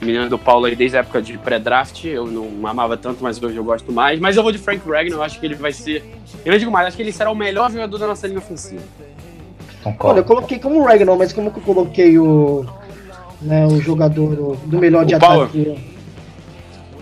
Menino 0.00 0.28
do 0.28 0.38
Paulo 0.38 0.66
aí 0.66 0.74
desde 0.74 0.96
a 0.96 1.00
época 1.00 1.20
de 1.20 1.36
pré-draft. 1.36 2.04
Eu 2.04 2.26
não 2.26 2.66
amava 2.66 2.96
tanto, 2.96 3.22
mas 3.22 3.40
hoje 3.42 3.56
eu 3.56 3.64
gosto 3.64 3.92
mais. 3.92 4.18
Mas 4.18 4.36
eu 4.36 4.42
vou 4.42 4.50
de 4.50 4.58
Frank 4.58 4.80
Ragnar. 4.88 5.18
Eu 5.18 5.22
acho 5.22 5.38
que 5.38 5.46
ele 5.46 5.54
vai 5.54 5.72
ser. 5.72 6.04
Eu 6.44 6.52
não 6.52 6.58
digo 6.58 6.70
mais, 6.70 6.86
acho 6.86 6.96
que 6.96 7.02
ele 7.02 7.12
será 7.12 7.30
o 7.30 7.34
melhor 7.34 7.70
jogador 7.70 7.98
da 7.98 8.06
nossa 8.06 8.26
linha 8.26 8.38
ofensiva. 8.38 8.82
Concordo. 9.82 10.12
Olha, 10.12 10.20
eu 10.20 10.24
coloquei 10.24 10.58
como 10.58 10.80
o 10.80 10.84
Ragnar, 10.84 11.16
mas 11.16 11.32
como 11.32 11.50
que 11.50 11.58
eu 11.58 11.62
coloquei 11.62 12.18
o, 12.18 12.66
né, 13.40 13.66
o 13.66 13.80
jogador 13.80 14.56
do 14.64 14.78
melhor 14.78 15.04
de 15.04 15.14
O 15.14 15.18
Power. 15.18 15.42
ataque? 15.42 15.78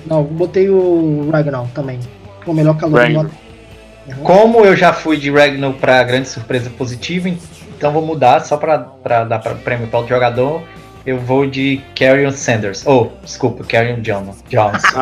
Não, 0.07 0.19
eu 0.19 0.25
botei 0.25 0.69
o 0.69 1.29
Ragnar 1.31 1.67
também. 1.75 2.01
O 2.47 2.53
melhor 2.53 2.77
calor. 2.77 3.01
Uhum. 3.01 4.15
Como 4.23 4.65
eu 4.65 4.75
já 4.75 4.93
fui 4.93 5.17
de 5.17 5.31
Ragnar 5.31 5.73
pra 5.75 6.03
grande 6.03 6.29
surpresa 6.29 6.71
positiva, 6.71 7.29
então 7.29 7.93
vou 7.93 8.03
mudar 8.03 8.41
só 8.45 8.57
pra, 8.57 8.79
pra 8.79 9.25
dar 9.25 9.39
pra, 9.39 9.55
prêmio 9.55 9.87
para 9.89 10.01
o 10.01 10.09
jogador. 10.09 10.63
Eu 11.07 11.19
vou 11.19 11.47
de 11.47 11.81
Carrion 11.95 12.31
Sanders. 12.31 12.87
Oh, 12.87 13.09
desculpa, 13.23 13.65
Carrion 13.65 14.01
Jones. 14.01 14.43
Jones. 14.49 14.83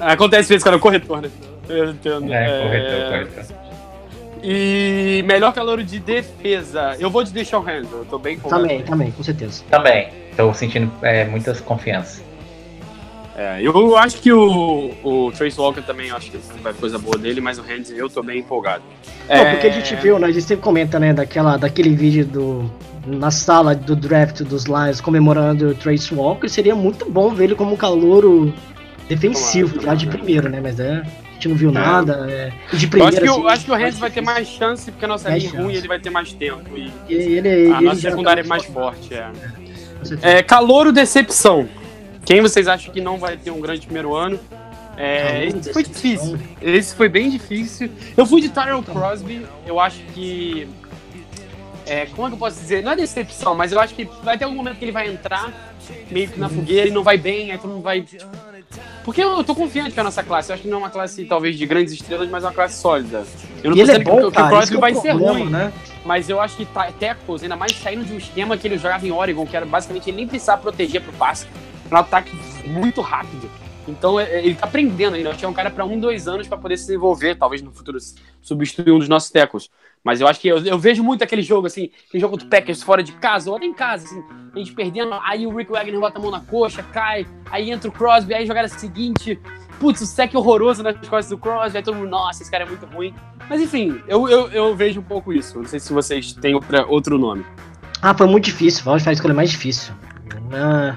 Ah. 0.00 0.12
Acontece 0.12 0.48
vezes, 0.48 0.64
cara, 0.64 0.78
corretor, 0.78 1.22
né? 1.22 1.30
Eu 1.68 1.90
entendo. 1.90 2.32
É, 2.32 2.44
É, 2.44 2.62
corretor, 2.62 3.28
corretor. 3.30 3.56
E 4.42 5.22
melhor 5.26 5.52
calouro 5.52 5.84
de 5.84 6.00
defesa. 6.00 6.96
Eu 6.98 7.08
vou 7.08 7.22
de 7.22 7.32
Deshaun 7.32 7.62
Hand. 7.62 7.86
Eu 7.92 8.04
tô 8.04 8.18
bem 8.18 8.34
empolgado. 8.34 8.62
Também, 8.62 8.82
também, 8.82 9.10
com 9.12 9.22
certeza. 9.22 9.62
Também. 9.70 10.08
Tô 10.36 10.52
sentindo 10.52 10.90
é, 11.02 11.24
muita 11.24 11.54
confiança. 11.54 12.22
É, 13.36 13.62
eu 13.62 13.96
acho 13.96 14.20
que 14.20 14.32
o, 14.32 14.90
o 15.02 15.32
Trace 15.32 15.58
Walker 15.58 15.80
também, 15.82 16.08
eu 16.08 16.16
acho 16.16 16.30
que 16.30 16.38
vai 16.62 16.74
coisa 16.74 16.98
boa 16.98 17.16
dele, 17.16 17.40
mas 17.40 17.58
o 17.58 17.62
Hands 17.62 17.90
eu 17.90 18.10
tô 18.10 18.22
bem 18.22 18.40
empolgado. 18.40 18.82
Não, 19.28 19.36
É, 19.36 19.52
porque 19.52 19.68
a 19.68 19.70
gente 19.70 19.94
viu, 19.96 20.18
né? 20.18 20.26
A 20.26 20.30
gente 20.30 20.44
sempre 20.44 20.62
comenta, 20.62 20.98
né, 20.98 21.14
daquela, 21.14 21.56
daquele 21.56 21.94
vídeo 21.94 22.26
do. 22.26 22.70
Na 23.06 23.30
sala 23.30 23.74
do 23.74 23.96
draft 23.96 24.42
dos 24.42 24.64
Lions 24.66 25.00
comemorando 25.00 25.68
o 25.70 25.74
Trace 25.74 26.14
Walker, 26.14 26.48
seria 26.48 26.74
muito 26.74 27.10
bom 27.10 27.30
ver 27.34 27.44
ele 27.44 27.54
como 27.56 27.72
um 27.72 27.76
calouro 27.76 28.54
defensivo, 29.08 29.70
Tomara, 29.70 29.86
já 29.88 29.94
de 29.96 30.04
tomara. 30.06 30.18
primeiro, 30.22 30.48
né? 30.48 30.60
Mas 30.62 30.78
é. 30.78 31.02
A 31.02 31.34
gente 31.34 31.48
não 31.48 31.56
viu 31.56 31.70
É. 31.70 31.72
nada. 31.72 32.26
É, 32.30 32.52
e 32.72 32.76
de 32.76 32.84
Eu 32.86 32.90
primeiro. 32.90 33.16
acho 33.16 33.20
que, 33.24 33.28
o, 33.30 33.32
assim, 33.32 33.46
acho 33.48 33.64
que 33.64 33.70
o 33.70 33.74
mais 33.74 33.98
vai 33.98 34.10
ter 34.10 34.20
mais 34.20 34.46
chance, 34.48 34.90
porque 34.92 35.04
a 35.04 35.08
nossa 35.08 35.28
é 35.28 35.38
ruim 35.48 35.74
ele 35.74 35.88
vai 35.88 35.98
ter 35.98 36.10
mais 36.10 36.32
tempo. 36.32 36.62
E 36.76 36.92
E 37.08 37.14
ele, 37.14 37.48
a 37.48 37.52
ele 37.52 37.80
nossa 37.80 38.00
já 38.00 38.10
secundária 38.10 38.40
é 38.40 38.44
tá 38.44 38.48
mais 38.48 38.62
muito 38.62 38.72
forte. 38.74 39.12
É. 39.14 39.30
certeza. 40.04 40.18
É, 40.38 40.42
calouro 40.42 40.92
decepção. 40.92 41.68
Quem 42.24 42.40
vocês 42.40 42.68
acham 42.68 42.92
que 42.94 43.00
não 43.00 43.18
vai 43.18 43.36
ter 43.36 43.50
um 43.50 43.60
grande 43.60 43.84
primeiro 43.84 44.14
ano? 44.14 44.38
É, 44.96 45.46
esse 45.46 45.72
foi 45.72 45.82
difícil. 45.82 46.38
Esse 46.60 46.94
foi 46.94 47.08
bem 47.08 47.28
difícil. 47.30 47.90
Eu 48.16 48.24
fui 48.26 48.40
de 48.40 48.48
Tyrell 48.48 48.82
Crosby. 48.84 49.44
Eu 49.66 49.80
acho 49.80 49.98
que. 50.14 50.68
É, 51.86 52.06
como 52.06 52.26
é 52.26 52.30
que 52.30 52.34
eu 52.34 52.38
posso 52.38 52.60
dizer? 52.60 52.82
Não 52.82 52.92
é 52.92 52.96
decepção, 52.96 53.54
mas 53.54 53.72
eu 53.72 53.80
acho 53.80 53.94
que 53.94 54.04
vai 54.22 54.38
ter 54.38 54.44
algum 54.44 54.56
momento 54.56 54.76
que 54.78 54.84
ele 54.84 54.92
vai 54.92 55.08
entrar 55.08 55.52
meio 56.10 56.28
que 56.28 56.38
na 56.38 56.48
fogueira 56.48 56.88
e 56.88 56.92
não 56.92 57.02
vai 57.02 57.18
bem, 57.18 57.50
aí 57.50 57.58
todo 57.58 57.70
mundo 57.72 57.82
vai. 57.82 58.04
Porque 59.04 59.22
eu, 59.22 59.30
eu 59.36 59.42
tô 59.44 59.54
confiante 59.54 59.92
com 59.92 60.00
a 60.00 60.04
nossa 60.04 60.22
classe. 60.22 60.50
Eu 60.50 60.54
acho 60.54 60.62
que 60.62 60.68
não 60.68 60.76
é 60.76 60.80
uma 60.82 60.90
classe, 60.90 61.24
talvez, 61.24 61.58
de 61.58 61.66
grandes 61.66 61.92
estrelas, 61.92 62.28
mas 62.30 62.44
é 62.44 62.46
uma 62.46 62.52
classe 62.52 62.80
sólida. 62.80 63.24
Eu 63.64 63.70
não 63.70 63.76
E 63.76 63.84
tô 63.84 63.90
ele 63.92 64.00
é 64.00 64.04
bom, 64.04 64.16
que, 64.18 64.18
o- 64.18 64.20
que 64.22 64.26
o 64.28 64.30
cara, 64.32 64.48
Crosby 64.48 64.76
é 64.76 64.80
vai 64.80 64.94
ser 64.94 65.10
ruim. 65.10 65.50
né? 65.50 65.72
Mas 66.04 66.28
eu 66.28 66.40
acho 66.40 66.56
que 66.56 66.64
tá, 66.66 66.90
tackles, 66.92 67.42
ainda 67.42 67.56
mais 67.56 67.72
saindo 67.72 68.04
de 68.04 68.12
um 68.12 68.18
esquema 68.18 68.56
que 68.56 68.66
ele 68.68 68.78
jogava 68.78 69.06
em 69.06 69.10
Oregon, 69.10 69.44
que 69.46 69.56
era 69.56 69.66
basicamente 69.66 70.08
ele 70.08 70.18
nem 70.18 70.26
precisava 70.28 70.62
proteger 70.62 71.02
pro 71.02 71.12
passe. 71.14 71.46
Um 71.90 71.96
ataque 71.96 72.34
muito 72.64 73.00
rápido. 73.00 73.50
Então 73.88 74.18
é- 74.20 74.24
é- 74.30 74.38
ele 74.46 74.54
tá 74.54 74.66
aprendendo 74.66 75.14
ainda. 75.16 75.28
Eu 75.28 75.30
acho 75.32 75.40
que 75.40 75.44
é 75.44 75.48
um 75.48 75.52
cara 75.52 75.68
para 75.70 75.84
um, 75.84 75.98
dois 75.98 76.28
anos 76.28 76.46
para 76.46 76.56
poder 76.56 76.76
se 76.76 76.86
desenvolver, 76.86 77.34
talvez 77.34 77.60
no 77.60 77.72
futuro 77.72 77.98
substituir 78.40 78.92
um 78.92 78.98
dos 79.00 79.08
nossos 79.08 79.30
tackles. 79.30 79.68
Mas 80.04 80.20
eu 80.20 80.26
acho 80.26 80.40
que 80.40 80.48
eu, 80.48 80.58
eu 80.58 80.78
vejo 80.78 81.02
muito 81.02 81.22
aquele 81.22 81.42
jogo, 81.42 81.66
assim, 81.66 81.90
aquele 82.08 82.20
jogo 82.20 82.36
do 82.36 82.46
Packers 82.46 82.82
fora 82.82 83.02
de 83.02 83.12
casa, 83.12 83.50
ou 83.50 83.56
até 83.56 83.66
em 83.66 83.72
casa, 83.74 84.04
assim, 84.06 84.22
a 84.54 84.58
gente 84.58 84.72
perdendo, 84.72 85.14
aí 85.24 85.46
o 85.46 85.54
Rick 85.54 85.70
Wagner 85.70 86.00
bota 86.00 86.18
a 86.18 86.22
mão 86.22 86.30
na 86.30 86.40
coxa, 86.40 86.82
cai, 86.82 87.26
aí 87.50 87.70
entra 87.70 87.88
o 87.88 87.92
Crosby, 87.92 88.34
aí 88.34 88.44
jogada 88.44 88.66
seguinte, 88.68 89.38
putz, 89.78 90.00
o 90.00 90.06
sec 90.06 90.34
horroroso 90.34 90.82
nas 90.82 90.96
costas 91.08 91.28
do 91.28 91.38
Crosby, 91.38 91.76
aí 91.78 91.82
todo 91.84 91.94
mundo, 91.96 92.08
nossa, 92.10 92.42
esse 92.42 92.50
cara 92.50 92.64
é 92.64 92.66
muito 92.66 92.84
ruim. 92.86 93.14
Mas 93.48 93.60
enfim, 93.60 94.00
eu, 94.08 94.28
eu, 94.28 94.50
eu 94.50 94.74
vejo 94.74 95.00
um 95.00 95.04
pouco 95.04 95.32
isso. 95.32 95.58
Não 95.58 95.66
sei 95.66 95.78
se 95.78 95.92
vocês 95.92 96.32
têm 96.32 96.54
outra- 96.54 96.86
outro 96.86 97.18
nome. 97.18 97.44
Ah, 98.00 98.14
foi 98.14 98.26
muito 98.26 98.44
difícil. 98.46 98.82
Vamos 98.84 99.02
fazer 99.02 99.10
a 99.10 99.12
escolha 99.14 99.34
mais 99.34 99.50
difícil. 99.50 99.92
Ah, 100.52 100.96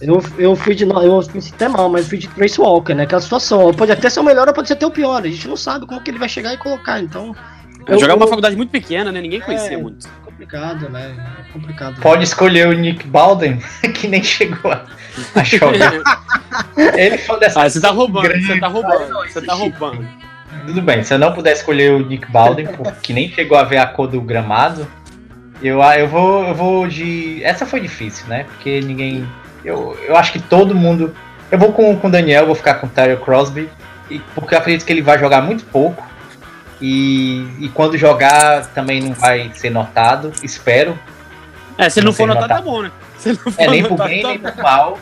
eu, 0.00 0.22
eu 0.38 0.56
fui 0.56 0.74
de. 0.74 0.84
Eu 0.84 1.16
me 1.18 1.22
senti 1.42 1.54
até 1.54 1.68
mal, 1.68 1.88
mas 1.88 2.08
fui 2.08 2.18
de 2.18 2.28
Trace 2.28 2.60
Walker, 2.60 2.94
né? 2.94 3.02
Aquela 3.04 3.20
situação. 3.20 3.72
Pode 3.72 3.92
até 3.92 4.08
ser 4.08 4.20
o 4.20 4.24
melhor 4.24 4.48
ou 4.48 4.54
pode 4.54 4.68
ser 4.68 4.74
até 4.74 4.86
o 4.86 4.90
pior. 4.90 5.22
A 5.22 5.28
gente 5.28 5.46
não 5.48 5.56
sabe 5.56 5.86
como 5.86 6.00
que 6.02 6.10
ele 6.10 6.18
vai 6.18 6.28
chegar 6.28 6.52
e 6.54 6.58
colocar. 6.58 7.00
Então. 7.00 7.34
Eu 7.88 7.98
jogava 7.98 8.20
uma 8.20 8.26
faculdade 8.26 8.56
muito 8.56 8.70
pequena, 8.70 9.10
né? 9.10 9.20
Ninguém 9.20 9.40
conhecia 9.40 9.74
É. 9.74 9.80
muito. 9.80 10.06
É 10.06 10.24
complicado, 10.24 10.88
né? 10.90 11.14
É 11.40 11.52
complicado. 11.52 12.00
Pode 12.00 12.24
escolher 12.24 12.68
o 12.68 12.72
Nick 12.72 13.06
Balden, 13.06 13.58
que 13.94 14.06
nem 14.06 14.22
chegou 14.22 14.70
a, 14.70 14.84
a 15.34 15.42
jogar. 15.42 15.92
Ele 16.96 17.18
foi 17.18 17.40
dessa. 17.40 17.62
ah, 17.62 17.68
você 17.68 17.80
tá 17.80 17.90
roubando, 17.90 18.28
grande. 18.28 18.46
você 18.46 18.60
tá 18.60 18.68
roubando, 18.68 19.14
você 19.26 19.40
tá 19.40 19.54
roubando. 19.54 20.06
Tudo 20.66 20.82
bem, 20.82 21.02
se 21.02 21.14
eu 21.14 21.18
não 21.18 21.32
puder 21.32 21.52
escolher 21.52 21.92
o 21.92 22.06
Nick 22.06 22.30
Balden, 22.30 22.68
que 23.02 23.12
nem 23.12 23.30
chegou 23.30 23.56
a 23.56 23.64
ver 23.64 23.78
a 23.78 23.86
cor 23.86 24.06
do 24.06 24.20
gramado, 24.20 24.86
eu, 25.62 25.80
eu, 25.82 26.08
vou, 26.08 26.44
eu 26.46 26.54
vou 26.54 26.86
de. 26.86 27.42
Essa 27.42 27.66
foi 27.66 27.80
difícil, 27.80 28.26
né? 28.28 28.44
Porque 28.44 28.80
ninguém. 28.80 29.26
Eu, 29.64 29.98
eu 30.06 30.16
acho 30.16 30.32
que 30.32 30.38
todo 30.38 30.74
mundo. 30.74 31.14
Eu 31.50 31.58
vou 31.58 31.72
com 31.72 31.96
com 31.96 32.08
o 32.08 32.10
Daniel, 32.10 32.46
vou 32.46 32.54
ficar 32.54 32.74
com 32.74 32.86
o 32.86 32.90
Tyler 32.90 33.18
Crosby, 33.18 33.68
e, 34.10 34.18
porque 34.34 34.54
eu 34.54 34.58
acredito 34.58 34.84
que 34.84 34.92
ele 34.92 35.02
vai 35.02 35.18
jogar 35.18 35.40
muito 35.42 35.64
pouco. 35.64 36.06
E, 36.80 37.46
e 37.60 37.68
quando 37.74 37.96
jogar 37.98 38.66
também 38.68 39.00
não 39.02 39.12
vai 39.12 39.50
ser 39.54 39.70
notado, 39.70 40.32
espero. 40.42 40.98
É, 41.76 41.88
se 41.88 41.98
ele 42.00 42.04
não 42.06 42.10
Não 42.12 42.16
for 42.16 42.26
sei 42.26 42.34
notado, 42.34 42.48
tá 42.48 42.60
bom, 42.62 42.82
né? 42.82 42.90
Se 43.18 43.30
ele 43.30 43.38
não 43.44 43.52
for 43.52 43.62
É, 43.62 43.66
nem 43.68 43.82
pro 43.82 43.90
notado, 43.92 44.08
bem, 44.08 44.22
tá 44.22 44.28
nem 44.28 44.38
pro 44.38 44.62
mal. 44.62 44.98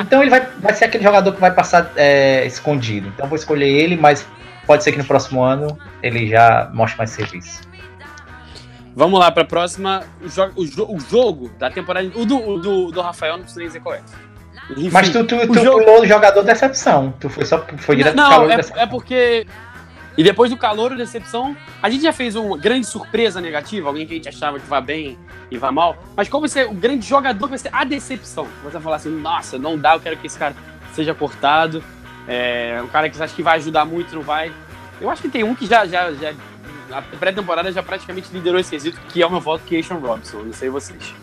Então 0.00 0.22
ele 0.22 0.30
vai, 0.30 0.46
vai 0.60 0.72
ser 0.74 0.84
aquele 0.86 1.02
jogador 1.04 1.32
que 1.32 1.40
vai 1.40 1.50
passar 1.52 1.90
é, 1.96 2.46
escondido. 2.46 3.08
Então 3.08 3.26
vou 3.28 3.36
escolher 3.36 3.66
ele, 3.68 3.96
mas 3.96 4.26
pode 4.66 4.82
ser 4.84 4.92
que 4.92 4.98
no 4.98 5.04
próximo 5.04 5.42
ano 5.42 5.76
ele 6.02 6.28
já 6.28 6.70
mostre 6.72 6.96
mais 6.98 7.10
serviço. 7.10 7.60
Vamos 8.94 9.20
lá 9.20 9.30
pra 9.30 9.44
próxima. 9.44 10.02
O, 10.22 10.28
jo 10.28 10.50
o, 10.56 10.64
jo- 10.66 10.86
o 10.96 11.00
jogo 11.00 11.50
da 11.58 11.70
temporada. 11.70 12.10
O 12.14 12.24
do, 12.24 12.36
o 12.50 12.58
do, 12.58 12.90
do 12.90 13.00
Rafael, 13.02 13.32
não 13.34 13.40
preciso 13.40 13.58
nem 13.58 13.68
dizer 13.68 13.80
qual 13.80 13.94
é. 13.94 14.00
Enfim, 14.70 14.90
Mas 14.90 15.10
tu, 15.10 15.22
tu, 15.24 15.36
tu 15.46 15.54
jogo- 15.62 15.84
pulou 15.84 16.00
o 16.02 16.06
jogador 16.06 16.42
decepção. 16.42 17.12
Tu 17.20 17.28
foi 17.28 17.44
só 17.44 17.64
foi 17.76 17.96
direto 17.96 18.14
pro 18.14 18.22
Não, 18.22 18.30
calor 18.30 18.50
é, 18.50 18.56
decepção. 18.56 18.82
é 18.82 18.86
porque. 18.86 19.46
E 20.16 20.24
depois 20.24 20.50
do 20.50 20.56
calor 20.56 20.92
e 20.92 20.96
decepção, 20.96 21.54
a 21.82 21.90
gente 21.90 22.02
já 22.02 22.12
fez 22.12 22.34
uma 22.36 22.56
grande 22.56 22.86
surpresa 22.86 23.40
negativa, 23.40 23.88
alguém 23.88 24.06
que 24.06 24.14
a 24.14 24.16
gente 24.16 24.28
achava 24.28 24.58
que 24.58 24.66
vai 24.66 24.80
bem 24.80 25.18
e 25.50 25.58
vai 25.58 25.70
mal. 25.70 26.02
Mas 26.16 26.28
qual 26.28 26.40
vai 26.40 26.48
ser 26.48 26.66
o 26.66 26.72
grande 26.72 27.06
jogador 27.06 27.46
que 27.46 27.50
vai 27.50 27.58
ser 27.58 27.68
a 27.72 27.84
decepção? 27.84 28.46
Você 28.64 28.70
vai 28.70 28.82
falar 28.82 28.96
assim, 28.96 29.10
nossa, 29.10 29.58
não 29.58 29.76
dá, 29.76 29.94
eu 29.94 30.00
quero 30.00 30.16
que 30.16 30.26
esse 30.26 30.38
cara 30.38 30.54
seja 30.94 31.14
cortado. 31.14 31.84
É, 32.26 32.80
um 32.82 32.88
cara 32.88 33.10
que 33.10 33.16
você 33.16 33.24
acha 33.24 33.34
que 33.34 33.42
vai 33.42 33.58
ajudar 33.58 33.84
muito, 33.84 34.14
não 34.14 34.22
vai. 34.22 34.50
Eu 35.00 35.10
acho 35.10 35.20
que 35.20 35.28
tem 35.28 35.44
um 35.44 35.54
que 35.54 35.66
já, 35.66 35.84
já, 35.86 36.10
já 36.12 36.32
a 36.90 37.02
pré-temporada 37.02 37.70
já 37.70 37.82
praticamente 37.82 38.28
liderou 38.32 38.58
esse 38.58 38.70
quesito, 38.70 38.98
que 39.08 39.22
é 39.22 39.26
o 39.26 39.30
meu 39.30 39.40
voto, 39.40 39.64
que 39.64 39.76
é 39.76 39.82
Sean 39.82 39.98
Robinson. 39.98 40.38
Não 40.38 40.52
sei 40.52 40.70
vocês. 40.70 41.14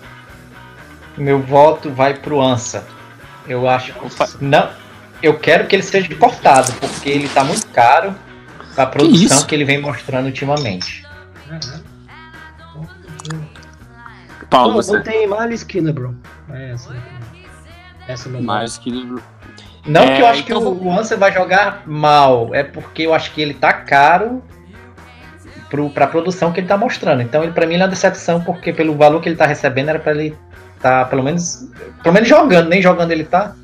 Meu 1.17 1.39
voto 1.39 1.89
vai 1.89 2.13
pro 2.13 2.41
Ansa. 2.41 2.85
Eu 3.47 3.67
acho 3.67 3.91
Opa. 3.99 4.29
não, 4.39 4.69
eu 5.21 5.37
quero 5.37 5.67
que 5.67 5.75
ele 5.75 5.83
seja 5.83 6.13
cortado, 6.15 6.71
porque 6.73 7.09
ele 7.09 7.27
tá 7.27 7.43
muito 7.43 7.67
caro 7.67 8.15
pra 8.75 8.85
produção 8.87 9.37
isso? 9.37 9.47
que, 9.47 9.55
ele 9.55 9.65
vem 9.65 9.81
mostrando 9.81 10.25
ultimamente. 10.25 11.05
Paulo, 14.49 14.69
Não, 14.69 14.75
você. 14.81 14.93
não 14.93 15.01
tem 15.03 15.27
Miles 15.27 15.63
Killebrew. 15.63 16.15
É 16.51 16.71
essa. 16.71 16.95
Essa 18.07 18.29
é 18.29 18.31
meu 18.31 18.43
Mais 18.43 18.77
que 18.77 18.91
Não 19.87 20.01
É, 20.03 20.15
que 20.15 20.21
eu 20.21 20.27
acho 20.27 20.43
que 20.43 20.51
então 20.51 20.61
o, 20.61 20.75
vou- 20.75 20.87
o 20.87 20.97
Ansa 20.99 21.17
vai 21.17 21.31
jogar 21.33 21.83
mal, 21.85 22.53
é 22.53 22.63
porque 22.63 23.03
eu 23.03 23.13
acho 23.13 23.31
que 23.31 23.41
ele 23.41 23.53
tá 23.53 23.73
caro 23.73 24.43
pro, 25.69 25.89
pra 25.89 26.05
produção 26.07 26.51
que 26.51 26.59
ele 26.59 26.67
tá 26.67 26.77
mostrando. 26.77 27.21
Então, 27.21 27.43
ele, 27.43 27.51
pra 27.51 27.65
mim, 27.65 27.73
ele 27.73 27.83
é 27.83 27.85
uma 27.85 27.89
decepção, 27.91 28.41
porque 28.41 28.71
pelo 28.71 28.95
valor 28.95 29.21
que 29.21 29.29
ele 29.29 29.35
tá 29.35 29.45
recebendo, 29.45 29.89
era 29.89 29.99
pra 29.99 30.11
ele 30.11 30.37
tá, 30.81 31.05
pelo 31.05 31.23
menos, 31.23 31.69
pelo 32.03 32.13
menos 32.13 32.29
jogando, 32.29 32.69
nem 32.69 32.81
jogando 32.81 33.11
ele 33.11 33.23
tá. 33.23 33.55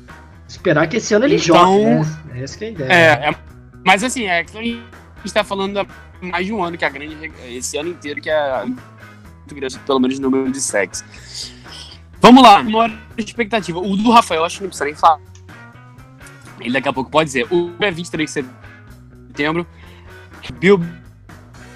Esperar 0.48 0.88
que 0.88 0.96
esse 0.96 1.14
ano 1.14 1.26
ele 1.26 1.36
Então- 1.36 1.54
jogue, 1.54 1.84
né? 1.84 2.42
Essa 2.42 2.58
que 2.58 2.64
é 2.64 2.68
a 2.68 2.70
ideia. 2.70 2.92
É, 2.92 3.28
é- 3.30 3.34
mas 3.86 4.02
assim, 4.02 4.24
é 4.26 4.42
que 5.20 5.24
a 5.24 5.28
gente 5.28 5.34
tá 5.34 5.44
falando 5.44 5.78
há 5.78 5.86
mais 6.20 6.46
de 6.46 6.52
um 6.52 6.62
ano 6.62 6.76
que 6.76 6.84
a 6.84 6.88
grande. 6.88 7.32
Esse 7.48 7.76
ano 7.76 7.90
inteiro 7.90 8.20
que 8.20 8.30
é 8.30 8.64
muito 8.64 9.54
grande, 9.54 9.78
pelo 9.80 10.00
menos 10.00 10.18
no 10.18 10.30
número 10.30 10.50
de 10.50 10.60
sexo. 10.60 11.04
Vamos 12.20 12.42
lá, 12.42 12.62
maior 12.62 12.90
expectativa. 13.16 13.78
O 13.78 13.96
do 13.96 14.10
Rafael, 14.10 14.44
acho 14.44 14.58
que 14.58 14.62
não 14.64 14.68
precisa 14.68 14.84
nem 14.84 14.94
falar. 14.94 15.20
Ele 16.60 16.72
daqui 16.72 16.88
a 16.88 16.92
pouco 16.92 17.10
pode 17.10 17.28
dizer. 17.28 17.46
O 17.50 17.72
é 17.80 17.90
23 17.90 18.28
de 18.28 18.44
setembro. 19.30 19.66
Bill 20.58 20.80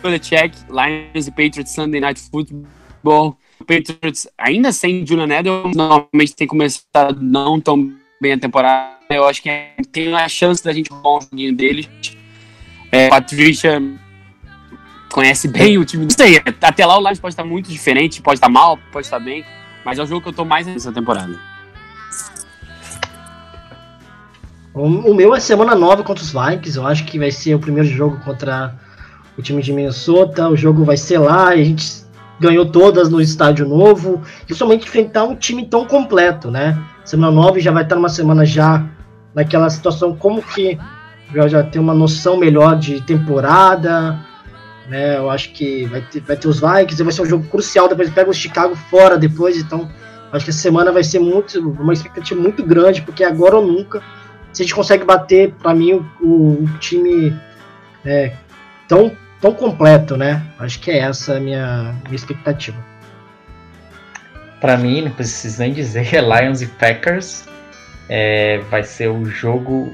Belichick, 0.02 0.56
Lions 0.68 1.26
e 1.26 1.30
Patriots 1.30 1.72
Sunday 1.72 2.00
Night 2.00 2.20
Football. 2.20 3.38
Patriots 3.66 4.28
ainda 4.36 4.72
sem 4.72 5.06
Julian 5.06 5.32
Edelman, 5.32 5.72
normalmente 5.74 6.34
tem 6.34 6.46
começado 6.46 7.20
não 7.20 7.60
tão 7.60 7.94
bem 8.20 8.32
a 8.32 8.38
temporada. 8.38 8.94
Eu 9.08 9.26
acho 9.26 9.42
que 9.42 9.50
tem 9.92 10.14
a 10.14 10.28
chance 10.28 10.62
da 10.62 10.72
gente 10.72 10.90
roubar 10.90 11.18
um 11.18 11.20
joguinho 11.22 11.54
deles. 11.54 11.88
É, 12.94 13.08
Patrícia 13.08 13.82
conhece 15.12 15.48
bem 15.48 15.76
o 15.78 15.84
time. 15.84 16.04
Não 16.04 16.10
sei, 16.10 16.40
até 16.62 16.86
lá 16.86 16.96
o 16.96 17.00
Lions 17.00 17.18
pode 17.18 17.32
estar 17.32 17.44
muito 17.44 17.68
diferente, 17.68 18.22
pode 18.22 18.36
estar 18.36 18.48
mal, 18.48 18.78
pode 18.92 19.06
estar 19.06 19.18
bem. 19.18 19.44
Mas 19.84 19.98
é 19.98 20.02
o 20.02 20.06
jogo 20.06 20.22
que 20.22 20.28
eu 20.28 20.32
tô 20.32 20.44
mais 20.44 20.64
nessa 20.64 20.92
temporada. 20.92 21.36
O, 24.72 25.12
meu 25.12 25.34
é 25.34 25.40
semana 25.40 25.74
9 25.74 26.04
contra 26.04 26.22
os 26.22 26.32
Vikings. 26.32 26.76
Eu 26.76 26.86
acho 26.86 27.04
que 27.04 27.18
vai 27.18 27.32
ser 27.32 27.54
o 27.54 27.58
primeiro 27.58 27.88
jogo 27.88 28.18
contra 28.24 28.76
o 29.36 29.42
time 29.42 29.60
de 29.60 29.72
Minnesota. 29.72 30.48
O 30.48 30.56
jogo 30.56 30.84
vai 30.84 30.96
ser 30.96 31.18
lá 31.18 31.48
a 31.48 31.56
gente 31.56 32.04
ganhou 32.40 32.66
todas 32.66 33.08
no 33.08 33.20
estádio 33.20 33.68
novo. 33.68 34.22
E 34.48 34.54
somente 34.54 34.86
enfrentar 34.86 35.24
um 35.24 35.34
time 35.34 35.66
tão 35.66 35.84
completo, 35.84 36.50
né? 36.50 36.80
Semana 37.04 37.32
9 37.32 37.60
já 37.60 37.72
vai 37.72 37.82
estar 37.82 37.96
numa 37.96 38.08
semana 38.08 38.44
já 38.44 38.84
naquela 39.34 39.68
situação 39.68 40.16
como 40.16 40.42
que 40.42 40.78
já, 41.32 41.48
já 41.48 41.62
tem 41.62 41.80
uma 41.80 41.94
noção 41.94 42.36
melhor 42.36 42.78
de 42.78 43.00
temporada. 43.00 44.18
Né, 44.88 45.16
eu 45.16 45.30
acho 45.30 45.52
que 45.52 45.86
vai 45.86 46.02
ter, 46.02 46.20
vai 46.20 46.36
ter 46.36 46.46
os 46.46 46.60
Vikings, 46.60 47.02
vai 47.02 47.12
ser 47.12 47.22
um 47.22 47.26
jogo 47.26 47.46
crucial. 47.48 47.88
Depois 47.88 48.10
pega 48.10 48.30
o 48.30 48.34
Chicago 48.34 48.76
fora 48.90 49.16
depois, 49.16 49.56
então 49.56 49.88
acho 50.32 50.44
que 50.44 50.50
essa 50.50 50.60
semana 50.60 50.92
vai 50.92 51.04
ser 51.04 51.20
muito 51.20 51.58
uma 51.58 51.92
expectativa 51.92 52.40
muito 52.40 52.64
grande, 52.64 53.00
porque 53.02 53.24
agora 53.24 53.56
ou 53.56 53.66
nunca 53.66 54.02
se 54.54 54.62
a 54.62 54.64
gente 54.64 54.74
consegue 54.74 55.04
bater, 55.04 55.52
para 55.54 55.74
mim, 55.74 55.94
o, 56.20 56.62
o 56.62 56.68
time 56.78 57.36
é, 58.04 58.32
tão, 58.86 59.10
tão 59.40 59.52
completo, 59.52 60.16
né? 60.16 60.40
Acho 60.60 60.78
que 60.78 60.92
é 60.92 60.98
essa 60.98 61.36
a 61.36 61.40
minha, 61.40 61.92
minha 62.04 62.14
expectativa. 62.14 62.78
Pra 64.60 64.76
mim, 64.76 65.02
não 65.02 65.10
preciso 65.10 65.58
nem 65.58 65.72
dizer, 65.72 66.14
é 66.14 66.20
Lions 66.22 66.62
e 66.62 66.68
Packers. 66.68 67.46
É, 68.08 68.58
vai 68.70 68.84
ser 68.84 69.08
o 69.08 69.24
jogo 69.24 69.92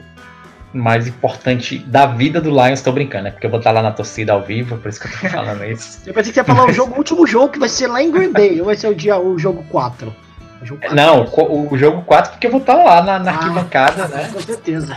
mais 0.73 1.07
importante 1.09 1.79
da 1.79 2.07
vida 2.07 2.41
do 2.41 2.51
Lions. 2.51 2.81
Tô 2.83 2.93
brincando, 2.93 3.25
né? 3.25 3.31
Porque 3.33 3.47
eu 3.47 3.51
vou 3.51 3.59
estar 3.59 3.73
lá 3.73 3.83
na 3.83 3.91
torcida 3.93 4.33
ao 4.33 4.43
vivo, 4.43 4.77
por 4.79 4.89
isso 4.89 5.01
que 5.01 5.07
eu 5.07 5.21
tô 5.21 5.29
falando 5.37 5.65
isso. 5.65 6.01
Eu 6.07 6.15
pensei 6.15 6.33
que 6.33 6.35
você 6.35 6.41
ia 6.41 6.45
falar 6.45 6.67
o, 6.69 6.73
jogo, 6.73 6.95
o 6.95 6.99
último 6.99 7.27
jogo 7.27 7.49
que 7.49 7.59
vai 7.59 7.69
ser 7.69 7.87
lá 7.89 8.03
em 8.03 8.11
Green 8.11 8.33
Bay, 8.33 8.61
ou 8.61 8.67
vai 8.67 8.77
ser 8.77 8.89
o, 8.89 8.95
dia, 8.95 9.19
o 9.19 9.39
jogo 9.39 9.65
4? 9.69 10.15
O 10.63 10.67
jogo 10.67 10.81
4. 10.81 10.97
Não, 10.97 11.25
o, 11.25 11.73
o 11.75 11.79
jogo 11.79 12.03
4, 12.03 12.33
porque 12.33 12.47
eu 12.47 12.51
vou 12.51 12.61
estar 12.61 12.75
lá 12.75 13.03
na, 13.03 13.19
na 13.19 13.31
Ah. 13.31 13.35
arquibancada, 13.35 14.09
né? 14.09 14.31
Com 14.33 14.41
certeza. 14.41 14.97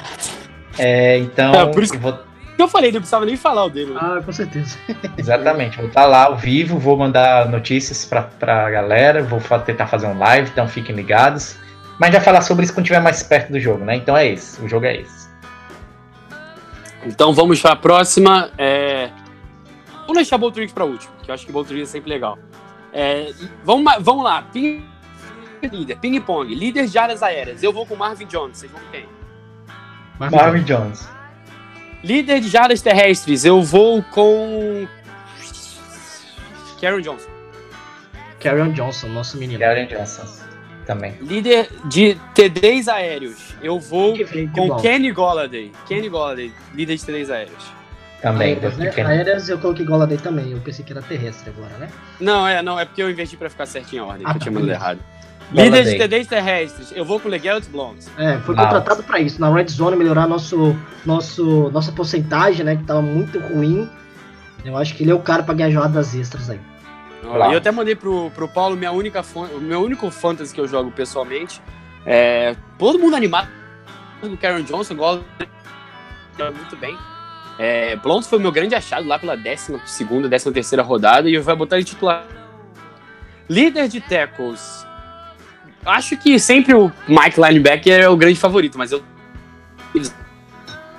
É, 0.77 1.17
então, 1.19 1.53
É, 1.53 1.65
por 1.67 1.81
isso- 1.83 1.95
eu 1.95 1.99
vou- 1.99 2.19
Eu 2.57 2.67
falei, 2.67 2.91
não 2.91 2.99
precisava 2.99 3.25
nem 3.25 3.35
falar 3.35 3.65
o 3.65 3.69
dele. 3.69 3.93
Ah, 3.97 4.21
com 4.23 4.31
certeza. 4.31 4.77
exatamente, 5.17 5.77
vou 5.77 5.87
estar 5.87 6.05
lá 6.05 6.25
ao 6.25 6.37
vivo, 6.37 6.77
vou 6.77 6.95
mandar 6.97 7.49
notícias 7.49 8.05
pra, 8.05 8.21
pra 8.21 8.69
galera, 8.69 9.23
vou 9.23 9.39
fa- 9.39 9.59
tentar 9.59 9.87
fazer 9.87 10.05
um 10.07 10.17
live, 10.19 10.49
então 10.51 10.67
fiquem 10.67 10.95
ligados. 10.95 11.55
Mas 11.99 12.11
já 12.11 12.19
falar 12.21 12.41
sobre 12.41 12.63
isso 12.65 12.73
quando 12.73 12.85
estiver 12.85 13.01
mais 13.01 13.21
perto 13.23 13.51
do 13.51 13.59
jogo, 13.59 13.83
né? 13.85 13.95
Então 13.95 14.15
é 14.17 14.27
esse, 14.27 14.59
o 14.61 14.67
jogo 14.67 14.85
é 14.85 14.97
esse. 14.97 15.22
Então 17.05 17.33
vamos 17.33 17.61
para 17.61 17.71
a 17.73 17.75
próxima. 17.75 18.51
É... 18.57 19.09
Vamos 20.01 20.15
deixar 20.15 20.37
Bolt 20.37 20.53
Tricks 20.53 20.73
para 20.73 20.85
último, 20.85 21.13
que 21.23 21.31
eu 21.31 21.35
acho 21.35 21.45
que 21.45 21.51
Bolt 21.51 21.67
Tricks 21.67 21.89
é 21.89 21.91
sempre 21.91 22.09
legal. 22.09 22.37
É, 22.91 23.31
Vamos, 23.63 23.91
vamos 23.99 24.23
lá. 24.23 24.41
Ping... 24.43 24.83
Líder, 25.63 25.97
ping 25.99 26.19
pong, 26.19 26.53
líder 26.53 26.87
de 26.87 26.97
áreas 26.97 27.23
aéreas. 27.23 27.63
Eu 27.63 27.71
vou 27.71 27.85
com 27.85 27.95
Marvin 27.95 28.25
Jones, 28.25 28.57
vocês 28.57 28.71
vão 28.71 28.81
com 28.81 28.91
quem? 28.91 29.07
Marvin 30.19 30.63
Jones. 30.63 31.07
Líder 32.03 32.41
de 32.41 32.57
áreas 32.57 32.81
terrestres, 32.81 33.45
eu 33.45 33.61
vou 33.61 34.03
com. 34.03 34.85
Karen 36.81 36.99
Johnson. 36.99 37.29
Carrion 38.41 38.73
Johnson, 38.73 39.07
nosso 39.07 39.37
menino. 39.37 39.57
Garen 39.57 39.85
Johnson 39.85 40.42
também. 40.85 41.13
Líder 41.21 41.69
de 41.85 42.17
TDs 42.33 42.87
aéreos, 42.87 43.55
eu 43.61 43.79
vou 43.79 44.13
Que 44.13 44.47
com 44.47 44.67
bom. 44.67 44.77
Kenny 44.77 45.11
Golladay. 45.11 45.71
Kenny 45.87 46.09
Golladay, 46.09 46.51
líder 46.73 46.95
de 46.97 47.05
TDs 47.05 47.29
aéreos. 47.29 47.71
Também. 48.21 48.53
Aéreas, 48.53 48.77
né? 48.77 48.93
Aéreas 49.05 49.49
eu 49.49 49.57
coloquei 49.57 49.85
Goladay 49.85 50.17
também. 50.17 50.51
Eu 50.51 50.59
pensei 50.59 50.85
que 50.85 50.93
era 50.93 51.01
terrestre 51.01 51.49
agora, 51.49 51.77
né? 51.77 51.89
Não, 52.21 52.47
é, 52.47 52.61
não, 52.61 52.79
é 52.79 52.85
porque 52.85 53.03
eu 53.03 53.09
investi 53.11 53.35
pra 53.35 53.49
ficar 53.49 53.65
certinho 53.65 54.03
a 54.03 54.07
ordem, 54.07 54.25
Ah, 54.25 54.29
que 54.31 54.35
eu 54.35 54.39
tá, 54.39 54.39
tinha 54.39 54.51
mandado 54.53 54.71
errado. 54.71 54.99
Golladay. 55.51 55.81
Líder 55.83 55.91
de 55.91 55.97
TDs 55.97 56.27
terrestres, 56.27 56.93
eu 56.95 57.03
vou 57.03 57.19
com 57.19 57.27
Legarrette 57.27 57.69
Blount. 57.69 57.99
É, 58.17 58.37
foi 58.39 58.55
contratado 58.55 59.03
pra 59.03 59.19
isso, 59.19 59.41
na 59.41 59.53
Red 59.53 59.67
Zone 59.67 59.97
melhorar 59.97 60.25
nosso, 60.25 60.73
nosso, 61.05 61.69
nossa 61.71 61.91
porcentagem, 61.91 62.63
né, 62.65 62.77
que 62.77 62.83
tava 62.85 63.01
muito 63.01 63.39
ruim. 63.39 63.89
Eu 64.63 64.77
acho 64.77 64.95
que 64.95 65.03
ele 65.03 65.11
é 65.11 65.13
o 65.13 65.19
cara 65.19 65.43
pra 65.43 65.53
ganhar 65.53 65.69
jogadas 65.69 66.15
extras 66.15 66.49
aí. 66.49 66.59
Eu 67.23 67.57
até 67.57 67.71
mandei 67.71 67.95
pro, 67.95 68.29
pro 68.31 68.47
Paulo 68.47 68.75
minha 68.75 68.91
única 68.91 69.23
o 69.35 69.59
meu 69.59 69.81
único 69.81 70.09
fantasy 70.11 70.53
que 70.53 70.59
eu 70.59 70.67
jogo 70.67 70.91
pessoalmente. 70.91 71.61
É, 72.05 72.55
todo 72.77 72.99
mundo 72.99 73.15
animado 73.15 73.49
do 74.21 74.37
Karen 74.37 74.63
Johnson, 74.63 74.95
gosta 74.95 75.23
muito 76.37 76.75
bem. 76.77 76.97
É, 77.57 77.95
Blount 77.97 78.23
foi 78.25 78.39
o 78.39 78.41
meu 78.41 78.51
grande 78.51 78.73
achado 78.73 79.07
lá 79.07 79.19
pela 79.19 79.35
12 79.35 79.79
segunda, 79.85 80.27
13 80.27 80.51
terceira 80.51 80.83
rodada 80.83 81.29
e 81.29 81.37
vai 81.37 81.55
botar 81.55 81.77
ele 81.77 81.85
titular. 81.85 82.25
Líder 83.49 83.87
de 83.87 84.01
tackles. 84.01 84.85
Acho 85.85 86.17
que 86.17 86.39
sempre 86.39 86.73
o 86.73 86.91
Mike 87.07 87.39
Linebacker 87.39 88.01
é 88.01 88.09
o 88.09 88.15
grande 88.15 88.39
favorito, 88.39 88.77
mas 88.77 88.91
eu 88.91 89.03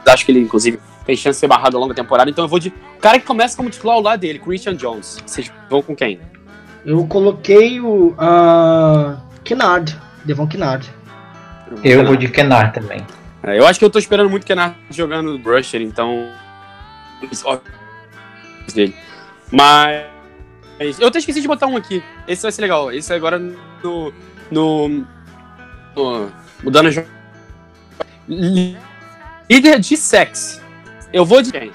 acho 0.06 0.24
que 0.24 0.32
ele, 0.32 0.40
inclusive, 0.40 0.78
tem 1.04 1.14
chance 1.16 1.36
de 1.36 1.40
ser 1.40 1.48
barrado 1.48 1.76
ao 1.76 1.80
longo 1.80 1.92
da 1.92 2.02
temporada, 2.02 2.30
então 2.30 2.44
eu 2.44 2.48
vou 2.48 2.58
de. 2.58 2.68
O 2.68 3.00
cara 3.00 3.18
que 3.18 3.26
começa 3.26 3.56
como 3.56 3.68
titular 3.70 3.96
ao 3.96 4.02
lado 4.02 4.20
dele, 4.20 4.38
Christian 4.38 4.74
Jones. 4.74 5.18
Vocês 5.24 5.52
vão 5.68 5.82
com 5.82 5.94
quem? 5.94 6.18
Eu 6.84 7.06
coloquei 7.06 7.80
o 7.80 8.08
uh, 8.08 9.18
Kennard, 9.42 9.98
Devon 10.24 10.46
Kennard. 10.46 10.90
Eu 11.82 12.04
vou 12.04 12.16
de 12.16 12.28
Kenar 12.28 12.72
também. 12.72 13.04
É, 13.42 13.58
eu 13.58 13.66
acho 13.66 13.78
que 13.78 13.84
eu 13.84 13.90
tô 13.90 13.98
esperando 13.98 14.30
muito 14.30 14.44
o 14.44 14.46
Kennard 14.46 14.76
jogando 14.90 15.38
Brusher, 15.38 15.80
então. 15.80 16.30
dele. 18.74 18.94
Mas. 19.50 20.04
Eu 20.98 21.08
até 21.08 21.18
esqueci 21.18 21.40
de 21.40 21.48
botar 21.48 21.66
um 21.66 21.76
aqui. 21.76 22.02
Esse 22.26 22.42
vai 22.42 22.52
ser 22.52 22.62
legal. 22.62 22.90
Esse 22.92 23.12
agora 23.12 23.38
no. 23.38 24.12
No. 24.50 24.88
no 25.96 26.32
mudando 26.62 26.88
a 26.88 27.04
Líder 29.48 29.78
de 29.80 29.96
sex. 29.96 30.63
Eu 31.14 31.24
vou 31.24 31.40
de 31.40 31.52
quem? 31.52 31.70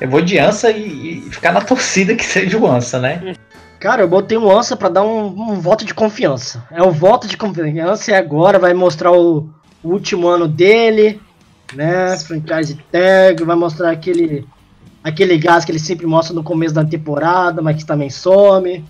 Eu 0.00 0.10
vou 0.10 0.20
de 0.20 0.36
Ansa 0.36 0.70
e, 0.72 1.18
e 1.18 1.30
ficar 1.30 1.52
na 1.52 1.60
torcida 1.60 2.14
que 2.16 2.24
seja 2.24 2.58
o 2.58 2.66
Ansa, 2.66 2.98
né? 2.98 3.36
Cara, 3.78 4.02
eu 4.02 4.08
botei 4.08 4.36
um 4.36 4.50
Ansa 4.50 4.76
pra 4.76 4.88
dar 4.88 5.04
um, 5.04 5.26
um 5.26 5.60
voto 5.60 5.84
de 5.84 5.94
confiança. 5.94 6.66
É 6.72 6.82
o 6.82 6.90
voto 6.90 7.28
de 7.28 7.36
confiança 7.36 8.10
e 8.10 8.14
agora 8.14 8.58
vai 8.58 8.74
mostrar 8.74 9.12
o, 9.12 9.48
o 9.82 9.88
último 9.90 10.26
ano 10.26 10.48
dele, 10.48 11.20
né? 11.72 12.16
Franchise 12.18 12.74
tag, 12.90 13.44
vai 13.44 13.54
mostrar 13.54 13.90
aquele 13.92 14.44
aquele 15.04 15.38
gás 15.38 15.64
que 15.64 15.70
ele 15.70 15.78
sempre 15.78 16.06
mostra 16.06 16.34
no 16.34 16.42
começo 16.42 16.74
da 16.74 16.84
temporada, 16.84 17.62
mas 17.62 17.76
que 17.76 17.84
também 17.86 18.10
some. 18.10 18.84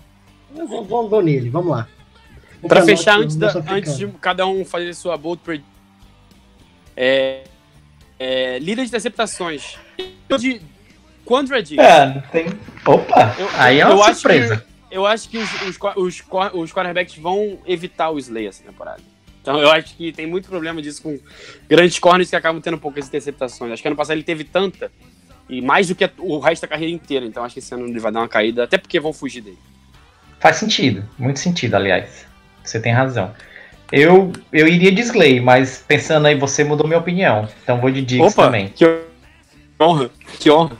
Vou 0.87 1.21
nele, 1.21 1.49
vamos 1.51 1.69
lá. 1.71 1.87
Pra 2.67 2.81
fechar, 2.83 3.19
antes, 3.19 3.35
da- 3.35 3.53
antes 3.69 3.95
de 3.97 4.07
cada 4.19 4.47
um 4.47 4.65
fazer 4.65 4.93
sua 4.95 5.15
bold 5.17 5.41
prediction. 5.43 5.69
É, 6.97 7.43
é, 8.19 8.59
líder 8.59 8.83
de 8.83 8.87
interceptações. 8.89 9.77
De 10.39 10.61
Quandra. 11.23 11.59
É, 11.59 12.21
tem. 12.31 12.47
Opa! 12.85 13.35
Eu- 13.37 13.49
aí 13.57 13.79
é 13.79 13.83
eu 13.83 13.95
uma 13.95 14.05
acho 14.05 14.19
surpresa. 14.19 14.65
Eu 14.91 15.05
acho 15.05 15.27
que 15.27 15.37
os, 15.37 15.49
os, 15.63 15.77
os, 15.97 16.23
os 16.53 16.71
quarterbacks 16.71 17.17
vão 17.17 17.59
evitar 17.65 18.11
o 18.11 18.19
Slay 18.19 18.47
essa 18.47 18.63
temporada. 18.63 19.01
Então 19.41 19.59
eu 19.59 19.69
acho 19.71 19.95
que 19.95 20.11
tem 20.11 20.25
muito 20.25 20.47
problema 20.47 20.81
disso 20.81 21.03
com 21.03 21.19
grandes 21.67 21.99
corners 21.99 22.29
que 22.29 22.35
acabam 22.35 22.61
tendo 22.61 22.77
poucas 22.77 23.07
interceptações. 23.07 23.71
Acho 23.73 23.81
que 23.81 23.87
ano 23.87 23.97
passado 23.97 24.15
ele 24.15 24.23
teve 24.23 24.43
tanta, 24.43 24.91
e 25.49 25.61
mais 25.61 25.87
do 25.87 25.95
que 25.95 26.09
o 26.17 26.39
resto 26.39 26.63
da 26.63 26.67
carreira 26.67 26.93
inteira. 26.93 27.25
Então 27.25 27.43
acho 27.43 27.53
que 27.53 27.59
esse 27.59 27.73
ano 27.73 27.85
ele 27.87 27.99
vai 27.99 28.11
dar 28.11 28.21
uma 28.21 28.27
caída, 28.27 28.63
até 28.63 28.77
porque 28.77 28.99
vão 28.99 29.13
fugir 29.13 29.41
dele. 29.41 29.59
Faz 30.39 30.57
sentido, 30.57 31.07
muito 31.17 31.39
sentido, 31.39 31.75
aliás. 31.75 32.25
Você 32.63 32.79
tem 32.79 32.91
razão. 32.93 33.33
Eu, 33.91 34.31
eu 34.51 34.67
iria 34.67 34.91
de 34.91 35.01
Slay, 35.01 35.39
mas 35.39 35.83
pensando 35.87 36.25
aí, 36.25 36.37
você 36.37 36.63
mudou 36.63 36.87
minha 36.87 36.99
opinião. 36.99 37.47
Então 37.63 37.79
vou 37.79 37.91
de 37.91 38.01
Diggs 38.01 38.35
também. 38.35 38.69
que 38.69 38.85
honra, 39.79 40.09
que 40.39 40.49
honra. 40.49 40.77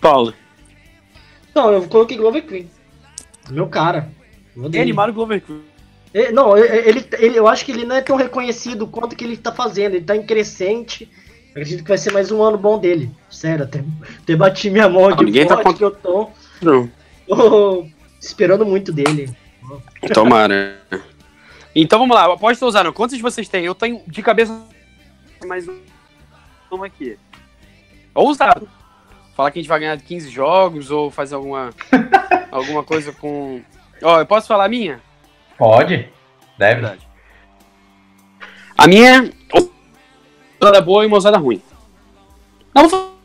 Paulo, 0.00 0.34
Não, 1.54 1.72
eu 1.72 1.88
coloquei 1.88 2.16
Glover 2.16 2.44
Queen. 2.44 2.68
Meu 3.50 3.66
cara. 3.66 4.08
É 4.56 4.68
dele. 4.68 4.82
animado 4.82 5.10
o 5.10 5.14
Glover 5.14 5.40
Queen. 5.40 5.62
Ele- 6.12 6.32
Não, 6.32 6.56
ele, 6.56 7.06
ele, 7.18 7.38
eu 7.38 7.48
acho 7.48 7.64
que 7.64 7.72
ele 7.72 7.84
não 7.84 7.96
é 7.96 8.02
tão 8.02 8.16
reconhecido 8.16 8.86
quanto 8.86 9.16
que 9.16 9.24
ele 9.24 9.36
tá 9.36 9.52
fazendo. 9.52 9.94
Ele 9.94 10.04
tá 10.04 10.14
em 10.14 10.24
crescente. 10.24 11.08
Eu 11.54 11.62
acredito 11.62 11.82
que 11.82 11.88
vai 11.88 11.98
ser 11.98 12.12
mais 12.12 12.30
um 12.30 12.42
ano 12.42 12.58
bom 12.58 12.78
dele. 12.78 13.10
Sério, 13.30 13.64
até, 13.64 13.82
até 14.22 14.36
bati 14.36 14.68
minha 14.68 14.88
mão 14.88 15.08
Não, 15.08 15.16
de 15.16 15.24
ninguém 15.24 15.46
tá 15.46 15.56
que 15.72 15.82
eu 15.82 15.90
tô, 15.90 16.28
Não. 16.60 16.90
tô 17.26 17.86
esperando 18.20 18.66
muito 18.66 18.92
dele. 18.92 19.30
Tomara. 20.12 20.78
Então 21.78 21.98
vamos 21.98 22.16
lá, 22.16 22.34
pode 22.38 22.64
usar, 22.64 22.84
não. 22.84 22.92
Quantos 22.92 23.20
vocês 23.20 23.46
têm? 23.50 23.66
Eu 23.66 23.74
tenho 23.74 24.00
de 24.06 24.22
cabeça 24.22 24.66
mais 25.44 25.68
um 25.68 26.82
aqui. 26.82 27.18
Ousado. 28.14 28.66
Falar 29.34 29.50
que 29.50 29.58
a 29.58 29.62
gente 29.62 29.68
vai 29.68 29.80
ganhar 29.80 30.00
15 30.00 30.30
jogos 30.30 30.90
ou 30.90 31.10
fazer 31.10 31.34
alguma, 31.34 31.74
alguma 32.50 32.82
coisa 32.82 33.12
com. 33.12 33.60
Ó, 34.02 34.20
eu 34.20 34.24
posso 34.24 34.48
falar 34.48 34.64
a 34.64 34.68
minha? 34.70 35.02
Pode? 35.58 36.08
Deve. 36.56 36.80
Verdade. 36.80 37.06
A 38.78 38.86
minha 38.86 39.26
é 39.52 39.58
uma 39.58 39.68
usada 40.58 40.80
boa 40.80 41.04
e 41.04 41.06
uma 41.06 41.18
usada 41.18 41.36
ruim. 41.36 41.60
Não, 42.74 42.88
vou 42.88 43.18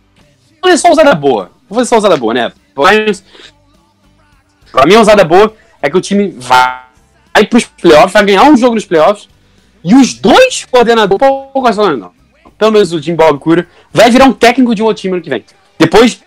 fazer 0.62 0.78
só 0.78 0.91
usada 0.91 1.16
boa. 1.16 1.54
Vou 1.70 1.78
fazer 1.78 1.88
só 1.88 1.97
usada 1.97 2.18
boa, 2.18 2.34
né? 2.34 2.52
Mas, 2.76 3.24
a 4.74 4.86
minha 4.86 4.99
usada 4.99 5.24
boa 5.24 5.56
é 5.82 5.89
que 5.89 5.97
o 5.97 6.02
time 6.02 6.28
vai, 6.32 6.91
vai 7.34 7.46
pros 7.46 7.66
playoffs, 7.66 8.14
vai 8.14 8.26
ganhar 8.26 8.44
um 8.44 8.58
jogo 8.58 8.76
nos 8.76 8.86
playoffs, 8.86 9.28
e 9.84 9.96
os 9.96 10.14
dois 10.14 10.66
coordenadores, 10.66 11.20
pouco 11.20 11.70
não, 11.98 12.12
pelo 12.58 12.72
menos 12.72 12.94
o 12.94 13.02
Jim 13.02 13.16
Bob 13.16 13.40
Cura, 13.40 13.68
vai 13.92 14.12
virar 14.12 14.26
um 14.26 14.34
técnico 14.34 14.76
de 14.76 14.84
um 14.84 14.86
outro 14.86 15.02
time 15.02 15.16
ano 15.16 15.24
que 15.24 15.30
vem. 15.30 15.44
Depois 15.80 16.22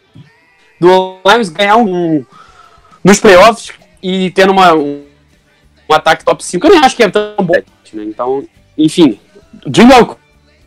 do 0.80 1.18
Lions 1.24 1.48
ganhar 1.48 1.76
um, 1.76 2.24
nos 3.02 3.20
playoffs 3.20 3.72
e 4.02 4.30
tendo 4.32 4.52
uma, 4.52 4.74
um, 4.74 5.04
um 5.88 5.94
ataque 5.94 6.24
top 6.24 6.44
5, 6.44 6.66
eu 6.66 6.70
nem 6.70 6.80
acho 6.80 6.96
que 6.96 7.04
é 7.04 7.08
tão 7.08 7.36
bom. 7.38 7.54
Né? 7.92 8.04
Então, 8.04 8.44
enfim, 8.76 9.20
o 9.64 9.74
Jim 9.74 9.86
Bob 9.86 10.16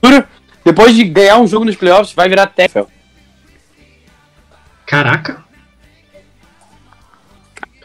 Cura, 0.01 0.29
depois 0.63 0.95
de 0.95 1.03
ganhar 1.03 1.37
um 1.37 1.47
jogo 1.47 1.65
nos 1.65 1.75
playoffs, 1.75 2.13
vai 2.13 2.29
virar 2.29 2.47
técnico. 2.47 2.89
Caraca. 4.85 5.43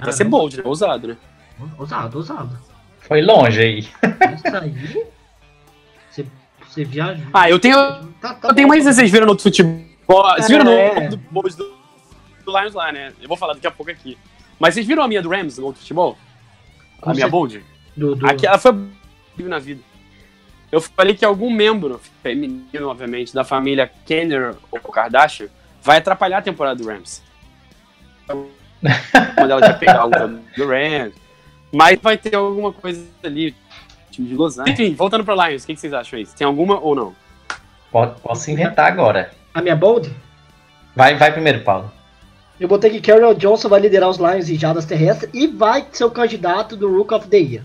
Vai 0.00 0.12
ser 0.12 0.24
bold, 0.24 0.56
né? 0.56 0.62
Ousado, 0.64 1.08
né? 1.08 1.16
Ousado, 1.78 2.18
ousado. 2.18 2.58
Foi 3.00 3.20
longe 3.20 3.60
aí. 3.60 3.78
Isso 3.80 4.56
aí. 4.56 5.06
Você, 6.10 6.26
você 6.68 6.84
viaja. 6.84 7.22
Ah, 7.32 7.50
eu 7.50 7.58
tenho, 7.58 7.76
Tá- 8.20 8.34
tá 8.34 8.48
eu 8.48 8.54
tenho 8.54 8.68
mais 8.68 8.84
vocês 8.84 9.10
viram 9.10 9.26
no 9.26 9.32
outro 9.32 9.42
futebol. 9.42 9.82
Vocês 10.36 10.48
viram 10.48 10.70
É. 10.70 11.04
no 11.04 11.10
do, 11.10 11.16
bold 11.30 11.56
do, 11.56 11.74
do 12.44 12.58
Lions 12.58 12.74
lá, 12.74 12.92
né? 12.92 13.12
Eu 13.20 13.28
vou 13.28 13.36
falar 13.36 13.54
daqui 13.54 13.66
a 13.66 13.70
pouco 13.70 13.90
aqui. 13.90 14.16
Mas 14.58 14.74
vocês 14.74 14.86
viram 14.86 15.02
a 15.02 15.08
minha 15.08 15.20
do 15.22 15.28
Rams 15.28 15.58
no 15.58 15.66
outro 15.66 15.80
futebol? 15.80 16.16
Com 17.00 17.10
a 17.10 17.14
minha 17.14 17.28
bold? 17.28 17.64
Do, 17.96 18.14
do... 18.14 18.26
Aqui, 18.26 18.46
ela 18.46 18.58
foi 18.58 18.72
na 19.38 19.58
vida. 19.58 19.82
Eu 20.70 20.80
falei 20.80 21.14
que 21.14 21.24
algum 21.24 21.50
membro, 21.52 22.00
feminino, 22.22 22.88
obviamente, 22.88 23.34
da 23.34 23.44
família 23.44 23.90
Kenner 24.06 24.54
ou 24.70 24.80
Kardashian, 24.80 25.48
vai 25.82 25.98
atrapalhar 25.98 26.38
a 26.38 26.42
temporada 26.42 26.82
do 26.82 26.88
Rams. 26.88 27.22
Quando 28.26 29.50
ela 29.50 29.60
já 29.60 29.74
pegar 29.74 30.06
o 30.06 30.10
do 30.10 30.66
Rams. 30.66 31.14
Mas 31.72 31.98
vai 32.00 32.18
ter 32.18 32.34
alguma 32.34 32.72
coisa 32.72 33.02
ali, 33.24 33.54
time 34.10 34.28
de 34.28 34.34
Los 34.34 34.58
Angeles. 34.58 34.78
Enfim, 34.78 34.94
voltando 34.94 35.24
pra 35.24 35.48
Lions, 35.48 35.64
o 35.64 35.66
que 35.66 35.74
que 35.74 35.80
vocês 35.80 35.92
acham 35.92 36.18
aí? 36.18 36.26
Tem 36.26 36.46
alguma 36.46 36.78
ou 36.78 36.94
não? 36.94 37.14
Pode- 37.90 38.20
Posso 38.20 38.50
inventar 38.50 38.86
agora. 38.90 39.30
A 39.54 39.62
minha 39.62 39.76
bold? 39.76 40.14
Vai, 40.94 41.16
vai 41.16 41.32
primeiro, 41.32 41.60
Paulo. 41.62 41.90
Eu 42.60 42.68
botei 42.68 42.90
que 42.90 43.00
Carol 43.00 43.34
Johnson 43.34 43.68
vai 43.68 43.80
liderar 43.80 44.08
os 44.08 44.18
Lions 44.18 44.48
em 44.48 44.58
jadas 44.58 44.84
terrestres 44.84 45.30
e 45.32 45.46
vai 45.46 45.86
ser 45.90 46.04
o 46.04 46.10
candidato 46.10 46.76
do 46.76 46.94
Rook 46.94 47.12
of 47.14 47.26
the 47.28 47.38
Year. 47.38 47.64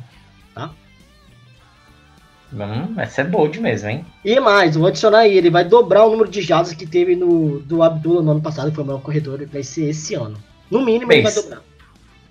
Hum, 2.53 2.93
essa 2.97 3.21
é 3.21 3.23
bold 3.25 3.59
mesmo, 3.59 3.89
hein? 3.89 4.05
E 4.23 4.39
mais, 4.39 4.75
eu 4.75 4.79
vou 4.81 4.87
adicionar 4.87 5.19
aí, 5.19 5.37
ele 5.37 5.49
vai 5.49 5.65
dobrar 5.65 6.05
o 6.05 6.11
número 6.11 6.29
de 6.29 6.41
jadas 6.41 6.71
que 6.73 6.87
teve 6.87 7.13
no 7.13 7.59
do 7.59 7.83
Abdullah 7.83 8.21
no 8.21 8.31
ano 8.31 8.41
passado, 8.41 8.69
que 8.69 8.75
foi 8.75 8.85
o 8.85 8.87
maior 8.87 9.01
corredor, 9.01 9.45
vai 9.51 9.63
ser 9.63 9.89
esse 9.89 10.15
ano. 10.15 10.37
No 10.71 10.83
mínimo 10.83 11.11
ele 11.11 11.23
vai 11.23 11.33
dobrar. 11.33 11.61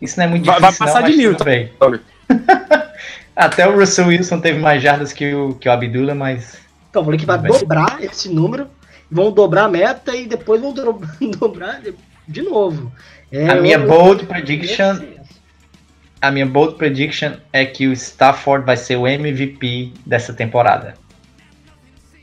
Isso 0.00 0.18
não 0.18 0.24
é 0.26 0.28
muito 0.28 0.44
Vai- 0.44 0.60
difícil, 0.60 0.78
vai 0.78 0.86
passar 0.94 1.02
não, 1.02 1.10
de 1.10 1.16
mil, 1.16 1.36
bem. 1.44 1.72
Até 3.34 3.68
o 3.68 3.78
Russell 3.78 4.06
Wilson 4.08 4.40
teve 4.40 4.58
mais 4.58 4.82
jardas 4.82 5.12
que 5.12 5.34
o, 5.34 5.54
que 5.54 5.68
o 5.68 5.72
Abdullah, 5.72 6.14
mas 6.14 6.58
Então, 6.90 7.02
eu 7.02 7.04
falei 7.04 7.20
que 7.20 7.26
vai 7.26 7.38
bem. 7.38 7.52
dobrar 7.52 8.02
esse 8.02 8.28
número, 8.30 8.66
vão 9.10 9.30
dobrar 9.30 9.64
a 9.64 9.68
meta 9.68 10.14
e 10.16 10.26
depois 10.26 10.60
vão 10.60 10.72
do- 10.72 11.00
dobrar 11.38 11.80
de 12.26 12.42
novo. 12.42 12.90
É, 13.30 13.48
a 13.50 13.56
minha 13.56 13.76
eu- 13.76 13.86
bold 13.86 14.22
eu- 14.22 14.28
prediction, 14.28 14.98
a 16.20 16.30
minha 16.30 16.46
bold 16.46 16.76
prediction 16.76 17.32
é 17.52 17.64
que 17.66 17.86
o 17.86 17.92
Stafford 17.92 18.64
vai 18.64 18.76
ser 18.76 18.96
o 18.96 19.06
MVP 19.06 19.92
dessa 20.06 20.32
temporada. 20.32 20.94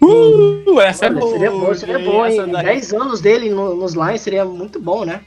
Uh, 0.02 0.82
essa 0.82 1.06
Olha, 1.06 1.16
é 1.16 1.20
boa. 1.20 1.32
seria 1.32 1.52
bom, 1.52 1.74
seria 1.76 2.00
bom, 2.00 2.26
hein? 2.26 2.34
Essa 2.40 2.48
daí- 2.48 2.66
10 2.66 2.94
anos 2.94 3.22
dele 3.22 3.50
no- 3.50 3.76
nos 3.76 3.94
Lions 3.94 4.22
seria 4.22 4.44
muito 4.44 4.80
bom, 4.80 5.06
né? 5.06 5.22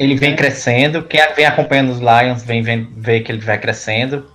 Ele 0.00 0.14
vem 0.16 0.34
crescendo, 0.34 1.02
quem 1.02 1.20
vem 1.34 1.44
acompanhando 1.44 1.90
os 1.90 2.00
Lions 2.00 2.42
vem 2.42 2.62
vem- 2.62 2.88
ver 2.96 3.20
que 3.20 3.30
ele 3.30 3.40
vai 3.40 3.58
crescendo. 3.58 4.28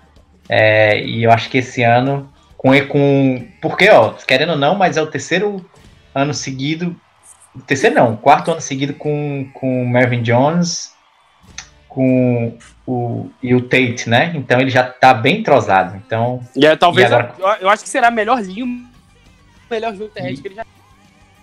É, 0.47 1.01
e 1.03 1.23
eu 1.23 1.31
acho 1.31 1.49
que 1.49 1.57
esse 1.57 1.81
ano, 1.81 2.31
com, 2.55 2.69
com. 2.87 3.47
Porque, 3.59 3.89
ó, 3.89 4.11
querendo 4.11 4.51
ou 4.51 4.57
não, 4.57 4.75
mas 4.75 4.95
é 4.95 5.01
o 5.01 5.07
terceiro 5.07 5.67
ano 6.13 6.35
seguido. 6.35 6.95
Terceiro 7.65 7.95
não, 7.95 8.15
quarto 8.15 8.51
ano 8.51 8.61
seguido 8.61 8.93
com, 8.93 9.49
com 9.55 9.81
o 9.81 9.87
Marvin 9.89 10.21
Jones 10.21 10.93
com 11.87 12.57
o, 12.85 13.29
e 13.41 13.55
o 13.55 13.61
Tate, 13.61 14.09
né? 14.09 14.33
Então 14.35 14.59
ele 14.59 14.69
já 14.69 14.83
tá 14.83 15.13
bem 15.13 15.39
entrosado. 15.39 15.95
Então, 16.05 16.41
E 16.55 16.65
é, 16.65 16.75
talvez 16.75 17.09
E 17.09 17.13
agora? 17.13 17.33
eu, 17.39 17.47
eu 17.61 17.69
acho 17.69 17.83
que 17.83 17.89
será 17.89 18.09
a 18.09 18.11
melhor 18.11 18.39
linha, 18.41 18.65
o 18.65 19.73
melhor 19.73 19.93
jogo 19.95 20.09
terrestre 20.09 20.41
que 20.41 20.47
ele 20.49 20.55
já 20.55 20.65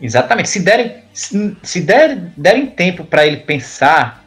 Exatamente. 0.03 0.48
Se 0.48 0.61
derem, 0.61 0.96
se, 1.14 1.57
se 1.62 1.80
der, 1.80 2.16
derem 2.36 2.66
tempo 2.66 3.05
para 3.05 3.24
ele 3.24 3.38
pensar, 3.38 4.24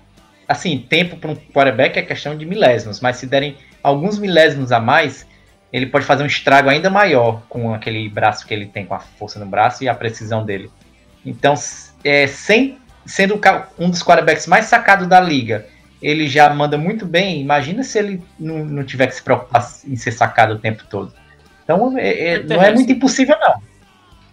assim, 0.47 0.85
tempo 0.89 1.17
para 1.17 1.31
um 1.31 1.35
quarterback 1.35 1.99
é 1.99 2.01
questão 2.01 2.37
de 2.37 2.45
milésimos, 2.45 3.01
mas 3.01 3.17
se 3.17 3.27
derem 3.27 3.57
alguns 3.83 4.17
milésimos 4.17 4.71
a 4.71 4.79
mais, 4.79 5.27
ele 5.73 5.87
pode 5.87 6.05
fazer 6.05 6.23
um 6.23 6.27
estrago 6.27 6.69
ainda 6.69 6.89
maior 6.89 7.43
com 7.49 7.73
aquele 7.73 8.07
braço 8.07 8.47
que 8.47 8.53
ele 8.53 8.65
tem, 8.65 8.85
com 8.85 8.95
a 8.95 8.99
força 8.99 9.37
no 9.37 9.45
braço 9.45 9.83
e 9.83 9.89
a 9.89 9.93
precisão 9.93 10.45
dele. 10.45 10.71
Então, 11.25 11.53
é, 12.05 12.25
sem, 12.25 12.77
sendo 13.05 13.39
um 13.77 13.89
dos 13.89 14.01
quarterbacks 14.01 14.47
mais 14.47 14.65
sacados 14.65 15.07
da 15.07 15.19
liga, 15.19 15.67
ele 16.01 16.29
já 16.29 16.49
manda 16.53 16.77
muito 16.77 17.05
bem. 17.05 17.41
Imagina 17.41 17.83
se 17.83 17.99
ele 17.99 18.23
não, 18.39 18.63
não 18.63 18.83
tiver 18.85 19.07
que 19.07 19.15
se 19.15 19.21
preocupar 19.21 19.67
em 19.85 19.97
ser 19.97 20.13
sacado 20.13 20.53
o 20.53 20.59
tempo 20.59 20.85
todo. 20.89 21.13
Então, 21.63 21.97
é- 21.97 22.35
é- 22.35 22.43
não 22.43 22.61
é 22.61 22.71
muito 22.71 22.91
impossível, 22.91 23.35
não. 23.41 23.74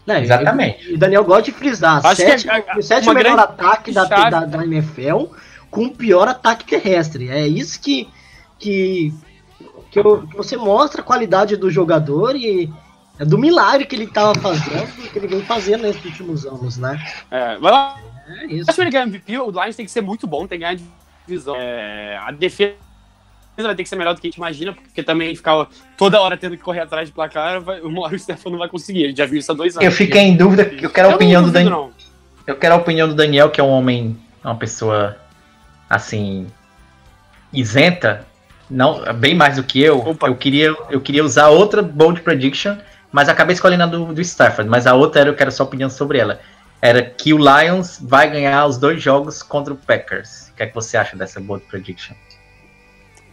Não, 0.07 0.16
Exatamente. 0.16 0.90
E 0.90 0.94
o 0.94 0.98
Daniel 0.98 1.24
gosta 1.24 1.42
de 1.44 1.53
frisar. 1.53 2.05
Acho 2.05 2.16
que 2.22 2.38
sete, 2.38 2.50
a- 2.50 2.76
o 2.76 2.82
sétimo 2.82 3.14
melhor 3.14 3.38
ataque 3.38 3.92
da, 3.92 4.05
da, 4.05 4.40
da 4.44 4.64
NFL 4.66 5.26
com 5.70 5.84
o 5.86 5.90
pior 5.94 6.26
ataque 6.28 6.64
terrestre. 6.64 7.28
É 7.30 7.46
isso 7.46 7.80
que, 7.80 8.09
que, 8.59 9.14
que, 9.90 9.98
eu- 9.98 10.26
que 10.26 10.36
você 10.36 10.57
mostra 10.57 11.00
a 11.00 11.05
qualidade 11.05 11.57
do 11.57 11.70
jogador 11.70 12.34
e 12.36 12.68
é 13.18 13.24
do 13.24 13.38
milagre 13.38 13.86
que 13.86 13.94
ele 13.94 14.05
estava 14.05 14.34
fazendo, 14.40 14.86
que 15.12 15.18
ele 15.18 15.28
vem 15.28 15.42
fazendo 15.42 15.82
nesses 15.82 16.05
últimos 16.05 16.44
anos, 16.46 16.76
né? 16.78 17.00
É, 17.30 17.59
mas 17.59 17.94
É 18.40 18.46
isso. 18.46 18.70
acho 18.70 18.76
que 18.76 18.82
ele 18.82 18.90
ganhar 18.90 19.07
MVP, 19.07 19.38
o 19.38 19.50
Lions 19.50 19.76
tem 19.76 19.84
que 19.86 19.92
ser 19.92 20.00
muito 20.00 20.26
bom, 20.26 20.46
tem 20.46 20.59
que 20.59 20.64
ganhar 20.64 20.78
divisão. 21.26 21.55
É, 21.57 22.18
a 22.24 22.32
defesa 22.32 22.74
vai 23.57 23.74
ter 23.74 23.82
que 23.82 23.88
ser 23.88 23.96
melhor 23.96 24.14
do 24.14 24.20
que 24.20 24.26
a 24.26 24.30
gente 24.30 24.36
imagina, 24.38 24.72
porque 24.72 25.03
também 25.03 25.34
ficar 25.36 25.66
toda 25.96 26.20
hora 26.20 26.36
tendo 26.36 26.57
que 26.57 26.62
correr 26.62 26.80
atrás 26.80 27.09
de 27.09 27.14
placar, 27.14 27.61
vai, 27.61 27.80
uma 27.80 28.03
hora 28.03 28.14
o 28.14 28.18
Stefano 28.18 28.53
não 28.53 28.59
vai 28.59 28.68
conseguir. 28.68 29.05
A 29.05 29.09
gente 29.09 29.18
já 29.18 29.26
viu 29.26 29.38
isso 29.38 29.53
há 29.53 29.55
dois 29.55 29.76
anos. 29.76 29.84
Eu 29.84 29.92
fiquei 29.92 30.22
em 30.22 30.36
dúvida, 30.36 30.62
eu 30.80 30.90
quero 30.90 31.09
a 31.09 31.11
Eu 31.11 31.16
opinião 31.16 31.42
não 31.42 31.48
do 31.48 31.53
duvido, 31.53 31.70
Daniel. 31.70 31.86
não. 31.88 31.92
Eu 32.46 32.57
quero 32.57 32.74
a 32.74 32.78
opinião 32.78 33.09
do 33.09 33.14
Daniel, 33.14 33.50
que 33.50 33.61
é 33.61 33.64
um 33.64 33.68
homem, 33.70 34.16
uma 34.42 34.57
pessoa 34.57 35.16
assim 35.88 36.46
isenta, 37.53 38.26
não, 38.70 39.03
bem 39.14 39.34
mais 39.34 39.57
do 39.57 39.62
que 39.62 39.80
eu. 39.82 39.98
Opa. 39.98 40.28
Eu 40.28 40.36
queria, 40.36 40.74
eu 40.90 41.00
queria 41.00 41.22
usar 41.24 41.48
outra 41.48 41.82
bold 41.82 42.22
prediction, 42.22 42.76
mas 43.11 43.28
acabei 43.28 43.53
escolhendo 43.55 43.82
a 43.82 43.86
do, 43.86 44.12
do 44.14 44.20
Stafford, 44.22 44.70
mas 44.70 44.86
a 44.86 44.94
outra 44.94 45.20
era 45.20 45.30
eu 45.30 45.34
quero 45.34 45.53
sua 45.53 45.66
opinião 45.66 45.90
sobre 45.90 46.18
ela. 46.18 46.40
era 46.80 47.03
que 47.03 47.32
o 47.34 47.38
Lions 47.38 47.98
vai 48.03 48.30
ganhar 48.30 48.66
os 48.66 48.78
dois 48.78 49.03
jogos 49.03 49.42
contra 49.42 49.72
o 49.74 49.76
Packers. 49.76 50.48
O 50.50 50.55
que 50.57 50.62
é 50.62 50.66
que 50.66 50.74
você 50.74 50.96
acha 50.96 51.16
dessa 51.16 51.38
bold 51.40 51.64
prediction? 51.66 52.14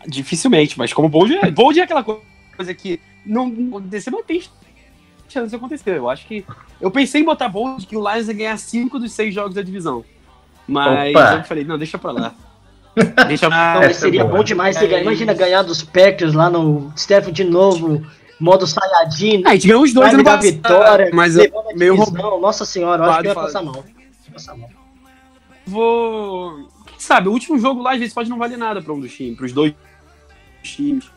Dificilmente, 0.07 0.77
mas 0.77 0.93
como 0.93 1.09
bold 1.09 1.35
é, 1.37 1.51
bold 1.51 1.79
é 1.79 1.83
aquela 1.83 2.03
coisa 2.03 2.73
que 2.73 2.99
não 3.25 3.47
acontecer, 3.69 4.09
não 4.11 4.23
tem 4.23 4.41
chance 5.27 5.49
de 5.49 5.55
acontecer. 5.55 5.97
Eu 5.97 6.09
acho 6.09 6.25
que. 6.27 6.45
Eu 6.79 6.89
pensei 6.89 7.21
em 7.21 7.25
botar 7.25 7.49
bold 7.49 7.85
que 7.85 7.95
o 7.97 8.09
Lions 8.11 8.27
ia 8.27 8.33
ganhar 8.33 8.57
cinco 8.57 8.97
dos 8.97 9.11
seis 9.11 9.33
jogos 9.33 9.53
da 9.55 9.61
divisão. 9.61 10.03
Mas 10.67 11.09
Opa. 11.11 11.35
eu 11.35 11.43
falei, 11.43 11.63
não, 11.63 11.77
deixa 11.77 11.97
pra 11.97 12.11
lá. 12.11 12.33
Deixa 13.27 13.47
pra 13.47 13.57
Não, 13.73 13.79
lá. 13.81 13.87
mas 13.87 13.97
seria 13.97 14.23
boa. 14.25 14.37
bom 14.37 14.43
demais. 14.43 14.75
Você 14.75 14.85
É, 14.85 14.87
ganhar- 14.87 15.01
Imagina 15.03 15.33
ganhar 15.33 15.61
dos 15.61 15.81
Packers 15.81 16.33
lá 16.33 16.49
no 16.49 16.91
Stephen 16.97 17.31
de 17.31 17.43
novo, 17.45 18.05
modo 18.39 18.65
Sayajin. 18.67 19.43
Ah, 19.45 19.51
a 19.51 19.53
gente 19.53 19.67
ganhou 19.67 19.83
os 19.83 19.93
dois 19.93 20.11
dar 20.11 20.23
passado, 20.23 20.41
vitória, 20.41 21.09
mas 21.13 21.37
eu 21.37 21.49
meio 21.75 21.95
divisão. 21.95 22.39
Nossa 22.41 22.65
senhora, 22.65 23.03
eu 23.05 23.09
acho 23.09 23.21
que 23.21 23.27
eu 23.27 23.29
ia 23.29 23.33
roubado 23.35 23.53
passar 23.53 23.63
mal. 23.63 23.85
Ia 24.27 24.33
passar 24.33 24.55
mal. 24.57 24.69
vou. 25.65 26.67
Quem 26.87 26.99
sabe, 26.99 27.29
o 27.29 27.31
último 27.31 27.57
jogo 27.59 27.81
lá 27.81 27.93
às 27.93 27.99
vezes 27.99 28.13
pode 28.13 28.29
não 28.29 28.37
valer 28.37 28.57
nada 28.57 28.81
pra 28.81 28.91
um 28.93 28.99
dos 28.99 29.13
times, 29.13 29.37
pros 29.37 29.53
dois 29.53 29.73
times. 30.63 31.09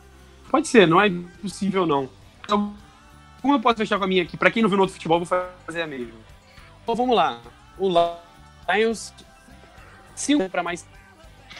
Pode 0.50 0.68
ser, 0.68 0.86
não 0.86 1.00
é 1.00 1.08
impossível 1.08 1.86
não. 1.86 2.08
Então, 2.44 2.74
como 3.40 3.54
eu 3.54 3.60
posso 3.60 3.76
fechar 3.76 3.98
com 3.98 4.04
a 4.04 4.06
minha 4.06 4.22
aqui? 4.22 4.36
Pra 4.36 4.50
quem 4.50 4.62
não 4.62 4.68
viu 4.68 4.76
no 4.76 4.82
outro 4.82 4.94
futebol, 4.94 5.18
vou 5.18 5.26
fazer 5.26 5.82
a 5.82 5.86
mesma. 5.86 6.12
Então 6.82 6.94
vamos 6.94 7.16
lá. 7.16 7.40
O 7.78 7.88
Lions, 8.72 9.12
5 10.14 10.48
para 10.48 10.62
mais 10.62 10.86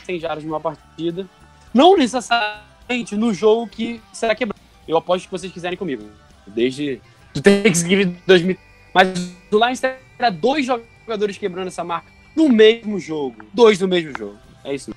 100 0.04 0.20
jardas 0.20 0.44
numa 0.44 0.60
partida. 0.60 1.28
Não 1.72 1.96
necessariamente 1.96 3.16
no 3.16 3.32
jogo 3.32 3.66
que 3.66 4.00
será 4.12 4.34
quebrado. 4.34 4.60
Eu 4.86 4.96
aposto 4.96 5.24
que 5.24 5.30
vocês 5.30 5.52
quiserem 5.52 5.78
comigo. 5.78 6.08
Desde 6.46 7.00
do 7.32 7.40
Thanksgiving 7.40 8.18
2000. 8.26 8.58
Mas 8.92 9.08
o 9.50 9.56
Lions 9.56 9.80
terá 9.80 10.28
dois 10.30 10.66
jogadores 10.66 11.38
quebrando 11.38 11.68
essa 11.68 11.82
marca 11.82 12.10
no 12.36 12.48
mesmo 12.48 12.98
jogo. 12.98 13.44
Dois 13.52 13.80
no 13.80 13.88
mesmo 13.88 14.16
jogo. 14.16 14.38
É 14.64 14.74
isso. 14.74 14.94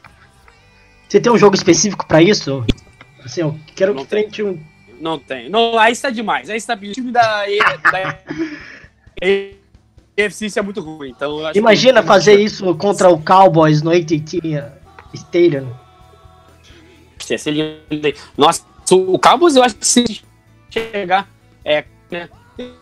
Você 1.15 1.21
tem 1.21 1.31
um 1.31 1.37
jogo 1.37 1.55
específico 1.55 2.05
pra 2.05 2.21
isso? 2.21 2.65
Assim, 3.23 3.39
eu 3.39 3.57
quero 3.73 3.93
Não 3.93 4.03
que 4.03 4.09
frente 4.09 4.43
um. 4.43 4.61
Não 4.99 5.17
tem. 5.17 5.47
Não, 5.47 5.79
aí 5.79 5.93
está 5.93 6.09
demais. 6.09 6.49
Aí 6.49 6.57
está. 6.57 6.73
O 6.73 6.91
time 6.91 7.09
da, 7.09 7.45
da 7.89 8.19
isso 10.19 10.59
é 10.59 10.61
muito 10.61 10.81
ruim. 10.81 11.11
Então 11.11 11.49
Imagina 11.53 12.01
que- 12.01 12.07
fazer 12.09 12.37
isso 12.37 12.75
contra 12.75 13.09
o 13.09 13.17
Cowboys 13.23 13.81
no 13.81 13.91
AT&T 13.91 14.41
Stadium. 15.13 15.73
Ia 17.29 17.37
ser 17.37 17.51
lindo. 17.51 18.13
Nossa, 18.37 18.65
o 18.91 19.17
Cowboys 19.17 19.55
eu 19.55 19.63
acho 19.63 19.75
que 19.75 19.87
se 19.87 20.21
chegar. 20.69 21.29
É, 21.63 21.85
né? 22.11 22.27
Eu 22.57 22.73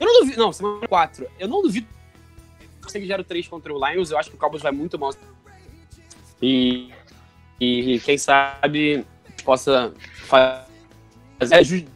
não 0.00 0.20
duvido. 0.20 0.38
Não, 0.38 0.52
semana 0.54 0.88
4. 0.88 1.26
Eu 1.38 1.48
não 1.48 1.60
duvido 1.60 1.86
que 2.82 2.90
seja 2.90 3.18
0-3 3.18 3.46
contra 3.46 3.74
o 3.74 3.88
Lions. 3.90 4.10
Eu 4.10 4.16
acho 4.16 4.30
que 4.30 4.36
o 4.36 4.38
Cowboys 4.38 4.62
vai 4.62 4.72
muito 4.72 4.98
mal. 4.98 5.12
E, 6.40 6.90
e 7.60 8.00
quem 8.00 8.16
sabe 8.16 9.04
possa 9.44 9.92
fazer. 10.26 11.86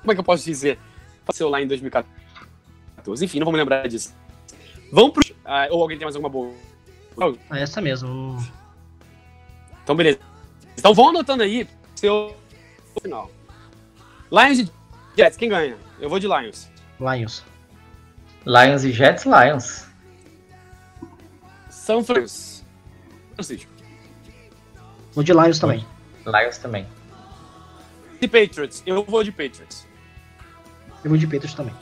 Como 0.00 0.12
é 0.12 0.14
que 0.14 0.20
eu 0.20 0.24
posso 0.24 0.44
dizer? 0.44 0.78
Fazer 1.24 1.44
lá 1.44 1.60
em 1.60 1.66
2014. 1.66 3.24
Enfim, 3.24 3.38
não 3.38 3.44
vamos 3.46 3.58
lembrar 3.58 3.86
disso. 3.88 4.14
Vamos 4.92 5.12
pro. 5.12 5.36
ah, 5.44 5.66
ou 5.70 5.82
alguém 5.82 5.98
tem 5.98 6.04
mais 6.04 6.16
alguma 6.16 6.30
boa? 6.30 6.52
Ah, 7.50 7.58
essa 7.58 7.80
mesmo. 7.80 8.36
Então, 9.82 9.94
beleza. 9.94 10.18
Então 10.76 10.94
vão 10.94 11.10
anotando 11.10 11.42
aí 11.42 11.68
seu 11.94 12.36
final. 13.00 13.30
Lions 14.30 14.58
e 14.58 14.70
Jets, 15.16 15.36
quem 15.36 15.48
ganha? 15.48 15.76
Eu 16.00 16.08
vou 16.08 16.18
de 16.18 16.26
Lions. 16.26 16.68
Lions. 16.98 17.44
Lions 18.46 18.84
e 18.84 18.92
Jets, 18.92 19.24
Lions. 19.24 19.86
São 21.70 22.02
Francisco. 22.02 22.66
Francisco. 23.34 23.73
Vou 25.14 25.22
de 25.24 25.32
Lions 25.32 25.58
também. 25.58 25.84
Lions 26.26 26.58
também. 26.58 26.86
E 28.20 28.26
Patriots. 28.28 28.82
Eu 28.86 29.04
vou 29.04 29.22
de 29.22 29.30
Patriots. 29.32 29.86
Eu 31.04 31.10
vou 31.10 31.18
de 31.18 31.26
Peters 31.26 31.52
também. 31.52 31.74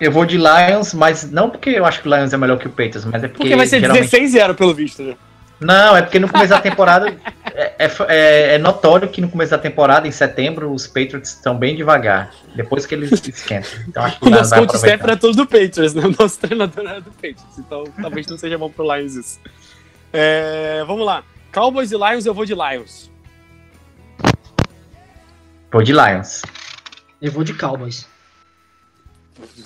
Eu 0.00 0.10
vou 0.10 0.26
de 0.26 0.36
Lions, 0.36 0.92
mas 0.92 1.30
não 1.30 1.48
porque 1.48 1.70
eu 1.70 1.84
acho 1.86 2.02
que 2.02 2.08
o 2.08 2.14
Lions 2.14 2.32
é 2.32 2.36
melhor 2.36 2.58
que 2.58 2.66
o 2.66 2.70
Patriots, 2.70 3.04
mas 3.04 3.22
é 3.22 3.28
porque, 3.28 3.44
Porque 3.44 3.56
vai 3.56 3.66
ser 3.66 3.78
geralmente... 3.80 4.10
16-0 4.10 4.54
pelo 4.54 4.74
visto, 4.74 5.02
né? 5.02 5.16
Não, 5.60 5.96
é 5.96 6.02
porque 6.02 6.18
no 6.18 6.28
começo 6.28 6.50
da 6.50 6.60
temporada 6.60 7.08
é, 7.54 7.74
é- 7.78 7.90
é- 8.08 8.54
é 8.56 8.58
notório 8.58 9.08
que 9.08 9.20
no 9.20 9.28
começo 9.28 9.52
da 9.52 9.58
temporada, 9.58 10.08
em 10.08 10.10
setembro, 10.10 10.72
os 10.72 10.88
Patriots 10.88 11.30
estão 11.30 11.56
bem 11.56 11.76
devagar. 11.76 12.32
Depois 12.56 12.84
que 12.84 12.94
eles 12.96 13.12
esquentam. 13.24 13.70
Então 13.86 14.02
acho 14.04 14.18
que 14.18 14.24
O 14.24 14.26
o 14.26 14.30
Lions 14.30 14.50
nosso 14.50 14.50
vai 14.50 14.64
staff 14.64 14.76
aproveitar. 14.94 15.08
era 15.10 15.16
todo 15.16 15.36
do 15.36 15.46
Patriots, 15.46 15.94
né? 15.94 16.02
O 16.04 16.14
nosso 16.20 16.40
treinador 16.40 16.84
era 16.84 17.00
do 17.00 17.12
Patriots. 17.12 17.58
Então 17.58 17.84
talvez 18.02 18.26
não 18.26 18.36
seja 18.36 18.58
bom 18.58 18.68
pro 18.68 18.92
Lions 18.96 19.14
isso. 19.14 19.40
É, 20.12 20.82
vamos 20.84 21.06
lá. 21.06 21.22
Cowboys 21.54 21.92
e 21.92 21.96
Lions, 21.96 22.26
eu 22.26 22.34
vou 22.34 22.44
de 22.44 22.52
Lions. 22.52 23.10
Vou 25.72 25.82
de 25.82 25.92
Lions. 25.92 26.42
Eu 27.22 27.30
vou 27.30 27.44
de 27.44 27.54
Cowboys. 27.54 28.08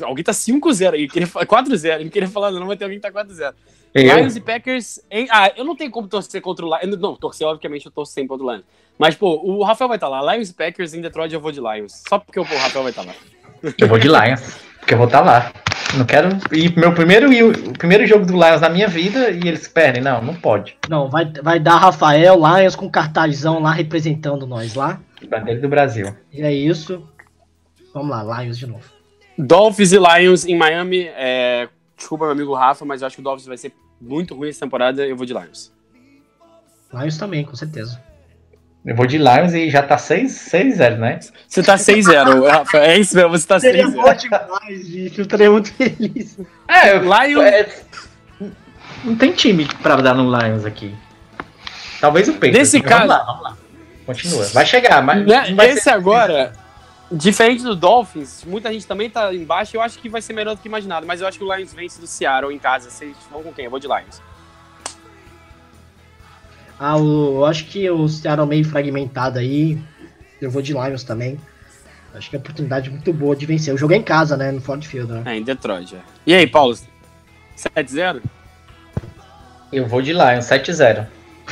Alguém 0.03 0.23
tá 0.23 0.33
5-0 0.33 0.93
aí, 0.93 1.09
queria 1.09 1.27
fa- 1.27 1.47
4-0. 1.47 2.03
Não 2.05 2.11
queria 2.11 2.29
falar, 2.29 2.51
não, 2.51 2.67
vai 2.67 2.77
ter 2.77 2.85
alguém 2.85 3.01
que 3.01 3.11
tá 3.11 3.13
4-0. 3.13 3.55
Eu, 3.95 4.03
Lions 4.17 4.37
e 4.37 4.41
Packers. 4.41 5.01
Em... 5.11 5.27
Ah, 5.31 5.51
eu 5.57 5.65
não 5.65 5.75
tenho 5.75 5.91
como 5.91 6.07
torcer 6.07 6.43
contra 6.43 6.65
o 6.65 6.79
Lions. 6.79 6.99
Não, 6.99 7.17
torcer, 7.17 7.47
obviamente, 7.47 7.87
eu 7.87 7.93
torço 7.93 8.13
sempre 8.13 8.29
contra 8.29 8.47
o 8.47 8.51
Lions. 8.53 8.65
Mas, 8.99 9.15
pô, 9.15 9.41
o 9.43 9.63
Rafael 9.63 9.89
vai 9.89 9.97
estar 9.97 10.09
lá. 10.09 10.35
Lions 10.35 10.51
e 10.51 10.55
Packers 10.55 10.93
em 10.93 11.01
Detroit 11.01 11.33
eu 11.33 11.41
vou 11.41 11.53
de 11.53 11.61
Lions. 11.61 12.03
Só 12.07 12.19
porque 12.19 12.39
pô, 12.39 12.55
o 12.55 12.59
Rafael 12.59 12.83
vai 12.83 12.91
estar 12.91 13.03
lá. 13.03 13.15
eu 13.79 13.89
vou 13.89 13.99
de 13.99 14.09
Lions, 14.09 14.57
porque 14.79 14.93
eu 14.95 14.99
vou 14.99 15.07
estar 15.07 15.21
lá. 15.21 15.53
Não 15.97 16.05
quero. 16.05 16.29
E 16.53 16.69
meu 16.79 16.95
primeiro, 16.95 17.29
o 17.29 17.73
primeiro 17.79 18.07
jogo 18.07 18.27
do 18.27 18.35
Lions 18.35 18.61
na 18.61 18.69
minha 18.69 18.89
vida 18.89 19.31
e 19.31 19.49
eles 19.49 19.67
perdem. 19.67 20.03
Não, 20.03 20.23
não 20.23 20.35
pode. 20.35 20.77
Não, 20.89 21.09
vai, 21.09 21.31
vai 21.43 21.59
dar 21.59 21.77
Rafael 21.77 22.37
Lions 22.37 22.77
com 22.77 22.91
cartazão 22.91 23.61
lá 23.61 23.73
representando 23.73 24.47
nós 24.47 24.75
lá. 24.75 25.01
Bandeira 25.29 25.61
do 25.61 25.69
Brasil. 25.69 26.15
E 26.33 26.43
é 26.43 26.53
isso. 26.53 27.03
Vamos 27.93 28.11
lá, 28.11 28.43
Lions 28.43 28.59
de 28.59 28.67
novo. 28.67 28.85
Dolphins 29.37 29.93
e 29.93 29.99
Lions 29.99 30.45
em 30.45 30.57
Miami. 30.57 31.09
É... 31.15 31.69
Desculpa, 31.97 32.25
meu 32.25 32.33
amigo 32.33 32.55
Rafa, 32.55 32.85
mas 32.85 33.01
eu 33.01 33.07
acho 33.07 33.17
que 33.17 33.21
o 33.21 33.25
Dolphins 33.25 33.47
vai 33.47 33.57
ser 33.57 33.73
muito 34.01 34.35
ruim 34.35 34.49
essa 34.51 34.61
temporada. 34.61 35.07
Eu 35.07 35.17
vou 35.17 35.27
de 35.27 35.33
Lions. 35.33 35.73
Lions 36.93 37.17
também, 37.17 37.45
com 37.45 37.57
certeza. 37.57 38.01
Eu 38.87 38.95
vou 38.97 39.07
de 39.07 39.19
Lions 39.19 39.53
e 39.55 39.69
já 39.69 39.83
tá 39.83 39.97
6-0, 39.97 40.97
né? 40.99 41.19
Você 41.47 41.63
tá 41.63 41.77
6-0, 41.77 42.47
Rafa. 42.49 42.79
É 42.79 42.99
isso 42.99 43.15
mesmo, 43.15 43.31
você 43.31 43.47
tá 43.47 43.61
Seria 43.61 43.87
6-0. 43.87 43.93
bom 43.93 44.15
demais, 44.15 44.87
gente. 44.87 45.19
Eu 45.19 45.23
estaria 45.23 45.51
muito 45.51 45.73
feliz. 45.75 46.39
É, 46.67 46.93
eu- 46.97 47.03
Lions. 47.03 47.45
é, 47.45 47.69
não 49.05 49.15
tem 49.17 49.33
time 49.33 49.67
pra 49.83 49.97
dar 49.97 50.15
no 50.15 50.25
Lions 50.39 50.65
aqui. 50.65 50.95
Talvez 52.01 52.29
o 52.29 52.33
Patriots. 52.35 52.59
Nesse 52.59 52.81
caso- 52.81 53.09
Vamos 53.09 53.09
lá, 53.09 53.25
vamos 53.25 53.43
lá. 53.43 53.57
Continua. 54.07 54.45
Vai 54.47 54.65
chegar, 54.65 55.03
mas. 55.03 55.27
Né, 55.27 55.53
vai 55.55 55.69
Esse 55.71 55.83
ser- 55.83 55.91
agora, 55.91 56.53
diferente 57.13 57.63
do 57.63 57.75
Dolphins, 57.77 58.43
muita 58.47 58.73
gente 58.73 58.87
também 58.87 59.11
tá 59.11 59.35
embaixo. 59.35 59.77
Eu 59.77 59.83
acho 59.83 59.99
que 59.99 60.09
vai 60.09 60.23
ser 60.23 60.33
melhor 60.33 60.55
do 60.55 60.63
que 60.63 60.69
imaginado. 60.69 61.07
Mas 61.07 61.21
eu 61.21 61.27
acho 61.27 61.37
que 61.37 61.45
o 61.45 61.55
Lions 61.55 61.75
vence 61.75 62.01
do 62.01 62.07
Seattle 62.07 62.55
em 62.55 62.59
casa. 62.59 62.89
Vocês 62.89 63.15
vão 63.31 63.43
com 63.43 63.53
quem? 63.53 63.67
Eu 63.67 63.71
vou 63.71 63.81
de 63.81 63.87
Lions. 63.87 64.23
Ah, 66.79 66.97
o, 66.97 67.39
eu 67.39 67.45
acho 67.47 67.65
que 67.67 67.89
o 67.91 68.09
Seattle 68.09 68.47
meio 68.47 68.65
fragmentado 68.65 69.39
aí. 69.39 69.79
Eu 70.41 70.51
vou 70.51 70.63
de 70.63 70.73
Lions 70.73 71.03
também. 71.03 71.39
Acho 72.15 72.31
que 72.31 72.37
é 72.37 72.39
uma 72.39 72.43
oportunidade 72.43 72.91
muito 72.91 73.13
boa 73.13 73.35
de 73.37 73.45
vencer. 73.47 73.73
Eu 73.75 73.79
joguei 73.79 73.99
em 73.99 74.03
casa, 74.03 74.37
né? 74.37 74.51
No 74.53 74.61
Ford 74.61 74.85
Field, 74.85 75.11
né? 75.13 75.23
É, 75.27 75.37
em 75.37 75.43
Detroit. 75.43 75.95
é. 75.95 75.99
E 76.27 76.35
aí, 76.35 76.47
Paulo? 76.47 76.77
7-0? 77.57 78.23
Eu 79.73 79.87
vou 79.87 80.01
de 80.01 80.13
Lions, 80.13 80.47
7-0. 80.47 81.07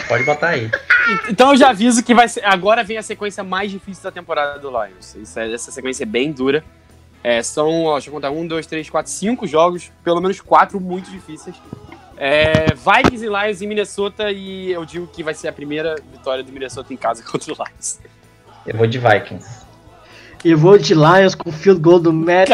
Pode 0.09 0.25
botar 0.25 0.49
aí. 0.51 0.71
Então 1.29 1.53
eu 1.53 1.57
já 1.57 1.71
aviso 1.71 2.03
que 2.03 2.13
vai 2.13 2.29
ser. 2.29 2.45
Agora 2.45 2.83
vem 2.83 2.99
a 2.99 3.03
sequência 3.03 3.45
mais 3.45 3.71
difícil 3.71 4.03
da 4.03 4.11
temporada 4.11 4.59
do 4.59 4.69
Lions. 4.71 5.15
Isso 5.15 5.39
é- 5.39 5.53
essa 5.53 5.71
sequência 5.71 6.03
é 6.03 6.07
bem 6.07 6.33
dura. 6.33 6.65
É, 7.23 7.41
são, 7.45 7.85
ó, 7.85 7.93
deixa 7.93 8.09
eu 8.09 8.13
contar, 8.13 8.33
um, 8.33 8.45
dois, 8.45 8.67
três, 8.67 8.91
quatro, 8.91 9.13
cinco 9.13 9.47
jogos, 9.47 9.93
pelo 10.03 10.21
menos 10.21 10.41
quatro 10.41 10.81
muito 10.81 11.09
difíceis. 11.09 11.55
É, 12.19 12.67
Vikings 12.75 13.25
e 13.25 13.29
Lions 13.29 13.63
em 13.63 13.67
Minnesota 13.67 14.31
e 14.33 14.73
eu 14.73 14.85
digo 14.85 15.07
que 15.07 15.23
vai 15.23 15.35
ser 15.35 15.49
a 15.49 15.53
primeira 15.53 15.97
vitória 16.13 16.43
do 16.43 16.51
Minnesota 16.53 16.93
em 16.93 16.97
casa 16.97 17.23
contra 17.31 17.53
o 17.53 17.57
Lions. 17.57 17.99
Eu 18.67 18.77
vou 18.77 18.87
de 18.87 18.99
Vikings. 18.99 19.67
Eu 20.45 20.57
vou 20.57 20.79
de 20.79 20.95
Lions 20.95 21.35
com 21.35 21.49
o 21.51 21.53
field 21.53 21.81
goal 21.81 21.99
do 21.99 22.13
Matt. 22.13 22.49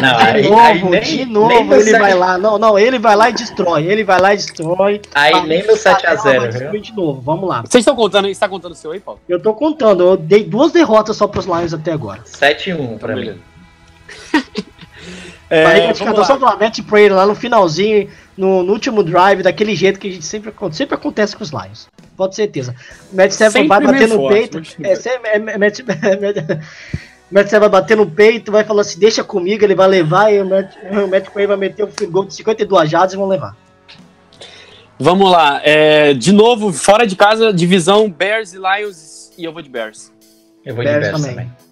Não, 0.00 0.32
De 0.32 0.48
novo, 0.48 1.00
de 1.00 1.24
novo 1.26 1.74
ele 1.74 1.98
vai 1.98 2.14
lá. 2.14 2.38
Não, 2.38 2.58
não, 2.58 2.78
ele 2.78 2.98
vai 2.98 3.14
lá 3.14 3.28
e 3.28 3.32
destrói. 3.34 3.84
Ele 3.84 4.02
vai 4.02 4.20
lá 4.20 4.32
e 4.32 4.36
destrói. 4.36 5.02
Aí 5.14 5.46
nem 5.46 5.66
meu 5.66 5.76
Vai 5.76 5.94
7x0, 5.94 6.48
destruir 6.48 6.70
viu? 6.70 6.80
de 6.80 6.92
novo. 6.92 7.20
Vamos 7.20 7.48
lá. 7.48 7.60
Vocês 7.62 7.82
estão 7.82 7.94
contando, 7.94 8.24
você 8.26 8.30
está 8.30 8.48
contando 8.48 8.72
o 8.72 8.76
seu 8.76 8.92
aí, 8.92 9.00
Paulo? 9.00 9.20
Eu 9.28 9.40
tô 9.42 9.52
contando. 9.52 10.02
Eu 10.04 10.16
dei 10.16 10.42
duas 10.44 10.72
derrotas 10.72 11.16
só 11.16 11.26
pros 11.26 11.44
Lions 11.44 11.74
até 11.74 11.92
agora. 11.92 12.22
7-1 12.24 12.98
pra 12.98 13.14
Beleza. 13.14 13.36
mim. 13.36 14.64
É, 15.54 15.62
Barriga 15.62 15.92
de 15.92 16.38
do 16.38 16.58
Matt 16.58 16.80
Prater 16.82 17.14
lá 17.14 17.24
no 17.24 17.34
finalzinho, 17.36 18.08
no, 18.36 18.64
no 18.64 18.72
último 18.72 19.04
drive, 19.04 19.40
daquele 19.40 19.76
jeito 19.76 20.00
que 20.00 20.08
a 20.08 20.10
gente 20.10 20.24
sempre, 20.24 20.52
sempre 20.72 20.96
acontece 20.96 21.36
com 21.36 21.44
os 21.44 21.50
Lions. 21.50 21.86
Pode 22.16 22.34
certeza. 22.34 22.74
Matt 23.12 23.30
Stafford 23.30 23.68
vai 23.68 23.80
bater 23.80 24.08
no 24.08 24.16
forte, 24.16 24.34
peito. 24.34 24.62
É, 24.82 24.92
é, 24.92 25.36
é, 25.36 25.58
Matt, 25.58 25.80
vai 27.60 27.68
bater 27.68 27.96
no 27.96 28.10
peito, 28.10 28.50
vai 28.50 28.64
falar 28.64 28.80
assim, 28.80 28.98
deixa 28.98 29.22
comigo, 29.22 29.62
ele 29.64 29.76
vai 29.76 29.86
levar, 29.86 30.32
e 30.32 30.42
o 30.42 30.44
Matt, 30.44 30.74
o 30.90 31.06
Matt 31.06 31.28
vai 31.32 31.56
meter 31.56 31.84
um 31.84 31.90
field 31.92 32.12
goal 32.12 32.24
de 32.24 32.34
52 32.34 32.90
jardas 32.90 33.14
e 33.14 33.16
vão 33.16 33.28
levar. 33.28 33.56
Vamos 34.98 35.30
lá. 35.30 35.60
é, 35.62 36.14
de 36.14 36.32
novo, 36.32 36.72
fora 36.72 37.06
de 37.06 37.14
casa, 37.14 37.52
divisão 37.52 38.10
Bears 38.10 38.54
e 38.54 38.58
Lions. 38.58 39.30
E 39.38 39.44
eu 39.44 39.52
vou 39.52 39.62
de 39.62 39.68
Bears. 39.68 40.12
Eu 40.64 40.74
vou 40.74 40.84
de 40.84 40.90
Bears 40.90 41.06
Bears 41.06 41.20
também. 41.20 41.36
também. 41.36 41.63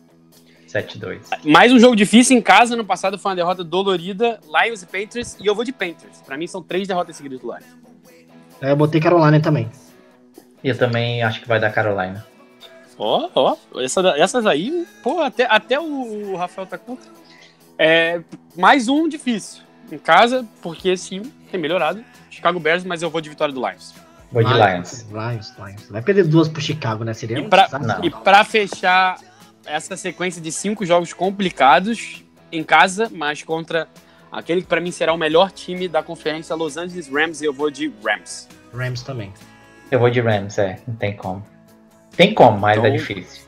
7-2. 0.73 1.21
Mais 1.45 1.73
um 1.73 1.79
jogo 1.79 1.95
difícil 1.95 2.37
em 2.37 2.41
casa. 2.43 2.75
No 2.77 2.85
passado 2.85 3.19
foi 3.19 3.31
uma 3.31 3.37
derrota 3.37 3.63
dolorida. 3.63 4.41
Lions 4.47 4.83
e 4.83 4.87
Panthers. 4.87 5.37
E 5.41 5.47
eu 5.47 5.55
vou 5.55 5.65
de 5.65 5.73
Panthers. 5.73 6.21
Pra 6.25 6.37
mim 6.37 6.47
são 6.47 6.63
três 6.63 6.89
derrotas 6.89 7.17
seguidas 7.17 7.41
do 7.41 7.49
Lions. 7.49 7.65
Aí 8.61 8.71
eu 8.71 8.77
botei 8.77 9.01
Carolina 9.01 9.41
também. 9.41 9.71
E 10.65 10.69
eu 10.69 10.79
também 10.79 11.23
acho 11.23 11.41
que 11.41 11.49
vai 11.49 11.59
dar 11.61 11.71
Carolina. 11.71 12.25
Ó, 12.99 13.29
ó. 13.35 13.57
essa 13.81 14.03
da- 14.03 14.19
essas 14.19 14.47
aí, 14.47 14.87
pô, 15.03 15.21
até, 15.21 15.47
até 15.51 15.81
o 15.81 16.37
Rafael 16.37 16.67
tá 16.67 16.79
contra. 16.79 17.11
É, 17.79 18.21
mais 18.57 18.89
um 18.89 19.09
difícil. 19.09 19.63
Em 19.91 19.99
casa, 19.99 20.47
porque 20.63 20.89
esse 20.91 21.09
time 21.09 21.27
tem 21.51 21.61
melhorado. 21.61 22.03
Chicago 22.31 22.61
Bears, 22.61 22.85
mas 22.85 23.03
eu 23.03 23.11
vou 23.11 23.21
de 23.21 23.29
vitória 23.29 23.53
do 23.53 23.61
Lions. 23.67 23.95
Vou 24.31 24.43
de 24.45 24.53
Lions. 24.53 25.07
Lions, 25.11 25.53
Lions. 25.59 25.89
Vai 25.91 26.01
perder 26.01 26.25
duas 26.29 26.49
pro 26.49 26.63
Chicago, 26.63 27.03
né? 27.05 27.13
Seria 27.13 27.39
E 27.39 27.43
um 27.43 27.49
pra. 27.51 27.69
Não. 27.81 28.05
e 28.05 28.11
pra 28.11 28.45
fechar 28.45 29.19
essa 29.67 29.97
sequência 29.97 30.41
de 30.41 30.51
cinco 30.53 30.85
jogos 30.85 31.13
complicados 31.13 32.25
em 32.51 32.63
casa, 32.63 33.11
mas 33.13 33.43
contra 33.43 33.89
aquele 34.31 34.63
que 34.63 34.67
pra 34.69 34.81
mim 34.81 34.91
será 34.91 35.13
o 35.13 35.17
melhor 35.19 35.51
time 35.51 35.89
da 35.89 36.03
conferência 36.03 36.55
Los 36.55 36.77
Angeles 36.77 37.09
Rams, 37.09 37.43
eu 37.43 37.53
vou 37.53 37.71
de 37.71 37.93
Rams. 38.05 38.49
Rams 38.75 39.03
também. 39.03 39.33
Eu 39.91 39.99
vou 39.99 40.11
de 40.11 40.21
Rams, 40.21 40.59
é. 40.59 40.81
Não 40.87 40.95
tem 40.97 41.15
como. 41.17 41.45
Tem 42.17 42.33
como, 42.35 42.59
mas 42.59 42.79
Então- 42.79 42.87
é 42.91 42.97
difícil. 42.97 43.43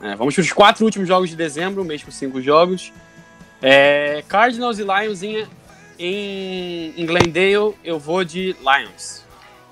É, 0.00 0.14
vamos 0.16 0.34
para 0.34 0.42
os 0.42 0.52
quatro 0.52 0.84
últimos 0.84 1.08
jogos 1.08 1.30
de 1.30 1.36
dezembro, 1.36 1.84
mês 1.84 2.02
com 2.02 2.10
cinco 2.10 2.40
jogos. 2.40 2.92
É, 3.62 4.22
Cardinals 4.28 4.78
e 4.78 4.82
Lions 4.82 5.22
em, 5.98 6.92
em 6.96 7.06
Glendale, 7.06 7.74
eu 7.82 7.98
vou 7.98 8.22
de 8.24 8.54
Lions. 8.60 9.23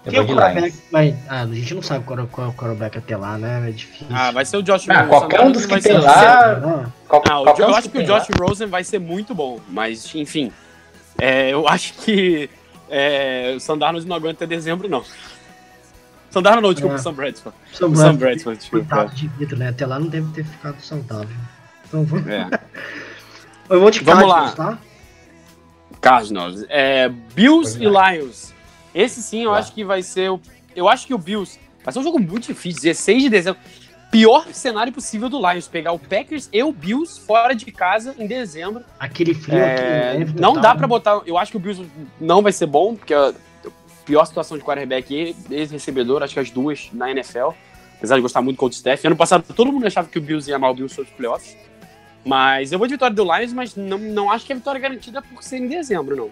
Eu 0.04 0.10
Quem 0.10 0.18
é 0.20 0.22
o 0.22 0.26
quarterback? 0.26 0.76
Mas, 0.90 1.14
ah, 1.28 1.42
a 1.42 1.46
gente 1.46 1.74
não 1.74 1.82
sabe 1.82 2.04
qual, 2.04 2.18
é- 2.18 2.26
qual 2.26 2.46
é 2.48 2.50
o 2.50 2.52
quarterback 2.54 2.98
até 2.98 3.16
lá, 3.16 3.38
né? 3.38 3.68
É 3.68 3.72
difícil. 3.72 4.06
Ah, 4.10 4.32
vai 4.32 4.44
ser 4.44 4.56
o 4.56 4.62
Josh 4.62 4.88
Ah, 4.88 4.94
Rosen. 5.02 5.08
qualquer 5.08 5.40
um 5.42 5.52
dos 5.52 5.62
que 5.64 5.70
vai 5.70 5.80
tem 5.80 5.92
ser- 5.92 5.98
lá- 5.98 6.56
Não, 6.58 6.92
Qual- 7.06 7.22
Ah, 7.30 7.40
o 7.40 7.44
qualquer 7.44 7.62
Jo- 7.62 7.68
um 7.68 7.70
eu 7.70 7.76
acho 7.76 7.88
que 7.88 7.98
o 7.98 8.04
Josh 8.04 8.28
lá. 8.28 8.46
Rosen 8.46 8.66
vai 8.66 8.82
ser 8.82 8.98
muito 8.98 9.32
bom, 9.34 9.60
mas 9.68 10.12
enfim. 10.14 10.50
É, 11.20 11.50
eu 11.50 11.66
acho 11.68 11.92
que 11.94 12.50
é, 12.90 13.52
o 13.56 13.60
Sam 13.60 13.78
Darnold 13.78 14.08
não 14.08 14.16
aguenta 14.16 14.44
até 14.44 14.56
dezembro, 14.56 14.88
não. 14.88 15.04
Sam 16.30 16.42
Darnold 16.42 16.62
não, 16.66 16.72
desculpa, 16.72 16.96
É. 16.96 16.98
o 16.98 17.02
Sam 17.02 17.12
Bradford. 17.14 17.56
Sam 17.72 17.86
O 17.88 17.96
Sam 17.96 18.14
Bradford, 18.16 18.58
desculpa. 18.58 18.86
Coitado 18.96 19.14
de 19.14 19.28
vidro, 19.28 19.56
né? 19.56 19.68
Até 19.68 19.86
lá 19.86 20.00
não 20.00 20.08
deve 20.08 20.32
ter 20.32 20.44
ficado 20.44 20.80
saudável. 20.80 21.36
Então 21.86 22.02
vamos. 22.04 22.26
É. 22.26 22.48
Eu 23.70 23.80
vou 23.80 23.90
de 23.90 24.00
Vamos 24.00 24.24
Cardinals, 24.32 24.56
lá. 24.58 24.66
tá? 24.72 24.78
Cardinals. 26.00 26.64
É, 26.68 27.08
Bills 27.08 27.78
Pois 27.78 28.12
e. 28.12 28.14
Lions. 28.18 28.52
Esse 28.94 29.22
sim 29.22 29.44
eu 29.44 29.50
Vai. 29.50 29.60
acho 29.60 29.72
que 29.72 29.84
vai 29.84 30.02
ser 30.02 30.30
o. 30.30 30.40
Eu 30.74 30.88
acho 30.88 31.06
que 31.06 31.14
o 31.14 31.18
Bills. 31.18 31.58
Vai 31.84 31.92
ser 31.92 31.98
um 31.98 32.02
jogo 32.02 32.18
muito 32.18 32.46
difícil. 32.46 32.82
16 32.82 33.22
de 33.24 33.28
dezembro. 33.28 33.60
Pior 34.10 34.46
cenário 34.52 34.92
possível 34.92 35.28
do 35.28 35.38
Lions. 35.38 35.66
Pegar 35.66 35.92
o 35.92 35.98
Packers 35.98 36.48
e 36.52 36.62
o 36.62 36.70
Bills 36.72 37.18
fora 37.20 37.54
de 37.54 37.64
casa 37.72 38.14
em 38.18 38.26
dezembro. 38.26 38.84
Aquele 39.00 39.32
frio 39.34 39.58
É, 39.58 40.10
aqui. 40.10 40.18
neve 40.18 40.40
não 40.40 40.52
dá 40.54 40.72
né? 40.74 40.78
pra 40.78 40.86
botar. 40.86 41.22
Eu 41.26 41.38
acho 41.38 41.50
que 41.50 41.56
o 41.56 41.60
Bills 41.60 41.84
não 42.20 42.42
vai 42.42 42.52
ser 42.52 42.66
bom, 42.66 42.94
porque 42.94 43.14
a 43.14 43.32
pior 44.04 44.24
situação 44.26 44.58
de 44.58 44.62
quarterback 44.64 45.34
ex-recebedor, 45.50 46.22
acho 46.22 46.34
que 46.34 46.40
as 46.40 46.50
duas 46.50 46.90
na 46.92 47.10
NFL. 47.10 47.50
Apesar 47.96 48.16
de 48.16 48.20
gostar 48.22 48.42
muito 48.42 48.56
do 48.56 48.60
Cold 48.60 48.74
Staff. 48.74 49.06
Ano 49.06 49.16
passado 49.16 49.44
todo 49.54 49.72
mundo 49.72 49.86
achava 49.86 50.08
que 50.08 50.18
o 50.18 50.20
Bills 50.22 50.48
ia 50.50 50.56
amar 50.56 50.70
o 50.72 50.74
Bills 50.74 50.94
sobre 50.94 51.10
os 51.10 51.16
playoffs. 51.16 51.56
Mas 52.24 52.70
eu 52.70 52.78
vou 52.78 52.86
de 52.86 52.94
vitória 52.94 53.14
do 53.14 53.24
Lions, 53.24 53.52
mas 53.52 53.74
não, 53.74 53.96
não 53.98 54.30
acho 54.30 54.44
que 54.44 54.52
é 54.52 54.56
vitória 54.56 54.80
garantida 54.80 55.22
por 55.22 55.42
ser 55.42 55.58
em 55.58 55.66
dezembro, 55.68 56.14
não. 56.14 56.30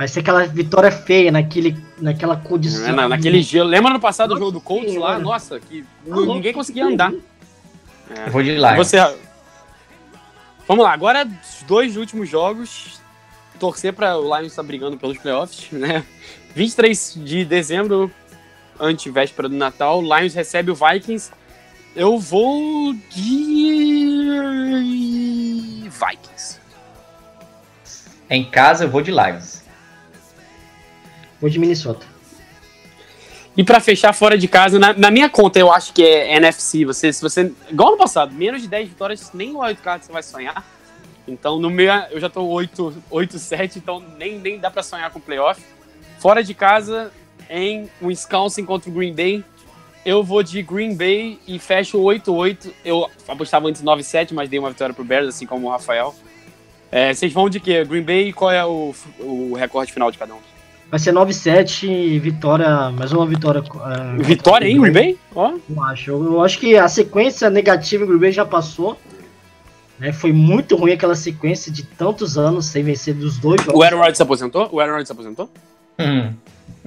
Vai 0.00 0.08
ser 0.08 0.20
aquela 0.20 0.46
vitória 0.46 0.90
feia 0.90 1.30
naquele, 1.30 1.76
naquela 2.00 2.34
condição. 2.34 2.88
É, 2.88 2.92
na- 2.92 3.06
naquele 3.06 3.42
gelo. 3.42 3.68
Lembra 3.68 3.92
no 3.92 4.00
passado 4.00 4.32
o 4.32 4.38
jogo 4.38 4.52
do 4.52 4.58
Colts 4.58 4.94
lá? 4.96 5.12
mano. 5.12 5.24
Nossa, 5.24 5.60
que 5.60 5.82
Tá 6.08 6.16
ninguém 6.16 6.54
conseguia 6.54 6.86
andar. 6.86 7.12
Eu 7.12 8.30
vou 8.32 8.42
de 8.42 8.52
Lions. 8.52 8.76
Você... 8.78 8.96
Vamos 10.66 10.84
lá, 10.86 10.94
agora 10.94 11.26
os 11.28 11.62
dois 11.64 11.98
últimos 11.98 12.30
jogos. 12.30 12.98
Torcer 13.58 13.92
para 13.92 14.16
o 14.16 14.22
Lions 14.22 14.52
estar 14.52 14.62
brigando 14.62 14.96
pelos 14.96 15.18
playoffs, 15.18 15.66
né? 15.78 16.02
23 16.54 17.18
de 17.18 17.44
dezembro, 17.44 18.10
antevéspera 18.80 19.50
do 19.50 19.54
Natal, 19.54 20.00
Lions 20.00 20.32
recebe 20.32 20.70
o 20.70 20.74
Vikings. 20.74 21.30
Eu 21.94 22.18
vou 22.18 22.94
de 23.10 23.90
Vikings. 25.90 26.58
Em 28.30 28.44
casa, 28.48 28.84
eu 28.84 28.88
vou 28.90 29.02
de 29.02 29.10
Lions. 29.10 29.59
Vou 31.40 31.48
de 31.48 31.58
Minnesota. 31.58 32.06
E 33.56 33.64
pra 33.64 33.80
fechar 33.80 34.12
fora 34.12 34.38
de 34.38 34.46
casa, 34.46 34.78
na, 34.78 34.92
na 34.92 35.10
minha 35.10 35.28
conta, 35.28 35.58
eu 35.58 35.72
acho 35.72 35.92
que 35.92 36.02
é 36.04 36.36
NFC. 36.36 36.84
Você, 36.84 37.12
se 37.12 37.20
você. 37.20 37.52
Igual 37.68 37.92
no 37.92 37.96
passado, 37.96 38.32
menos 38.32 38.62
de 38.62 38.68
10 38.68 38.88
vitórias, 38.88 39.30
nem 39.34 39.52
no 39.52 39.60
wildcard 39.60 40.04
você 40.04 40.12
vai 40.12 40.22
sonhar. 40.22 40.64
Então, 41.26 41.58
no 41.58 41.70
meu, 41.70 41.92
eu 42.10 42.20
já 42.20 42.28
tô 42.28 42.42
8-7, 42.42 43.76
então 43.76 44.02
nem, 44.18 44.38
nem 44.38 44.58
dá 44.58 44.70
pra 44.70 44.82
sonhar 44.82 45.10
com 45.10 45.20
playoff. 45.20 45.60
Fora 46.18 46.42
de 46.42 46.54
casa, 46.54 47.12
em 47.48 47.88
Wisconsin 48.00 48.64
contra 48.64 48.90
o 48.90 48.92
Green 48.92 49.14
Bay, 49.14 49.44
eu 50.04 50.24
vou 50.24 50.42
de 50.42 50.62
Green 50.62 50.94
Bay 50.94 51.38
e 51.46 51.58
fecho 51.58 51.98
8-8. 51.98 52.72
Eu 52.84 53.10
apostava 53.28 53.68
antes 53.68 53.82
9-7, 53.82 54.32
mas 54.32 54.48
dei 54.48 54.58
uma 54.58 54.70
vitória 54.70 54.94
pro 54.94 55.04
Bears, 55.04 55.28
assim 55.28 55.46
como 55.46 55.66
o 55.66 55.70
Rafael. 55.70 56.14
É, 56.90 57.12
vocês 57.12 57.32
vão 57.32 57.48
de 57.48 57.60
quê? 57.60 57.84
Green 57.84 58.02
Bay 58.02 58.28
e 58.28 58.32
qual 58.32 58.50
é 58.50 58.64
o, 58.64 58.94
o 59.18 59.54
recorde 59.54 59.92
final 59.92 60.10
de 60.10 60.18
cada 60.18 60.34
um? 60.34 60.40
Vai 60.90 60.98
ser 60.98 61.12
9-7 61.12 61.84
e 61.88 62.18
vitória. 62.18 62.90
Mais 62.90 63.12
uma 63.12 63.24
vitória. 63.26 63.62
ah, 63.80 64.16
Vitória, 64.18 64.66
hein, 64.66 64.80
Green 64.80 64.92
Bay? 64.92 65.18
Ó. 65.34 65.52
Eu 65.68 65.84
acho. 65.84 66.10
Eu, 66.10 66.24
eu 66.24 66.42
acho 66.42 66.58
que 66.58 66.76
a 66.76 66.88
sequência 66.88 67.48
negativa 67.48 68.04
do 68.04 68.08
Green 68.10 68.20
Bay 68.20 68.32
já 68.32 68.44
passou. 68.44 68.98
Né? 70.00 70.12
Foi 70.12 70.32
muito 70.32 70.74
ruim 70.76 70.92
aquela 70.92 71.14
sequência 71.14 71.70
de 71.70 71.84
tantos 71.84 72.36
anos 72.36 72.66
sem 72.66 72.82
vencer 72.82 73.14
dos 73.14 73.38
dois 73.38 73.60
jogos. 73.62 73.78
O 73.78 73.82
Aaron 73.84 73.98
Rodgers 73.98 74.16
se 74.16 74.22
aposentou? 74.22 74.68
O 74.72 74.80
Aaron 74.80 74.92
Rodgers 74.92 75.08
se 75.08 75.12
aposentou? 75.12 75.48
Hum. 75.98 76.32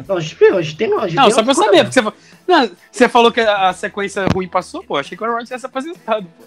Não, 0.08 0.18
a 0.18 0.20
gente, 0.20 0.44
a 0.44 0.62
gente 0.62 0.76
tem. 0.76 0.94
A 0.94 1.08
gente 1.08 1.16
Não, 1.16 1.24
tem 1.26 1.34
só 1.34 1.44
pra 1.44 1.52
eu 1.52 1.56
saber, 1.56 1.84
porque 1.86 2.02
você, 2.02 2.14
não, 2.48 2.70
você 2.92 3.08
falou 3.08 3.32
que 3.32 3.40
a 3.40 3.72
sequência 3.74 4.26
ruim 4.34 4.48
passou, 4.48 4.84
pô. 4.84 4.98
Achei 4.98 5.16
que 5.18 5.24
o 5.24 5.26
Aaron 5.26 5.36
Rodgers 5.38 5.52
ia 5.52 5.60
se 5.60 5.66
aposentado, 5.66 6.28
pô. 6.38 6.44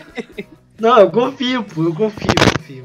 Não, 0.78 0.98
eu 0.98 1.08
confio, 1.10 1.62
pô. 1.62 1.84
Eu 1.84 1.94
confio, 1.94 2.26
eu 2.28 2.58
confio. 2.58 2.84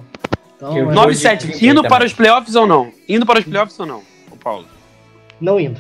Então, 0.56 0.78
Eu 0.78 0.92
é, 0.92 0.94
vou- 0.94 1.06
9-7, 1.06 1.38
Green 1.46 1.52
Bay 1.52 1.70
indo 1.70 1.76
também. 1.78 1.90
para 1.90 2.06
os 2.06 2.14
playoffs 2.14 2.56
ou 2.56 2.68
não? 2.68 2.92
Indo 3.08 3.26
para 3.26 3.40
os 3.40 3.46
playoffs 3.46 3.80
ou 3.80 3.86
não, 3.88 4.04
Paulo? 4.40 4.66
não 5.40 5.60
indo. 5.60 5.80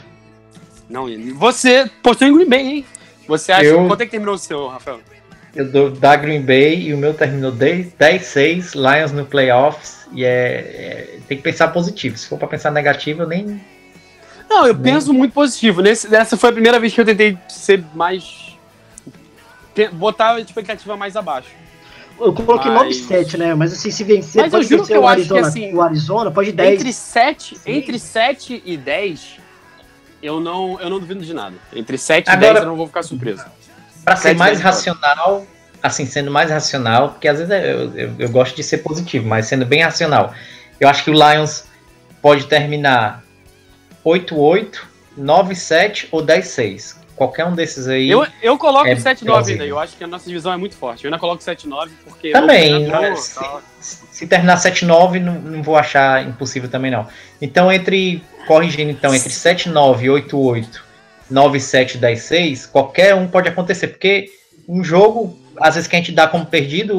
Não 0.89 1.09
indo. 1.09 1.35
Você 1.35 1.89
postou 2.01 2.27
em 2.27 2.33
Green 2.33 2.49
Bay, 2.49 2.59
hein? 2.67 2.85
Você 3.27 3.51
acha. 3.51 3.65
Eu- 3.65 3.87
Quanto 3.87 4.01
é 4.01 4.05
que 4.05 4.11
terminou 4.11 4.35
o 4.35 4.37
seu, 4.39 4.67
Rafael? 4.67 4.99
Eu 5.55 5.69
dou 5.71 5.91
da 5.91 6.15
Green 6.15 6.41
Bay 6.41 6.87
e 6.87 6.93
o 6.93 6.97
meu 6.97 7.13
terminou 7.13 7.51
10 7.51 7.93
10-6, 7.93 8.73
Lions 8.75 9.11
no 9.11 9.25
playoffs. 9.25 10.07
E 10.13 10.23
é, 10.23 10.29
é- 10.29 11.19
Tem 11.27 11.37
que 11.37 11.43
pensar 11.43 11.67
positivo. 11.69 12.17
Se 12.17 12.27
for 12.27 12.39
pra 12.39 12.47
pensar 12.47 12.71
negativo, 12.71 13.21
eu 13.23 13.27
nem. 13.27 13.61
Não, 14.49 14.65
eu 14.65 14.75
penso 14.75 15.13
muito 15.13 15.31
positivo. 15.33 15.81
Nesse, 15.81 16.13
essa 16.15 16.35
foi 16.37 16.49
a 16.49 16.53
primeira 16.53 16.79
vez 16.79 16.93
que 16.93 17.01
eu 17.01 17.05
tentei 17.05 17.37
ser 17.47 17.83
mais. 17.93 18.57
botar 19.93 20.35
a 20.35 20.39
expectativa 20.39 20.97
mais 20.97 21.15
abaixo. 21.15 21.49
Eu 22.19 22.33
coloquei 22.33 22.69
Mas- 22.71 22.97
9-7, 23.01 23.37
né? 23.37 23.53
Mas 23.55 23.73
assim, 23.73 23.89
se 23.91 24.03
vencer, 24.03 24.41
Mas 24.41 24.53
eu 24.53 24.59
pode 24.59 24.69
juro 24.69 24.81
vencer 24.83 24.93
que 24.93 24.97
eu 24.97 25.03
o 25.03 25.07
acho 25.07 25.15
que, 25.15 25.21
Arizona. 25.33 25.47
assim, 25.47 25.73
o 25.73 25.81
Arizona 25.81 26.31
pode 26.31 26.51
10. 26.51 26.73
Entre 26.79 26.93
7, 26.93 27.55
Sim. 27.57 27.71
entre 27.71 27.99
7 27.99 28.61
e 28.65 28.77
10, 28.77 29.37
eu 30.21 30.39
não, 30.39 30.79
eu 30.81 30.89
não 30.89 30.99
duvido 30.99 31.23
de 31.23 31.33
nada. 31.33 31.55
Entre 31.73 31.97
7 31.97 32.27
e 32.27 32.29
Agora- 32.29 32.53
10 32.53 32.63
eu 32.65 32.69
não 32.69 32.75
vou 32.75 32.87
ficar 32.87 33.03
surpreso. 33.03 33.43
Pra 34.03 34.15
ser 34.15 34.35
mais 34.35 34.59
racional, 34.59 35.45
assim, 35.81 36.05
sendo 36.05 36.29
mais 36.31 36.49
racional, 36.51 37.09
porque 37.09 37.27
às 37.27 37.37
vezes 37.39 37.51
eu, 37.53 37.95
eu, 37.95 38.15
eu 38.19 38.29
gosto 38.29 38.55
de 38.55 38.63
ser 38.63 38.79
positivo, 38.79 39.27
mas 39.27 39.45
sendo 39.45 39.65
bem 39.65 39.81
racional, 39.81 40.33
eu 40.79 40.89
acho 40.89 41.03
que 41.03 41.11
o 41.11 41.13
Lions 41.13 41.63
pode 42.21 42.47
terminar 42.47 43.23
8-8, 44.05 44.79
9-7 45.17 46.07
ou 46.11 46.21
10-6. 46.25 46.95
Qualquer 47.19 47.45
um 47.45 47.53
desses 47.53 47.85
aí. 47.89 48.09
Eu, 48.09 48.25
eu 48.41 48.57
coloco 48.57 48.87
É 48.87 48.95
7-9 48.95 49.25
plausível. 49.25 49.61
ainda. 49.61 49.65
Eu 49.65 49.77
acho 49.77 49.97
que 49.97 50.03
a 50.05 50.07
nossa 50.07 50.25
divisão 50.25 50.53
é 50.53 50.57
muito 50.57 50.73
forte. 50.73 51.03
Eu 51.03 51.09
ainda 51.09 51.19
coloco 51.19 51.43
7-9 51.43 51.89
porque. 52.05 52.31
Também, 52.31 52.69
treinador, 52.85 53.09
né? 53.09 53.15
se, 53.81 53.97
se 54.09 54.25
terminar 54.25 54.55
7-9, 54.57 55.19
não, 55.19 55.33
não 55.33 55.61
vou 55.61 55.75
achar 55.75 56.25
impossível 56.25 56.69
também 56.69 56.89
não. 56.89 57.05
Então, 57.41 57.69
entre, 57.69 58.23
corrigindo 58.47 58.89
então, 58.89 59.13
entre 59.13 59.29
7-9, 59.29 60.05
8-8, 60.29 60.65
9-7, 61.29 61.99
10-6, 61.99 62.69
qualquer 62.71 63.13
um 63.15 63.27
pode 63.27 63.49
acontecer, 63.49 63.87
porque 63.87 64.31
um 64.65 64.81
jogo, 64.81 65.37
às 65.59 65.75
vezes 65.75 65.89
que 65.89 65.97
a 65.97 65.99
gente 65.99 66.13
dá 66.13 66.25
como 66.25 66.45
perdido, 66.45 66.97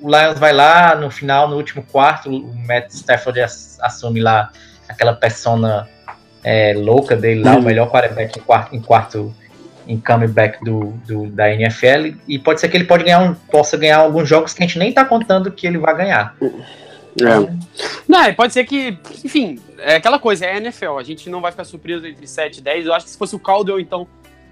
o 0.00 0.08
Lions 0.10 0.36
vai 0.38 0.52
lá 0.52 0.96
no 0.96 1.10
final, 1.12 1.48
no 1.48 1.54
último 1.56 1.82
quarto, 1.82 2.28
o 2.28 2.54
Matt 2.66 2.90
Stafford 2.90 3.40
ass- 3.40 3.78
assume 3.80 4.20
lá 4.20 4.50
aquela 4.88 5.14
persona 5.14 5.88
é, 6.42 6.74
louca 6.74 7.16
dele 7.16 7.42
lá, 7.42 7.54
o 7.56 7.62
melhor 7.62 7.88
quarterback 7.90 8.36
em 8.38 8.42
quarto, 8.42 8.74
em 8.74 8.80
quarto 8.80 9.34
em 9.86 9.98
comeback 9.98 10.64
do, 10.64 10.92
do, 11.06 11.26
da 11.26 11.52
NFL 11.52 12.16
e 12.26 12.38
pode 12.38 12.60
ser 12.60 12.68
que 12.68 12.76
ele 12.76 12.84
pode 12.84 13.04
ganhar 13.04 13.20
um, 13.20 13.34
possa 13.34 13.76
ganhar 13.76 13.98
alguns 13.98 14.28
jogos 14.28 14.54
que 14.54 14.62
a 14.62 14.66
gente 14.66 14.78
nem 14.78 14.92
tá 14.92 15.04
contando 15.04 15.50
que 15.50 15.66
ele 15.66 15.78
vai 15.78 15.96
ganhar. 15.96 16.34
É. 16.40 17.54
Não, 18.08 18.34
pode 18.34 18.52
ser 18.52 18.64
que, 18.64 18.98
enfim, 19.24 19.60
é 19.78 19.96
aquela 19.96 20.18
coisa, 20.18 20.46
é 20.46 20.54
a 20.54 20.56
NFL, 20.56 20.98
a 20.98 21.02
gente 21.02 21.30
não 21.30 21.40
vai 21.40 21.52
ficar 21.52 21.64
surpreso 21.64 22.06
entre 22.06 22.26
7 22.26 22.58
e 22.58 22.60
10. 22.60 22.86
Eu 22.86 22.94
acho 22.94 23.06
que 23.06 23.12
se 23.12 23.18
fosse 23.18 23.36
o 23.36 23.38
Caldwell, 23.38 23.78
então, 23.78 24.06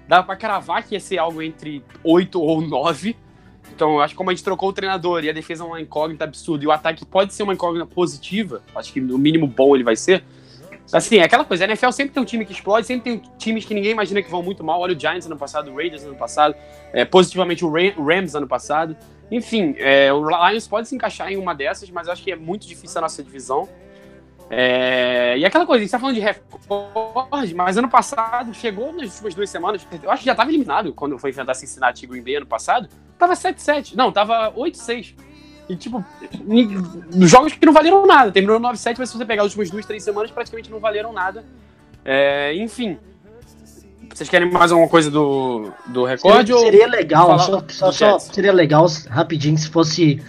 dava 0.07 0.23
pra 0.23 0.35
cravar 0.35 0.83
que 0.83 0.95
ia 0.95 0.99
ser 0.99 1.17
algo 1.17 1.41
entre 1.41 1.83
8 2.03 2.41
ou 2.41 2.61
9. 2.61 3.15
Então, 3.75 3.95
eu 3.95 4.01
acho 4.01 4.13
que 4.13 4.17
como 4.17 4.29
a 4.29 4.33
gente 4.33 4.43
trocou 4.43 4.69
o 4.69 4.73
treinador 4.73 5.23
e 5.23 5.29
a 5.29 5.33
defesa 5.33 5.63
é 5.63 5.67
uma 5.67 5.81
incógnita 5.81 6.23
absurda 6.23 6.63
e 6.63 6.67
o 6.67 6.71
ataque 6.71 7.05
pode 7.05 7.33
ser 7.33 7.43
uma 7.43 7.53
incógnita 7.53 7.85
positiva, 7.85 8.61
acho 8.75 8.93
que 8.93 9.01
no 9.01 9.17
mínimo 9.17 9.47
bom 9.47 9.75
ele 9.75 9.83
vai 9.83 9.95
ser. 9.95 10.23
Assim, 10.91 11.17
é 11.17 11.23
aquela 11.23 11.45
coisa, 11.45 11.63
a 11.63 11.67
NFL 11.67 11.91
sempre 11.91 12.13
tem 12.13 12.21
um 12.21 12.25
time 12.25 12.45
que 12.45 12.51
explode, 12.51 12.85
sempre 12.85 13.17
tem 13.17 13.31
times 13.37 13.65
que 13.65 13.73
ninguém 13.73 13.91
imagina 13.91 14.21
que 14.21 14.29
vão 14.29 14.43
muito 14.43 14.63
mal. 14.63 14.79
Olha 14.79 14.95
o 14.95 14.99
Giants 14.99 15.25
ano 15.25 15.37
passado, 15.37 15.71
o 15.71 15.75
Raiders 15.75 16.03
ano 16.03 16.15
passado, 16.15 16.55
é, 16.91 17.05
positivamente 17.05 17.63
o 17.63 17.71
Rams 17.71 18.35
ano 18.35 18.47
passado. 18.47 18.95
Enfim, 19.31 19.75
é, 19.77 20.11
o 20.11 20.21
Lions 20.27 20.67
pode 20.67 20.87
se 20.87 20.95
encaixar 20.95 21.31
em 21.31 21.37
uma 21.37 21.55
dessas, 21.55 21.89
mas 21.89 22.07
acho 22.07 22.23
que 22.23 22.31
é 22.31 22.35
muito 22.35 22.67
difícil 22.67 22.99
a 22.99 23.01
nossa 23.01 23.23
divisão. 23.23 23.67
É, 24.49 25.35
e 25.37 25.45
aquela 25.45 25.65
coisa, 25.65 25.79
a 25.79 25.81
gente 25.81 25.91
tá 25.91 25.97
falando 25.97 26.15
de 26.15 26.21
recorde, 26.21 27.55
mas 27.55 27.77
ano 27.77 27.89
passado, 27.89 28.53
chegou 28.53 28.91
nas 28.93 29.13
últimas 29.13 29.33
duas 29.33 29.49
semanas, 29.49 29.87
eu 30.03 30.11
acho 30.11 30.21
que 30.21 30.25
já 30.27 30.35
tava 30.35 30.51
eliminado 30.51 30.93
quando 30.93 31.17
foi 31.17 31.31
enfrentar 31.31 31.55
Cincinnati 31.55 32.03
e 32.03 32.07
Green 32.07 32.21
Bay 32.21 32.35
ano 32.35 32.45
passado, 32.45 32.87
tava 33.17 33.33
7-7, 33.33 33.95
não, 33.95 34.11
tava 34.11 34.51
8-6. 34.51 35.15
E, 35.69 35.75
tipo, 35.75 36.03
jogos 37.21 37.53
que 37.53 37.65
não 37.65 37.73
valeram 37.73 38.05
nada. 38.05 38.31
Terminou 38.31 38.59
9-7, 38.59 38.95
mas 38.99 39.09
se 39.09 39.17
você 39.17 39.25
pegar 39.25 39.43
as 39.43 39.47
últimas 39.49 39.69
duas, 39.69 39.85
três 39.85 40.03
semanas, 40.03 40.29
praticamente 40.31 40.69
não 40.69 40.79
valeram 40.79 41.13
nada. 41.13 41.43
É, 42.03 42.53
enfim. 42.55 42.97
Vocês 44.13 44.29
querem 44.29 44.51
mais 44.51 44.71
alguma 44.71 44.89
coisa 44.89 45.09
do, 45.09 45.71
do 45.87 46.03
recorde? 46.03 46.53
Seria, 46.53 46.71
seria 46.71 46.87
legal, 46.87 47.39
só, 47.39 47.63
só, 47.69 47.91
só 47.91 48.19
seria 48.19 48.53
legal 48.53 48.85
rapidinho 49.09 49.57
se 49.57 49.69
fosse. 49.69 50.21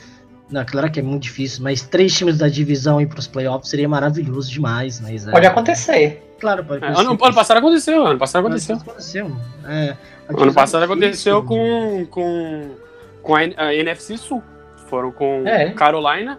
Não, 0.50 0.64
claro 0.64 0.90
que 0.90 1.00
é 1.00 1.02
muito 1.02 1.24
difícil, 1.24 1.62
mas 1.62 1.82
três 1.82 2.16
times 2.16 2.38
da 2.38 2.48
divisão 2.48 3.00
ir 3.00 3.06
pros 3.06 3.26
playoffs 3.26 3.68
seria 3.68 3.88
maravilhoso 3.88 4.50
demais, 4.50 5.00
mas. 5.00 5.26
é- 5.26 5.30
Pode 5.30 5.46
acontecer. 5.46 6.34
Claro, 6.40 6.64
pode 6.64 6.84
É, 6.84 6.88
ano, 6.88 7.10
ano 7.10 7.34
passado 7.34 7.58
aconteceu, 7.58 8.06
ano 8.06 8.18
passado 8.18 8.46
aconteceu. 8.46 8.76
Aconteceu. 8.76 9.36
É, 9.66 9.96
Ano 10.28 10.38
divisão 10.38 10.54
passado 10.54 10.82
é 10.82 10.84
aconteceu 10.84 11.42
com, 11.42 12.06
com, 12.10 12.70
com 13.22 13.34
a, 13.34 13.40
a 13.56 13.74
NFC 13.74 14.16
Sul. 14.16 14.42
Foram 14.94 15.10
com 15.10 15.42
É. 15.44 15.70
Carolina, 15.70 16.38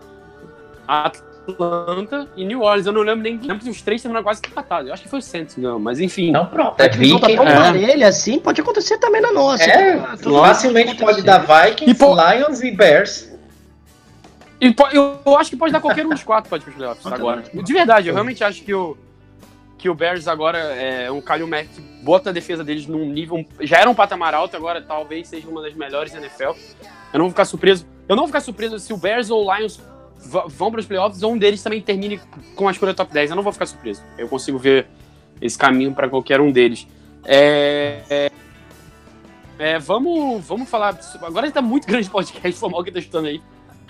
Atlanta 0.88 2.26
e 2.38 2.46
New 2.46 2.62
Orleans. 2.62 2.86
Eu 2.86 2.94
não 2.94 3.02
lembro 3.02 3.22
nem. 3.22 3.38
Lembro 3.38 3.60
que 3.66 3.70
os 3.70 3.82
três 3.82 4.02
terminaram 4.02 4.24
quase 4.24 4.40
empatados. 4.48 4.88
Eu 4.88 4.94
acho 4.94 5.04
que 5.04 5.10
foi 5.10 5.20
o 5.20 5.22
Saints, 5.22 5.58
não, 5.58 5.78
mas 5.78 6.00
enfim. 6.00 6.30
Então 6.30 6.46
pronto, 6.46 6.80
A 6.82 6.86
é 6.86 6.88
divisão 6.88 7.20
tá 7.20 7.28
Vikings. 7.28 7.52
tão 7.52 7.62
É. 7.62 7.66
parelha 7.66 8.08
assim, 8.08 8.40
pode 8.40 8.62
acontecer 8.62 8.98
também 8.98 9.20
na 9.22 9.34
nossa. 9.34 9.66
É, 9.66 9.98
Tá 9.98 10.16
facilmente 10.18 10.96
pode 10.96 11.22
dar 11.22 11.40
Vikings, 11.40 11.92
E 11.92 11.94
pô- 11.94 12.16
Lions 12.16 12.62
e 12.62 12.72
Bears. 12.72 13.30
E 14.62 14.74
po- 14.74 14.88
eu, 14.94 15.20
eu 15.26 15.38
acho 15.38 15.50
que 15.50 15.58
pode 15.58 15.74
dar 15.74 15.82
qualquer 15.82 16.06
um 16.06 16.10
dos 16.12 16.24
quatro 16.24 16.50
pode 16.50 16.64
ir 16.64 16.66
pros 16.66 16.78
playoffs 16.78 17.06
agora. 17.06 17.44
dar. 17.54 17.62
De 17.62 17.74
verdade, 17.74 18.08
eu 18.08 18.14
realmente 18.14 18.42
acho 18.42 18.64
que 18.64 18.74
o, 18.74 18.96
que 19.78 19.90
o 19.90 19.94
Bears 19.94 20.30
agora 20.30 20.58
é 20.58 21.12
um 21.12 21.20
Kalil 21.20 21.46
Mack 21.46 21.68
que 21.68 21.82
bota 22.02 22.30
a 22.30 22.34
defesa 22.34 22.64
deles 22.64 22.88
num 22.88 23.06
nível. 23.06 23.46
Já 23.60 23.80
era 23.80 23.90
um 23.90 23.94
patamar 23.94 24.34
alto, 24.34 24.56
agora 24.56 24.82
talvez 24.82 25.28
seja 25.28 25.46
uma 25.50 25.62
das 25.62 25.74
melhores 25.74 26.14
da 26.14 26.20
NFL. 26.20 26.52
Eu 27.14 27.20
não 27.20 27.26
vou 27.26 27.30
ficar 27.32 27.44
surpreso. 27.44 27.86
Eu 28.08 28.16
não 28.16 28.24
vou 28.24 28.28
ficar 28.28 28.42
surpreso 28.42 28.80
se 28.80 28.94
o 28.94 28.98
Bears 28.98 29.30
ou 29.30 29.46
o 29.46 29.56
Lions 29.56 29.80
vão 30.48 30.72
para 30.72 30.80
os 30.80 30.86
playoffs 30.86 31.22
ou 31.24 31.34
um 31.34 31.38
deles 31.38 31.62
também 31.62 31.82
termine 31.82 32.20
com 32.56 32.68
a 32.68 32.72
escolha 32.72 32.94
top 32.94 33.14
10. 33.14 33.32
Eu 33.32 33.36
não 33.36 33.44
vou 33.44 33.54
ficar 33.54 33.66
surpreso. 33.66 34.04
Eu 34.18 34.28
consigo 34.28 34.58
ver 34.58 34.88
esse 35.42 35.58
caminho 35.58 35.94
para 35.94 36.10
qualquer 36.10 36.40
um 36.40 36.52
deles. 36.52 36.88
É, 37.24 38.30
é, 39.58 39.80
vamos, 39.80 40.46
vamos 40.46 40.70
falar. 40.70 41.00
Agora 41.22 41.48
está 41.48 41.62
muito 41.62 41.88
grande 41.88 42.10
podcast, 42.10 42.60
foi 42.60 42.70
mal 42.70 42.84
que 42.84 42.92
tá 42.92 43.02
chutando 43.02 43.28
aí. 43.28 43.42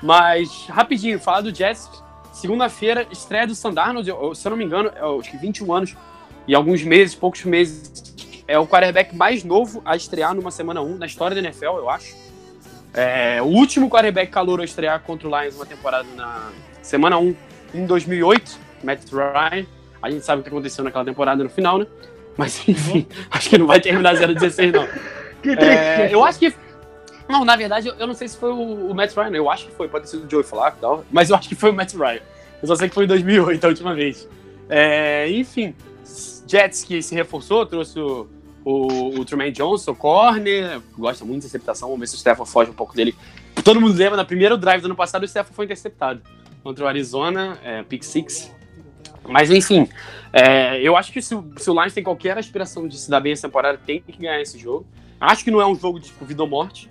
Mas, 0.01 0.67
rapidinho, 0.67 1.19
falar 1.19 1.41
do 1.41 1.53
Jets. 1.53 1.89
Segunda-feira, 2.33 3.07
estreia 3.11 3.47
do 3.47 3.55
Sandarnold, 3.55 4.11
se 4.35 4.45
eu 4.45 4.49
não 4.49 4.57
me 4.57 4.65
engano, 4.65 4.91
é, 4.93 5.19
acho 5.19 5.31
que 5.31 5.37
21 5.37 5.73
anos 5.73 5.95
e 6.47 6.53
alguns 6.53 6.83
meses, 6.83 7.15
poucos 7.15 7.43
meses. 7.45 8.13
É 8.47 8.59
o 8.59 8.67
quarterback 8.67 9.15
mais 9.15 9.43
novo 9.43 9.81
a 9.83 9.95
estrear 9.95 10.35
numa 10.35 10.51
semana 10.51 10.81
1 10.81 10.97
na 10.97 11.05
história 11.05 11.33
da 11.33 11.41
NFL, 11.41 11.77
eu 11.77 11.89
acho. 11.89 12.15
É, 12.95 13.41
o 13.41 13.45
último 13.45 13.89
quarterback 13.89 14.31
calor 14.31 14.61
a 14.61 14.63
estrear 14.63 15.01
contra 15.01 15.27
o 15.27 15.41
Lions 15.41 15.55
uma 15.55 15.65
temporada 15.65 16.07
na 16.15 16.49
semana 16.81 17.17
1 17.17 17.35
em 17.73 17.85
2008, 17.85 18.57
Matt 18.83 19.01
Ryan. 19.11 19.65
A 20.01 20.09
gente 20.09 20.23
sabe 20.23 20.39
o 20.39 20.43
que 20.43 20.49
aconteceu 20.49 20.83
naquela 20.83 21.03
temporada 21.03 21.43
no 21.43 21.49
final, 21.49 21.77
né? 21.77 21.87
Mas, 22.37 22.63
enfim, 22.67 23.05
acho 23.29 23.49
que 23.49 23.57
não 23.57 23.67
vai 23.67 23.81
terminar 23.81 24.15
0-16, 24.15 24.71
não. 24.71 24.87
Que 25.41 25.49
É, 25.49 26.13
eu 26.13 26.23
acho 26.23 26.39
que. 26.39 26.53
Não, 27.27 27.43
na 27.43 27.55
verdade, 27.55 27.87
eu, 27.87 27.95
eu 27.95 28.07
não 28.07 28.13
sei 28.13 28.27
se 28.27 28.37
foi 28.37 28.51
o, 28.51 28.89
o 28.89 28.95
Matt 28.95 29.13
Ryan, 29.13 29.35
eu 29.35 29.49
acho 29.49 29.65
que 29.65 29.71
foi, 29.73 29.87
pode 29.87 30.09
ser 30.09 30.17
o 30.17 30.29
Joey 30.29 30.43
Flacco 30.43 30.77
e 30.77 30.81
tal, 30.81 31.05
mas 31.11 31.29
eu 31.29 31.35
acho 31.35 31.49
que 31.49 31.55
foi 31.55 31.71
o 31.71 31.73
Matt 31.73 31.93
Ryan. 31.93 32.21
Eu 32.61 32.67
só 32.67 32.75
sei 32.75 32.87
que 32.87 32.95
foi 32.95 33.05
em 33.05 33.07
2008 33.07 33.63
a 33.63 33.67
última 33.67 33.93
vez. 33.93 34.27
É, 34.69 35.29
enfim, 35.29 35.75
Jets 36.47 36.83
que 36.83 37.01
se 37.01 37.15
reforçou, 37.15 37.65
trouxe 37.65 37.99
o, 37.99 38.27
o, 38.65 39.19
o 39.19 39.23
Truman 39.23 39.51
Johnson, 39.51 39.93
corner, 39.93 40.81
gosta 40.97 41.23
muito 41.23 41.41
de 41.41 41.47
interceptação, 41.47 41.87
vamos 41.87 41.99
ver 42.01 42.07
se 42.07 42.15
o 42.15 42.17
Stefan 42.17 42.45
foge 42.45 42.71
um 42.71 42.73
pouco 42.73 42.95
dele. 42.95 43.15
Todo 43.63 43.79
mundo 43.79 43.95
lembra, 43.95 44.17
no 44.17 44.25
primeiro 44.25 44.57
drive 44.57 44.81
do 44.81 44.85
ano 44.85 44.95
passado, 44.95 45.23
o 45.23 45.27
Stefan 45.27 45.53
foi 45.53 45.65
interceptado 45.65 46.21
contra 46.63 46.83
o 46.83 46.87
Arizona, 46.87 47.57
é, 47.63 47.83
pick 47.83 48.03
six. 48.03 48.51
Mas 49.27 49.51
enfim, 49.51 49.87
é, 50.33 50.81
eu 50.81 50.97
acho 50.97 51.11
que 51.11 51.21
se, 51.21 51.35
se 51.57 51.69
o 51.69 51.73
Lions 51.73 51.93
tem 51.93 52.03
qualquer 52.03 52.37
aspiração 52.37 52.87
de 52.87 52.97
se 52.97 53.09
dar 53.09 53.19
bem 53.19 53.33
essa 53.33 53.47
temporada, 53.47 53.79
tem 53.83 54.01
que 54.01 54.17
ganhar 54.17 54.41
esse 54.41 54.57
jogo. 54.57 54.85
Acho 55.19 55.43
que 55.43 55.51
não 55.51 55.61
é 55.61 55.65
um 55.65 55.75
jogo 55.75 55.99
de 55.99 56.07
tipo, 56.07 56.25
vida 56.25 56.43
ou 56.43 56.49
morte, 56.49 56.89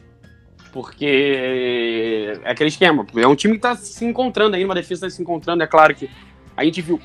porque 0.73 2.41
é 2.45 2.51
aquele 2.51 2.69
esquema. 2.69 3.07
É 3.17 3.27
um 3.27 3.37
time 3.37 3.55
que 3.55 3.61
tá 3.61 3.77
se 3.77 4.05
encontrando 4.05 4.57
aí, 4.57 4.65
uma 4.65 4.75
defesa 4.75 5.07
tá 5.07 5.11
se 5.11 5.21
encontrando. 5.21 5.63
É 5.63 5.67
claro 5.67 5.95
que 5.95 6.09
a 6.57 6.65
gente 6.65 6.81
viu. 6.81 7.01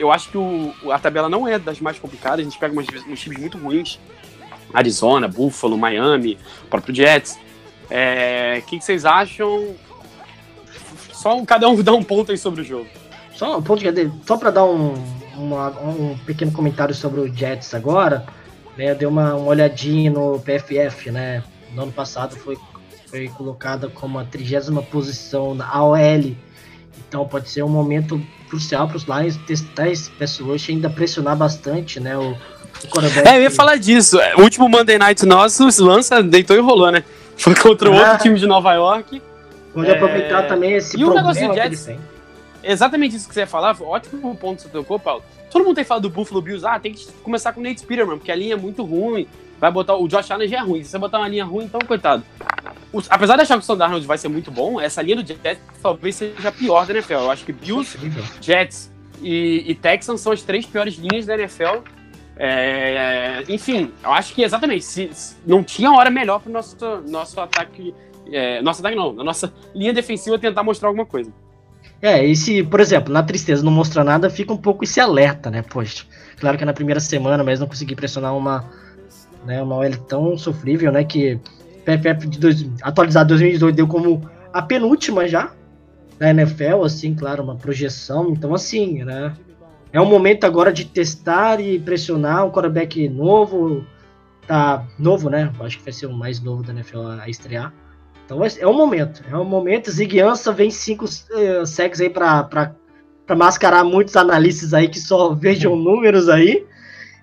Eu 0.00 0.10
acho 0.10 0.30
que 0.30 0.38
o, 0.38 0.72
a 0.90 0.98
tabela 0.98 1.28
não 1.28 1.46
é 1.46 1.58
das 1.58 1.78
mais 1.78 1.98
complicadas. 1.98 2.40
A 2.40 2.42
gente 2.42 2.58
pega 2.58 2.72
umas, 2.72 2.86
uns 3.06 3.20
times 3.20 3.38
muito 3.38 3.58
ruins: 3.58 4.00
Arizona, 4.72 5.28
Buffalo, 5.28 5.76
Miami, 5.76 6.38
próprio 6.70 6.94
Jets. 6.94 7.38
É, 7.90 8.60
O 8.62 8.66
que, 8.66 8.78
que 8.78 8.84
vocês 8.84 9.04
acham? 9.04 9.74
Só 11.12 11.36
um- 11.36 11.44
cada 11.44 11.68
um 11.68 11.82
dá 11.82 11.92
um 11.92 12.02
ponto 12.02 12.32
aí 12.32 12.38
sobre 12.38 12.62
o 12.62 12.64
jogo. 12.64 12.86
Só 13.34 13.58
um 13.58 13.62
ponto 13.62 13.80
de, 13.82 14.10
só 14.26 14.36
para 14.38 14.50
dar 14.50 14.64
um, 14.64 14.94
uma- 15.36 15.68
um 15.80 16.16
pequeno 16.24 16.50
comentário 16.52 16.94
sobre 16.94 17.20
o 17.20 17.32
Jets 17.34 17.74
agora, 17.74 18.24
né? 18.78 18.90
Eu 18.92 18.94
dei 18.94 19.06
uma, 19.06 19.34
uma 19.34 19.48
olhadinha 19.48 20.10
no 20.10 20.38
PFF, 20.40 21.10
né? 21.10 21.42
No 21.74 21.82
ano 21.82 21.92
passado 21.92 22.36
foi, 22.36 22.56
foi 23.06 23.28
colocada 23.28 23.88
como 23.88 24.18
a 24.18 24.24
trigésima 24.24 24.82
posição 24.82 25.54
na 25.54 25.68
AOL. 25.68 26.34
Então 27.10 27.26
pode 27.26 27.50
ser 27.50 27.64
um 27.64 27.68
momento 27.68 28.22
crucial 28.48 28.86
para 28.86 28.96
os 28.96 29.02
Lions 29.02 29.36
testar 29.38 29.88
esse 29.88 30.08
pass 30.12 30.38
rush 30.38 30.68
e 30.68 30.72
ainda 30.72 30.88
pressionar 30.88 31.36
bastante, 31.36 31.98
né? 31.98 32.16
O, 32.16 32.30
o. 32.30 33.28
É, 33.28 33.36
eu 33.36 33.42
ia 33.42 33.50
falar 33.50 33.74
disso. 33.78 34.20
É, 34.20 34.36
O 34.36 34.42
último 34.42 34.68
Monday 34.68 34.96
Night 34.96 35.26
nosso, 35.26 35.66
lança, 35.84 36.22
deitou 36.22 36.54
e 36.56 36.60
rolou, 36.60 36.92
né? 36.92 37.02
Foi 37.36 37.52
contra 37.56 37.90
o 37.90 37.98
Ah. 37.98 38.12
outro 38.12 38.18
time 38.22 38.38
de 38.38 38.46
Nova 38.46 38.72
York. 38.74 39.20
Pode 39.74 39.90
É, 39.90 39.94
aproveitar 39.96 40.46
também 40.46 40.74
esse 40.74 40.96
e 40.96 41.02
o 41.02 41.08
problema 41.08 41.32
negócio 41.32 41.48
do 41.48 41.54
que 41.54 41.60
Jets-. 41.76 41.98
Exatamente 42.62 43.16
isso 43.16 43.26
que 43.28 43.34
você 43.34 43.40
ia 43.40 43.46
falar. 43.48 43.76
Ótimo 43.82 44.36
ponto 44.36 44.58
que 44.58 44.62
você 44.62 44.68
tocou, 44.68 45.00
Paulo. 45.00 45.24
Todo 45.50 45.64
mundo 45.64 45.74
tem 45.74 45.84
falado 45.84 46.02
do 46.04 46.10
Buffalo 46.10 46.40
Bills. 46.40 46.64
Ah, 46.64 46.78
tem 46.78 46.92
que 46.92 47.08
começar 47.24 47.52
com 47.52 47.60
o 47.60 47.64
Nate 47.64 47.84
Peterman, 47.84 48.18
porque 48.18 48.30
a 48.30 48.36
linha 48.36 48.54
é 48.54 48.56
muito 48.56 48.84
ruim. 48.84 49.26
Vai 49.58 49.72
botar 49.72 49.96
o 49.96 50.06
Josh 50.06 50.30
Allen 50.30 50.48
já 50.48 50.58
é 50.58 50.60
ruim. 50.60 50.84
Se 50.84 50.90
você 50.90 50.98
botar 50.98 51.18
uma 51.18 51.26
linha 51.28 51.44
ruim, 51.44 51.64
então, 51.64 51.80
coitado. 51.80 52.22
Os- 52.92 53.06
apesar 53.10 53.36
de 53.36 53.42
achar 53.42 53.54
que 53.56 53.62
o 53.62 53.66
Sam 53.66 53.76
Darnold 53.76 54.06
vai 54.06 54.18
ser 54.18 54.28
muito 54.28 54.50
bom, 54.50 54.80
essa 54.80 55.00
linha 55.02 55.16
do 55.16 55.26
Jets 55.26 55.60
talvez 55.82 56.16
seja 56.16 56.48
a 56.48 56.52
pior 56.52 56.86
da 56.86 56.92
NFL. 56.94 57.12
Eu 57.14 57.30
acho 57.30 57.44
que 57.44 57.52
Bills. 57.52 57.96
Jets 58.40 58.90
e, 59.22 59.64
e 59.66 59.74
Texans 59.74 60.20
são 60.20 60.32
as 60.32 60.42
três 60.42 60.66
piores 60.66 60.94
linhas 60.96 61.26
da 61.26 61.34
NFL. 61.34 61.82
É, 62.42 63.44
enfim, 63.48 63.92
eu 64.02 64.12
acho 64.12 64.34
que 64.34 64.42
exatamente, 64.42 64.82
se, 64.84 65.10
se- 65.12 65.36
não 65.46 65.62
tinha 65.62 65.92
hora 65.92 66.10
melhor 66.10 66.40
para 66.40 66.50
nosso, 66.50 66.76
nosso 67.06 67.38
ataque. 67.40 67.94
É, 68.32 68.62
nosso 68.62 68.80
ataque 68.80 68.96
não, 68.96 69.10
a 69.20 69.24
nossa 69.24 69.52
linha 69.74 69.92
defensiva 69.92 70.38
tentar 70.38 70.62
mostrar 70.62 70.88
alguma 70.88 71.04
coisa. 71.04 71.30
É, 72.00 72.24
e 72.24 72.34
se, 72.34 72.62
por 72.62 72.80
exemplo, 72.80 73.12
na 73.12 73.22
tristeza 73.22 73.62
não 73.62 73.70
mostra 73.72 74.02
nada, 74.02 74.30
fica 74.30 74.52
um 74.52 74.56
pouco 74.56 74.84
esse 74.84 74.98
alerta, 75.00 75.50
né? 75.50 75.60
Poxa, 75.62 76.04
claro 76.38 76.56
que 76.56 76.62
é 76.62 76.66
na 76.66 76.72
primeira 76.72 76.98
semana, 77.00 77.44
mas 77.44 77.60
não 77.60 77.66
consegui 77.66 77.94
pressionar 77.94 78.34
uma, 78.34 78.64
né, 79.44 79.62
uma 79.62 79.76
OL 79.76 79.96
tão 80.08 80.38
sofrível, 80.38 80.90
né? 80.90 81.04
Que 81.04 81.38
PFF 81.84 82.28
de 82.28 82.38
dois, 82.38 82.68
atualizado 82.82 83.28
2018 83.28 83.74
deu 83.74 83.86
como 83.86 84.28
a 84.52 84.62
penúltima 84.62 85.26
já 85.26 85.52
na 86.18 86.30
NFL, 86.30 86.84
assim, 86.84 87.14
claro, 87.14 87.42
uma 87.42 87.56
projeção. 87.56 88.30
Então, 88.30 88.54
assim, 88.54 89.02
né? 89.04 89.34
É 89.92 90.00
um 90.00 90.06
momento 90.06 90.44
agora 90.44 90.72
de 90.72 90.84
testar 90.84 91.60
e 91.60 91.78
pressionar 91.78 92.46
um 92.46 92.50
quarterback 92.50 93.08
novo, 93.08 93.84
tá 94.46 94.86
novo, 94.98 95.28
né? 95.28 95.50
Acho 95.60 95.78
que 95.78 95.84
vai 95.84 95.92
ser 95.92 96.06
o 96.06 96.12
mais 96.12 96.40
novo 96.40 96.62
da 96.62 96.72
NFL 96.72 97.00
a, 97.06 97.28
estrear. 97.28 97.72
Então 98.24 98.40
é 98.44 98.66
um 98.66 98.72
momento, 98.72 99.24
é 99.28 99.36
um 99.36 99.44
momento. 99.44 99.90
Ziguiança 99.90 100.52
vem 100.52 100.70
cinco 100.70 101.06
uh, 101.06 101.66
sacks 101.66 102.00
aí 102.00 102.08
pra, 102.08 102.44
pra, 102.44 102.72
pra 103.26 103.34
mascarar 103.34 103.82
muitos 103.82 104.14
analistas 104.14 104.72
aí 104.72 104.88
que 104.88 105.00
só 105.00 105.34
vejam 105.34 105.74
números 105.74 106.28
aí. 106.28 106.64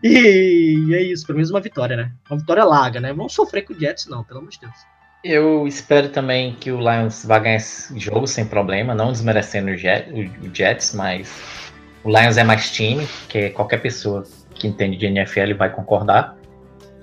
E, 0.03 0.93
é 0.93 1.01
isso, 1.01 1.25
pelo 1.25 1.37
menos 1.37 1.49
uma 1.49 1.59
vitória, 1.59 1.95
né? 1.95 2.11
Uma 2.29 2.39
vitória 2.39 2.63
larga, 2.63 2.99
né? 2.99 3.13
Vamos 3.13 3.33
sofrer 3.33 3.63
com 3.63 3.73
o 3.73 3.79
Jets, 3.79 4.07
não, 4.07 4.23
pelo 4.23 4.39
amor 4.39 4.51
de 4.51 4.59
Deus. 4.59 4.75
Eu 5.23 5.67
espero 5.67 6.09
também 6.09 6.55
que 6.59 6.71
o 6.71 6.79
Lions 6.79 7.25
vá 7.25 7.39
ganhar 7.39 7.57
esse 7.57 7.97
jogo 7.99 8.27
sem 8.27 8.45
problema, 8.45 8.93
não 8.93 9.11
desmerecendo 9.11 9.71
o 9.71 10.55
Jets, 10.55 10.93
mas 10.93 11.71
o 12.03 12.09
Lions 12.09 12.37
é 12.37 12.43
mais 12.43 12.71
time, 12.71 13.07
que 13.27 13.49
qualquer 13.49 13.81
pessoa 13.81 14.23
que 14.53 14.67
entende 14.67 14.95
de 14.97 15.07
NFL 15.07 15.55
vai 15.57 15.69
concordar. 15.69 16.37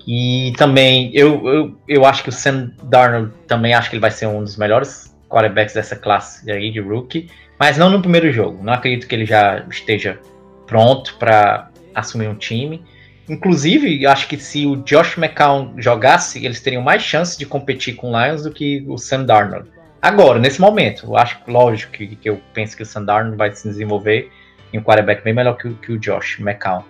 E 0.07 0.53
também 0.57 1.11
eu, 1.13 1.47
eu, 1.47 1.77
eu 1.87 2.05
acho 2.05 2.23
que 2.23 2.29
o 2.29 2.31
Sam 2.31 2.71
Darnold 2.83 3.33
também 3.47 3.73
acho 3.73 3.89
que 3.89 3.95
ele 3.95 4.01
vai 4.01 4.11
ser 4.11 4.27
um 4.27 4.43
dos 4.43 4.55
melhores 4.55 5.15
quarterbacks 5.27 5.73
dessa 5.73 5.95
classe 5.95 6.49
aí 6.51 6.71
de 6.71 6.79
rookie, 6.79 7.29
mas 7.59 7.77
não 7.77 7.89
no 7.89 8.01
primeiro 8.01 8.31
jogo. 8.31 8.63
Não 8.63 8.73
acredito 8.73 9.07
que 9.07 9.15
ele 9.15 9.25
já 9.25 9.65
esteja 9.69 10.19
pronto 10.67 11.15
para 11.17 11.69
assumir 11.95 12.27
um 12.27 12.35
time. 12.35 12.83
Inclusive, 13.27 14.05
acho 14.05 14.27
que 14.27 14.37
se 14.37 14.67
o 14.67 14.75
Josh 14.77 15.17
McCown 15.17 15.73
jogasse, 15.77 16.45
eles 16.45 16.61
teriam 16.61 16.83
mais 16.83 17.01
chance 17.01 17.37
de 17.37 17.45
competir 17.45 17.95
com 17.95 18.11
o 18.11 18.23
Lions 18.23 18.43
do 18.43 18.51
que 18.51 18.83
o 18.87 18.97
Sam 18.97 19.23
Darnold. 19.25 19.69
Agora, 20.01 20.37
nesse 20.37 20.61
momento, 20.61 21.07
eu 21.07 21.17
acho 21.17 21.39
lógico 21.47 21.91
que, 21.93 22.15
que 22.15 22.29
eu 22.29 22.39
penso 22.53 22.77
que 22.77 22.83
o 22.83 22.85
Sam 22.85 23.05
Darnold 23.05 23.37
vai 23.37 23.51
se 23.51 23.67
desenvolver 23.67 24.29
em 24.71 24.77
um 24.77 24.83
quarterback 24.83 25.23
bem 25.23 25.33
melhor 25.33 25.57
que, 25.57 25.67
o- 25.67 25.73
que 25.75 25.91
o 25.91 25.97
Josh 25.97 26.39
McCown. 26.39 26.83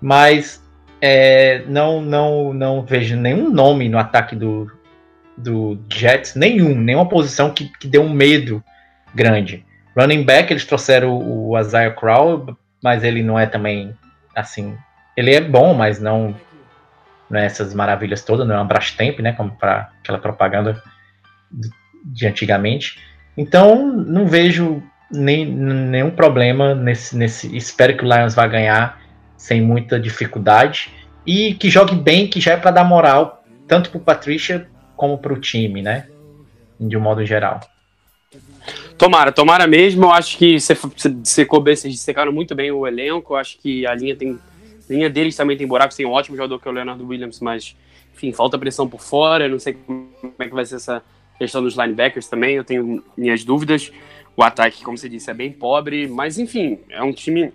Mas 0.00 0.62
é, 1.00 1.64
não, 1.66 2.00
não, 2.00 2.54
não 2.54 2.82
vejo 2.82 3.16
nenhum 3.16 3.50
nome 3.50 3.88
no 3.88 3.98
ataque 3.98 4.36
do, 4.36 4.70
do 5.36 5.76
Jets, 5.92 6.36
nenhum, 6.36 6.76
nenhuma 6.76 7.08
posição 7.08 7.50
que, 7.52 7.68
que 7.80 7.98
um 7.98 8.08
medo 8.08 8.62
grande. 9.12 9.64
Running 9.98 10.22
back, 10.22 10.52
eles 10.52 10.64
trouxeram 10.64 11.10
o, 11.10 11.50
o 11.50 11.58
Isaiah 11.58 11.92
Crowell, 11.92 12.56
mas 12.82 13.02
ele 13.02 13.22
não 13.22 13.38
é 13.38 13.46
também 13.46 13.92
assim. 14.34 14.76
Ele 15.16 15.34
é 15.34 15.40
bom, 15.40 15.74
mas 15.74 16.00
não, 16.00 16.34
não 17.28 17.38
é 17.38 17.46
essas 17.46 17.74
maravilhas 17.74 18.22
todas, 18.22 18.46
não 18.46 18.54
é 18.54 18.60
um 18.60 18.66
Brastemp, 18.66 19.20
né? 19.20 19.32
Como 19.32 19.50
para 19.52 19.90
aquela 20.00 20.18
propaganda 20.18 20.82
de- 22.04 22.26
antigamente. 22.26 22.98
Então, 23.36 23.86
não 23.86 24.26
vejo 24.26 24.82
nem, 25.10 25.46
nenhum 25.46 26.10
problema 26.10 26.74
nesse, 26.74 27.16
nesse. 27.16 27.54
Espero 27.56 27.96
que 27.96 28.04
o 28.04 28.08
Lions 28.08 28.34
vá 28.34 28.46
ganhar 28.46 29.00
sem 29.36 29.60
muita 29.60 29.98
dificuldade 29.98 30.90
e 31.26 31.54
que 31.54 31.70
jogue 31.70 31.94
bem, 31.94 32.28
que 32.28 32.40
já 32.40 32.52
é 32.52 32.56
para 32.56 32.70
dar 32.70 32.84
moral 32.84 33.42
tanto 33.66 33.90
para 33.90 34.00
Patrícia 34.00 34.68
como 34.96 35.18
para 35.18 35.32
o 35.32 35.40
time, 35.40 35.82
né? 35.82 36.06
De 36.78 36.96
um 36.96 37.00
modo 37.00 37.24
geral. 37.24 37.60
Tomara, 39.02 39.32
tomara 39.32 39.66
mesmo. 39.66 40.04
Eu 40.04 40.12
acho 40.12 40.38
que 40.38 40.58
secou 41.24 41.60
bem, 41.60 41.74
vocês 41.74 41.98
secaram 41.98 42.30
muito 42.30 42.54
bem 42.54 42.70
o 42.70 42.86
elenco. 42.86 43.32
Eu 43.32 43.36
acho 43.36 43.58
que 43.58 43.84
a 43.84 43.96
linha 43.96 44.14
tem. 44.14 44.38
A 44.88 44.92
linha 44.92 45.10
deles 45.10 45.34
também 45.34 45.56
tem 45.56 45.66
buracos, 45.66 45.96
tem 45.96 46.06
um 46.06 46.12
ótimo 46.12 46.36
jogador 46.36 46.60
que 46.60 46.68
é 46.68 46.70
o 46.70 46.74
Leonardo 46.74 47.04
Williams, 47.04 47.40
mas 47.40 47.74
enfim, 48.14 48.32
falta 48.32 48.56
pressão 48.56 48.88
por 48.88 49.00
fora. 49.00 49.46
Eu 49.46 49.50
não 49.50 49.58
sei 49.58 49.72
como 49.72 50.08
é 50.38 50.44
que 50.46 50.54
vai 50.54 50.64
ser 50.64 50.76
essa 50.76 51.02
questão 51.36 51.60
dos 51.60 51.74
linebackers 51.74 52.28
também. 52.28 52.54
Eu 52.54 52.62
tenho 52.62 53.02
minhas 53.16 53.42
dúvidas. 53.42 53.90
O 54.36 54.42
ataque, 54.44 54.84
como 54.84 54.96
você 54.96 55.08
disse, 55.08 55.28
é 55.28 55.34
bem 55.34 55.50
pobre, 55.50 56.06
mas 56.06 56.38
enfim, 56.38 56.78
é 56.88 57.02
um 57.02 57.12
time 57.12 57.52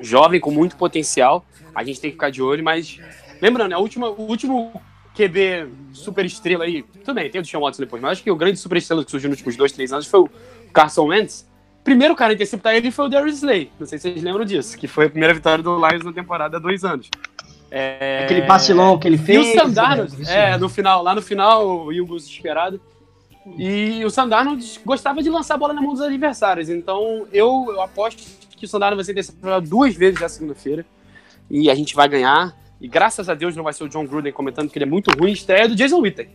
jovem 0.00 0.38
com 0.38 0.52
muito 0.52 0.76
potencial. 0.76 1.44
A 1.74 1.82
gente 1.82 2.00
tem 2.00 2.10
que 2.10 2.14
ficar 2.14 2.30
de 2.30 2.40
olho, 2.40 2.62
mas 2.62 3.00
lembrando, 3.42 3.72
a 3.72 3.78
última, 3.80 4.10
o 4.10 4.28
último 4.28 4.80
QB 5.16 5.68
super 5.92 6.24
estrela 6.24 6.64
aí, 6.64 6.84
tudo 7.04 7.14
bem, 7.14 7.28
tem 7.28 7.40
o 7.40 7.42
Deshaun 7.42 7.62
Watson 7.62 7.82
depois, 7.82 8.00
mas 8.00 8.12
acho 8.12 8.22
que 8.22 8.30
o 8.30 8.36
grande 8.36 8.58
super 8.58 8.78
estrela 8.78 9.04
que 9.04 9.10
surgiu 9.10 9.28
nos 9.28 9.38
últimos 9.38 9.56
dois, 9.56 9.72
três 9.72 9.92
anos 9.92 10.06
foi 10.06 10.20
o 10.20 10.30
Carson 10.74 11.06
Wentz. 11.06 11.48
Primeiro 11.82 12.16
cara 12.16 12.32
a 12.32 12.34
interceptar 12.34 12.74
ele 12.74 12.90
foi 12.90 13.06
o 13.06 13.08
Darius 13.08 13.36
Slay. 13.36 13.70
Não 13.78 13.86
sei 13.86 13.98
se 13.98 14.10
vocês 14.10 14.22
lembram 14.22 14.44
disso, 14.44 14.76
que 14.76 14.86
foi 14.88 15.06
a 15.06 15.10
primeira 15.10 15.32
vitória 15.32 15.62
do 15.62 15.76
Lions 15.76 16.04
na 16.04 16.12
temporada 16.12 16.56
há 16.56 16.60
dois 16.60 16.84
anos. 16.84 17.10
É... 17.70 18.20
Aquele 18.24 18.42
passilão 18.42 18.98
que 18.98 19.06
ele 19.08 19.16
E 19.16 19.18
fez. 19.18 19.48
o 19.48 19.52
Sam 19.58 19.70
Darnold, 19.70 20.16
né? 20.22 20.52
é, 20.52 20.56
no 20.56 20.68
final, 20.68 21.02
lá 21.02 21.14
no 21.14 21.20
final, 21.22 21.86
o 21.86 21.92
Eagles 21.92 22.26
desesperado. 22.26 22.80
E 23.58 24.02
o 24.04 24.10
Sam 24.10 24.28
Darnold 24.28 24.80
gostava 24.86 25.22
de 25.22 25.28
lançar 25.28 25.54
a 25.54 25.58
bola 25.58 25.74
na 25.74 25.82
mão 25.82 25.92
dos 25.92 26.00
adversários. 26.00 26.70
Então, 26.70 27.26
eu, 27.32 27.66
eu 27.68 27.82
aposto 27.82 28.22
que 28.56 28.64
o 28.64 28.68
Sam 28.68 28.78
Darnold 28.78 28.96
vai 28.96 29.04
ser 29.04 29.12
interceptado 29.12 29.68
duas 29.68 29.94
vezes 29.94 30.18
na 30.20 30.28
segunda-feira. 30.28 30.86
E 31.50 31.68
a 31.70 31.74
gente 31.74 31.94
vai 31.94 32.08
ganhar. 32.08 32.56
E 32.80 32.88
graças 32.88 33.28
a 33.28 33.34
Deus 33.34 33.54
não 33.54 33.62
vai 33.64 33.72
ser 33.74 33.84
o 33.84 33.88
John 33.88 34.06
Gruden 34.06 34.32
comentando 34.32 34.70
que 34.70 34.78
ele 34.78 34.84
é 34.84 34.88
muito 34.88 35.10
ruim. 35.18 35.32
Estreia 35.32 35.68
do 35.68 35.74
Jason 35.74 35.98
Witten. 36.00 36.28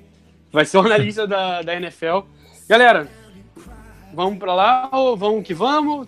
Vai 0.51 0.65
ser 0.65 0.77
o 0.77 0.81
analista 0.85 1.25
da, 1.25 1.63
da 1.63 1.73
NFL. 1.75 2.19
Galera, 2.67 3.09
vamos 4.19 4.37
pra 4.37 4.53
lá 4.53 4.89
ou 4.91 5.15
vamos 5.15 5.47
que 5.47 5.53
vamos? 5.53 6.05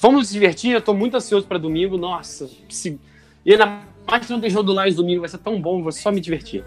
Vamos 0.00 0.20
nos 0.20 0.30
divertir. 0.30 0.70
Eu 0.72 0.80
tô 0.80 0.94
muito 0.94 1.16
ansioso 1.16 1.44
pra 1.44 1.58
domingo. 1.58 1.98
Nossa, 1.98 2.48
se... 2.68 3.00
e 3.44 3.56
mais 4.08 4.24
que 4.24 4.32
não 4.32 4.40
tem 4.40 4.48
jogo 4.48 4.72
do 4.72 4.80
Lions 4.80 4.94
domingo, 4.94 5.22
vai 5.22 5.28
ser 5.28 5.38
tão 5.38 5.60
bom. 5.60 5.82
Vou 5.82 5.90
só 5.90 6.12
me 6.12 6.20
divertir. 6.20 6.64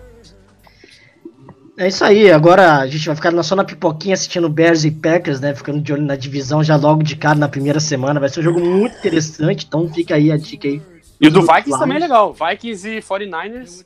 É 1.77 1.87
isso 1.87 2.03
aí, 2.03 2.29
agora 2.29 2.79
a 2.79 2.87
gente 2.87 3.05
vai 3.05 3.15
ficar 3.15 3.31
na- 3.31 3.41
só 3.41 3.55
na 3.55 3.63
pipoquinha 3.63 4.13
assistindo 4.13 4.49
Bears 4.49 4.83
e 4.83 4.91
Packers, 4.91 5.39
né? 5.39 5.55
Ficando 5.55 5.79
de 5.79 5.93
olho 5.93 6.01
na 6.01 6.17
divisão 6.17 6.61
já 6.61 6.75
logo 6.75 7.01
de 7.03 7.15
cara 7.15 7.39
na 7.39 7.47
primeira 7.47 7.79
semana. 7.79 8.19
Vai 8.19 8.27
ser 8.27 8.41
um 8.41 8.43
jogo 8.43 8.59
muito 8.59 8.97
interessante, 8.97 9.65
então 9.65 9.87
fica 9.87 10.15
aí 10.15 10.29
a 10.29 10.35
dica 10.35 10.67
aí. 10.67 10.81
E 11.19 11.27
o 11.27 11.31
do. 11.31 11.41
Vikings 11.41 11.77
também 11.77 11.97
é 11.97 11.99
legal. 11.99 12.33
Vikings 12.33 12.97
e 12.97 13.01
49ers. 13.01 13.85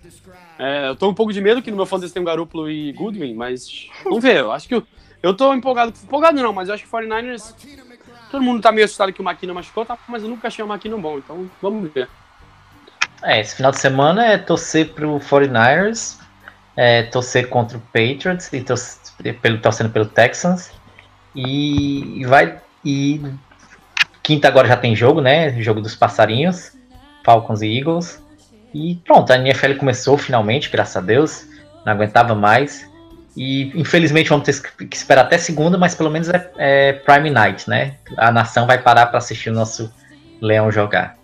É, 0.59 0.89
eu 0.89 0.95
tô 0.95 1.09
um 1.09 1.13
pouco 1.13 1.33
de 1.33 1.41
medo 1.41 1.61
que 1.61 1.71
no 1.71 1.77
meu 1.77 1.85
fantasy 1.85 2.13
tem 2.13 2.21
o 2.21 2.25
Garoppolo 2.25 2.69
e 2.69 2.93
Goodwin, 2.93 3.33
mas 3.33 3.87
vamos 4.03 4.21
ver. 4.21 4.37
Eu 4.37 4.51
acho 4.51 4.67
que 4.67 4.75
eu, 4.75 4.83
eu 5.21 5.33
tô 5.33 5.53
empolgado. 5.53 5.93
Empolgado 6.03 6.41
não, 6.41 6.53
mas 6.53 6.67
eu 6.67 6.75
acho 6.75 6.83
que 6.83 6.89
49ers. 6.89 7.55
Todo 8.29 8.43
mundo 8.43 8.61
tá 8.61 8.71
meio 8.71 8.85
assustado 8.85 9.13
que 9.13 9.21
o 9.21 9.27
McKinnon 9.27 9.53
machucou, 9.53 9.85
tá? 9.85 9.97
mas 10.07 10.23
eu 10.23 10.29
nunca 10.29 10.47
achei 10.47 10.63
o 10.63 10.67
McKinnon 10.67 10.99
bom, 10.99 11.19
então 11.19 11.49
vamos 11.61 11.91
ver. 11.91 12.09
É, 13.21 13.39
esse 13.39 13.55
final 13.55 13.71
de 13.71 13.79
semana 13.79 14.25
é 14.25 14.37
torcer 14.37 14.89
pro 14.89 15.19
49ers, 15.19 16.19
é, 16.75 17.03
torcer 17.03 17.47
contra 17.47 17.77
o 17.77 17.81
Patriots 17.81 18.51
e 18.51 18.61
torcer 18.61 19.39
pelo, 19.39 19.59
torcendo 19.59 19.89
pelo 19.91 20.05
Texans. 20.05 20.71
E, 21.35 22.21
e 22.21 22.25
vai. 22.25 22.59
E 22.83 23.21
quinta 24.21 24.47
agora 24.47 24.67
já 24.67 24.75
tem 24.75 24.95
jogo, 24.95 25.21
né? 25.21 25.61
Jogo 25.61 25.79
dos 25.79 25.95
passarinhos, 25.95 26.73
Falcons 27.23 27.61
e 27.61 27.77
Eagles. 27.77 28.21
E 28.73 28.95
pronto, 29.05 29.31
a 29.31 29.37
NFL 29.37 29.75
começou 29.77 30.17
finalmente, 30.17 30.69
graças 30.69 30.97
a 30.97 31.01
Deus. 31.01 31.45
Não 31.85 31.93
aguentava 31.93 32.33
mais. 32.33 32.87
E 33.35 33.71
infelizmente 33.79 34.29
vamos 34.29 34.45
ter 34.45 34.87
que 34.87 34.95
esperar 34.95 35.25
até 35.25 35.37
segunda, 35.37 35.77
mas 35.77 35.95
pelo 35.95 36.09
menos 36.09 36.29
é, 36.29 36.51
é 36.57 36.93
Prime 36.93 37.29
Night, 37.29 37.69
né? 37.69 37.95
A 38.17 38.31
nação 38.31 38.67
vai 38.67 38.77
parar 38.77 39.07
para 39.07 39.17
assistir 39.17 39.49
o 39.49 39.53
nosso 39.53 39.91
Leão 40.41 40.71
jogar. 40.71 41.17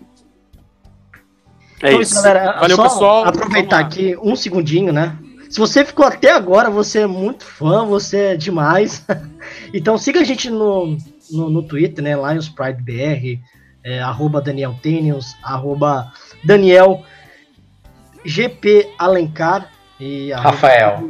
É 1.82 1.90
Então, 1.90 2.00
isso. 2.00 2.14
galera, 2.14 2.52
Valeu, 2.58 2.76
só 2.76 2.82
pessoal. 2.82 3.24
Aproveitar 3.26 3.78
aqui 3.78 4.16
um 4.22 4.34
segundinho, 4.34 4.92
né? 4.92 5.16
Se 5.48 5.58
você 5.58 5.84
ficou 5.84 6.06
até 6.06 6.30
agora, 6.32 6.70
você 6.70 7.00
é 7.00 7.06
muito 7.06 7.44
fã, 7.44 7.84
você 7.84 8.16
é 8.18 8.36
demais. 8.36 9.04
então 9.74 9.98
siga 9.98 10.20
a 10.20 10.24
gente 10.24 10.48
no, 10.50 10.96
no, 11.30 11.50
no 11.50 11.62
Twitter, 11.62 12.02
né? 12.02 12.14
Lions 12.14 12.48
Pride 12.48 12.82
BR, 12.82 13.40
é, 13.84 14.00
arroba 14.00 14.40
Daniel 14.40 14.76
Tenius, 14.82 15.36
arroba 15.42 16.12
Daniel 16.44 17.02
GP 18.24 18.90
Alencar 18.98 19.70
e 19.98 20.32
arroba- 20.32 20.50
Rafael. 20.50 21.08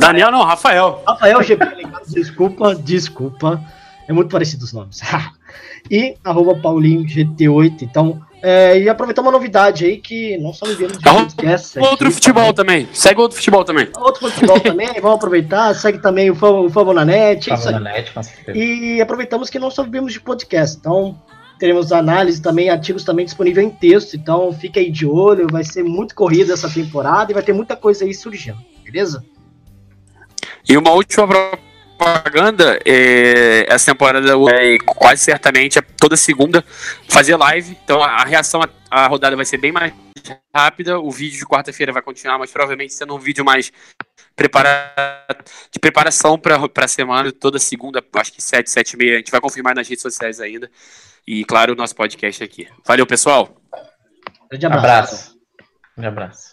Daniel 0.00 0.30
não, 0.30 0.42
Rafael. 0.44 1.02
Rafael 1.06 1.42
GP 1.42 1.64
Alencar, 1.64 2.02
desculpa, 2.06 2.74
desculpa. 2.74 3.62
É 4.08 4.12
muito 4.12 4.30
parecido 4.30 4.64
os 4.64 4.72
nomes. 4.72 5.00
e 5.90 6.16
arroba 6.24 6.56
Paulinho 6.56 7.04
GT8. 7.04 7.82
Então, 7.82 8.20
é, 8.42 8.78
e 8.80 8.88
aproveitar 8.88 9.22
uma 9.22 9.30
novidade 9.30 9.84
aí 9.84 9.98
que 9.98 10.36
não 10.38 10.52
só 10.52 10.66
vivemos 10.66 10.98
de 10.98 11.04
podcast. 11.04 11.78
Outro 11.78 12.08
aqui, 12.08 12.14
futebol 12.14 12.52
também. 12.52 12.88
Segue 12.92 13.20
outro 13.20 13.36
futebol 13.36 13.64
também. 13.64 13.88
Outro 13.96 14.28
futebol 14.28 14.58
também, 14.58 14.88
vamos 15.00 15.16
aproveitar. 15.16 15.72
Segue 15.74 15.98
também 15.98 16.30
o 16.30 16.34
Famo, 16.34 16.66
o 16.66 16.70
Famo 16.70 16.92
na 16.92 17.04
net. 17.04 17.50
É 17.50 17.54
aí. 17.54 17.72
na 17.72 17.78
net, 17.80 18.10
com 18.10 18.22
certeza. 18.22 18.58
E 18.58 19.00
aproveitamos 19.00 19.48
que 19.48 19.60
não 19.60 19.70
só 19.70 19.84
vivemos 19.84 20.12
de 20.12 20.20
podcast. 20.20 20.76
Então, 20.76 21.16
teremos 21.62 21.92
análise 21.92 22.42
também, 22.42 22.68
artigos 22.70 23.04
também 23.04 23.24
disponível 23.24 23.62
em 23.62 23.70
texto. 23.70 24.14
Então, 24.14 24.52
fica 24.52 24.80
aí 24.80 24.90
de 24.90 25.06
olho. 25.06 25.46
Vai 25.48 25.62
ser 25.62 25.84
muito 25.84 26.12
corrida 26.12 26.52
essa 26.52 26.68
temporada 26.68 27.30
e 27.30 27.34
vai 27.34 27.42
ter 27.44 27.52
muita 27.52 27.76
coisa 27.76 28.04
aí 28.04 28.12
surgindo. 28.12 28.58
Beleza? 28.82 29.24
E 30.68 30.76
uma 30.76 30.90
última 30.90 31.28
propaganda, 31.96 32.80
é, 32.84 33.64
essa 33.72 33.92
temporada 33.92 34.32
é, 34.50 34.76
quase 34.78 35.22
certamente 35.22 35.78
é 35.78 35.82
toda 35.82 36.16
segunda 36.16 36.64
fazer 37.08 37.36
live, 37.36 37.78
então 37.84 38.02
a, 38.02 38.08
a 38.08 38.24
reação 38.24 38.60
à, 38.90 39.06
rodada 39.06 39.36
vai 39.36 39.44
ser 39.44 39.58
bem 39.58 39.70
mais 39.70 39.92
rápida, 40.52 40.98
o 40.98 41.12
vídeo 41.12 41.38
de 41.38 41.46
quarta-feira 41.46 41.92
vai 41.92 42.02
continuar, 42.02 42.38
mas 42.38 42.50
provavelmente 42.50 42.92
sendo 42.92 43.14
um 43.14 43.20
vídeo 43.20 43.44
mais 43.44 43.70
de 44.36 45.78
preparação 45.80 46.36
para 46.36 46.58
a 46.74 46.88
semana, 46.88 47.30
toda 47.30 47.60
segunda, 47.60 48.04
acho 48.14 48.32
que 48.32 48.42
7, 48.42 48.68
7 48.68 48.94
e 48.94 48.96
meia, 48.96 49.14
a 49.14 49.18
gente 49.18 49.30
vai 49.30 49.40
confirmar 49.40 49.76
nas 49.76 49.88
redes 49.88 50.02
sociais 50.02 50.40
ainda, 50.40 50.68
e 51.26 51.44
claro, 51.44 51.72
o 51.72 51.76
nosso 51.76 51.94
podcast 51.94 52.42
aqui. 52.42 52.68
Valeu, 52.86 53.06
pessoal! 53.06 53.56
Grande 54.50 54.66
abraço. 54.66 54.84
Abraço. 54.84 55.38
Um 55.96 56.06
abraço. 56.06 56.51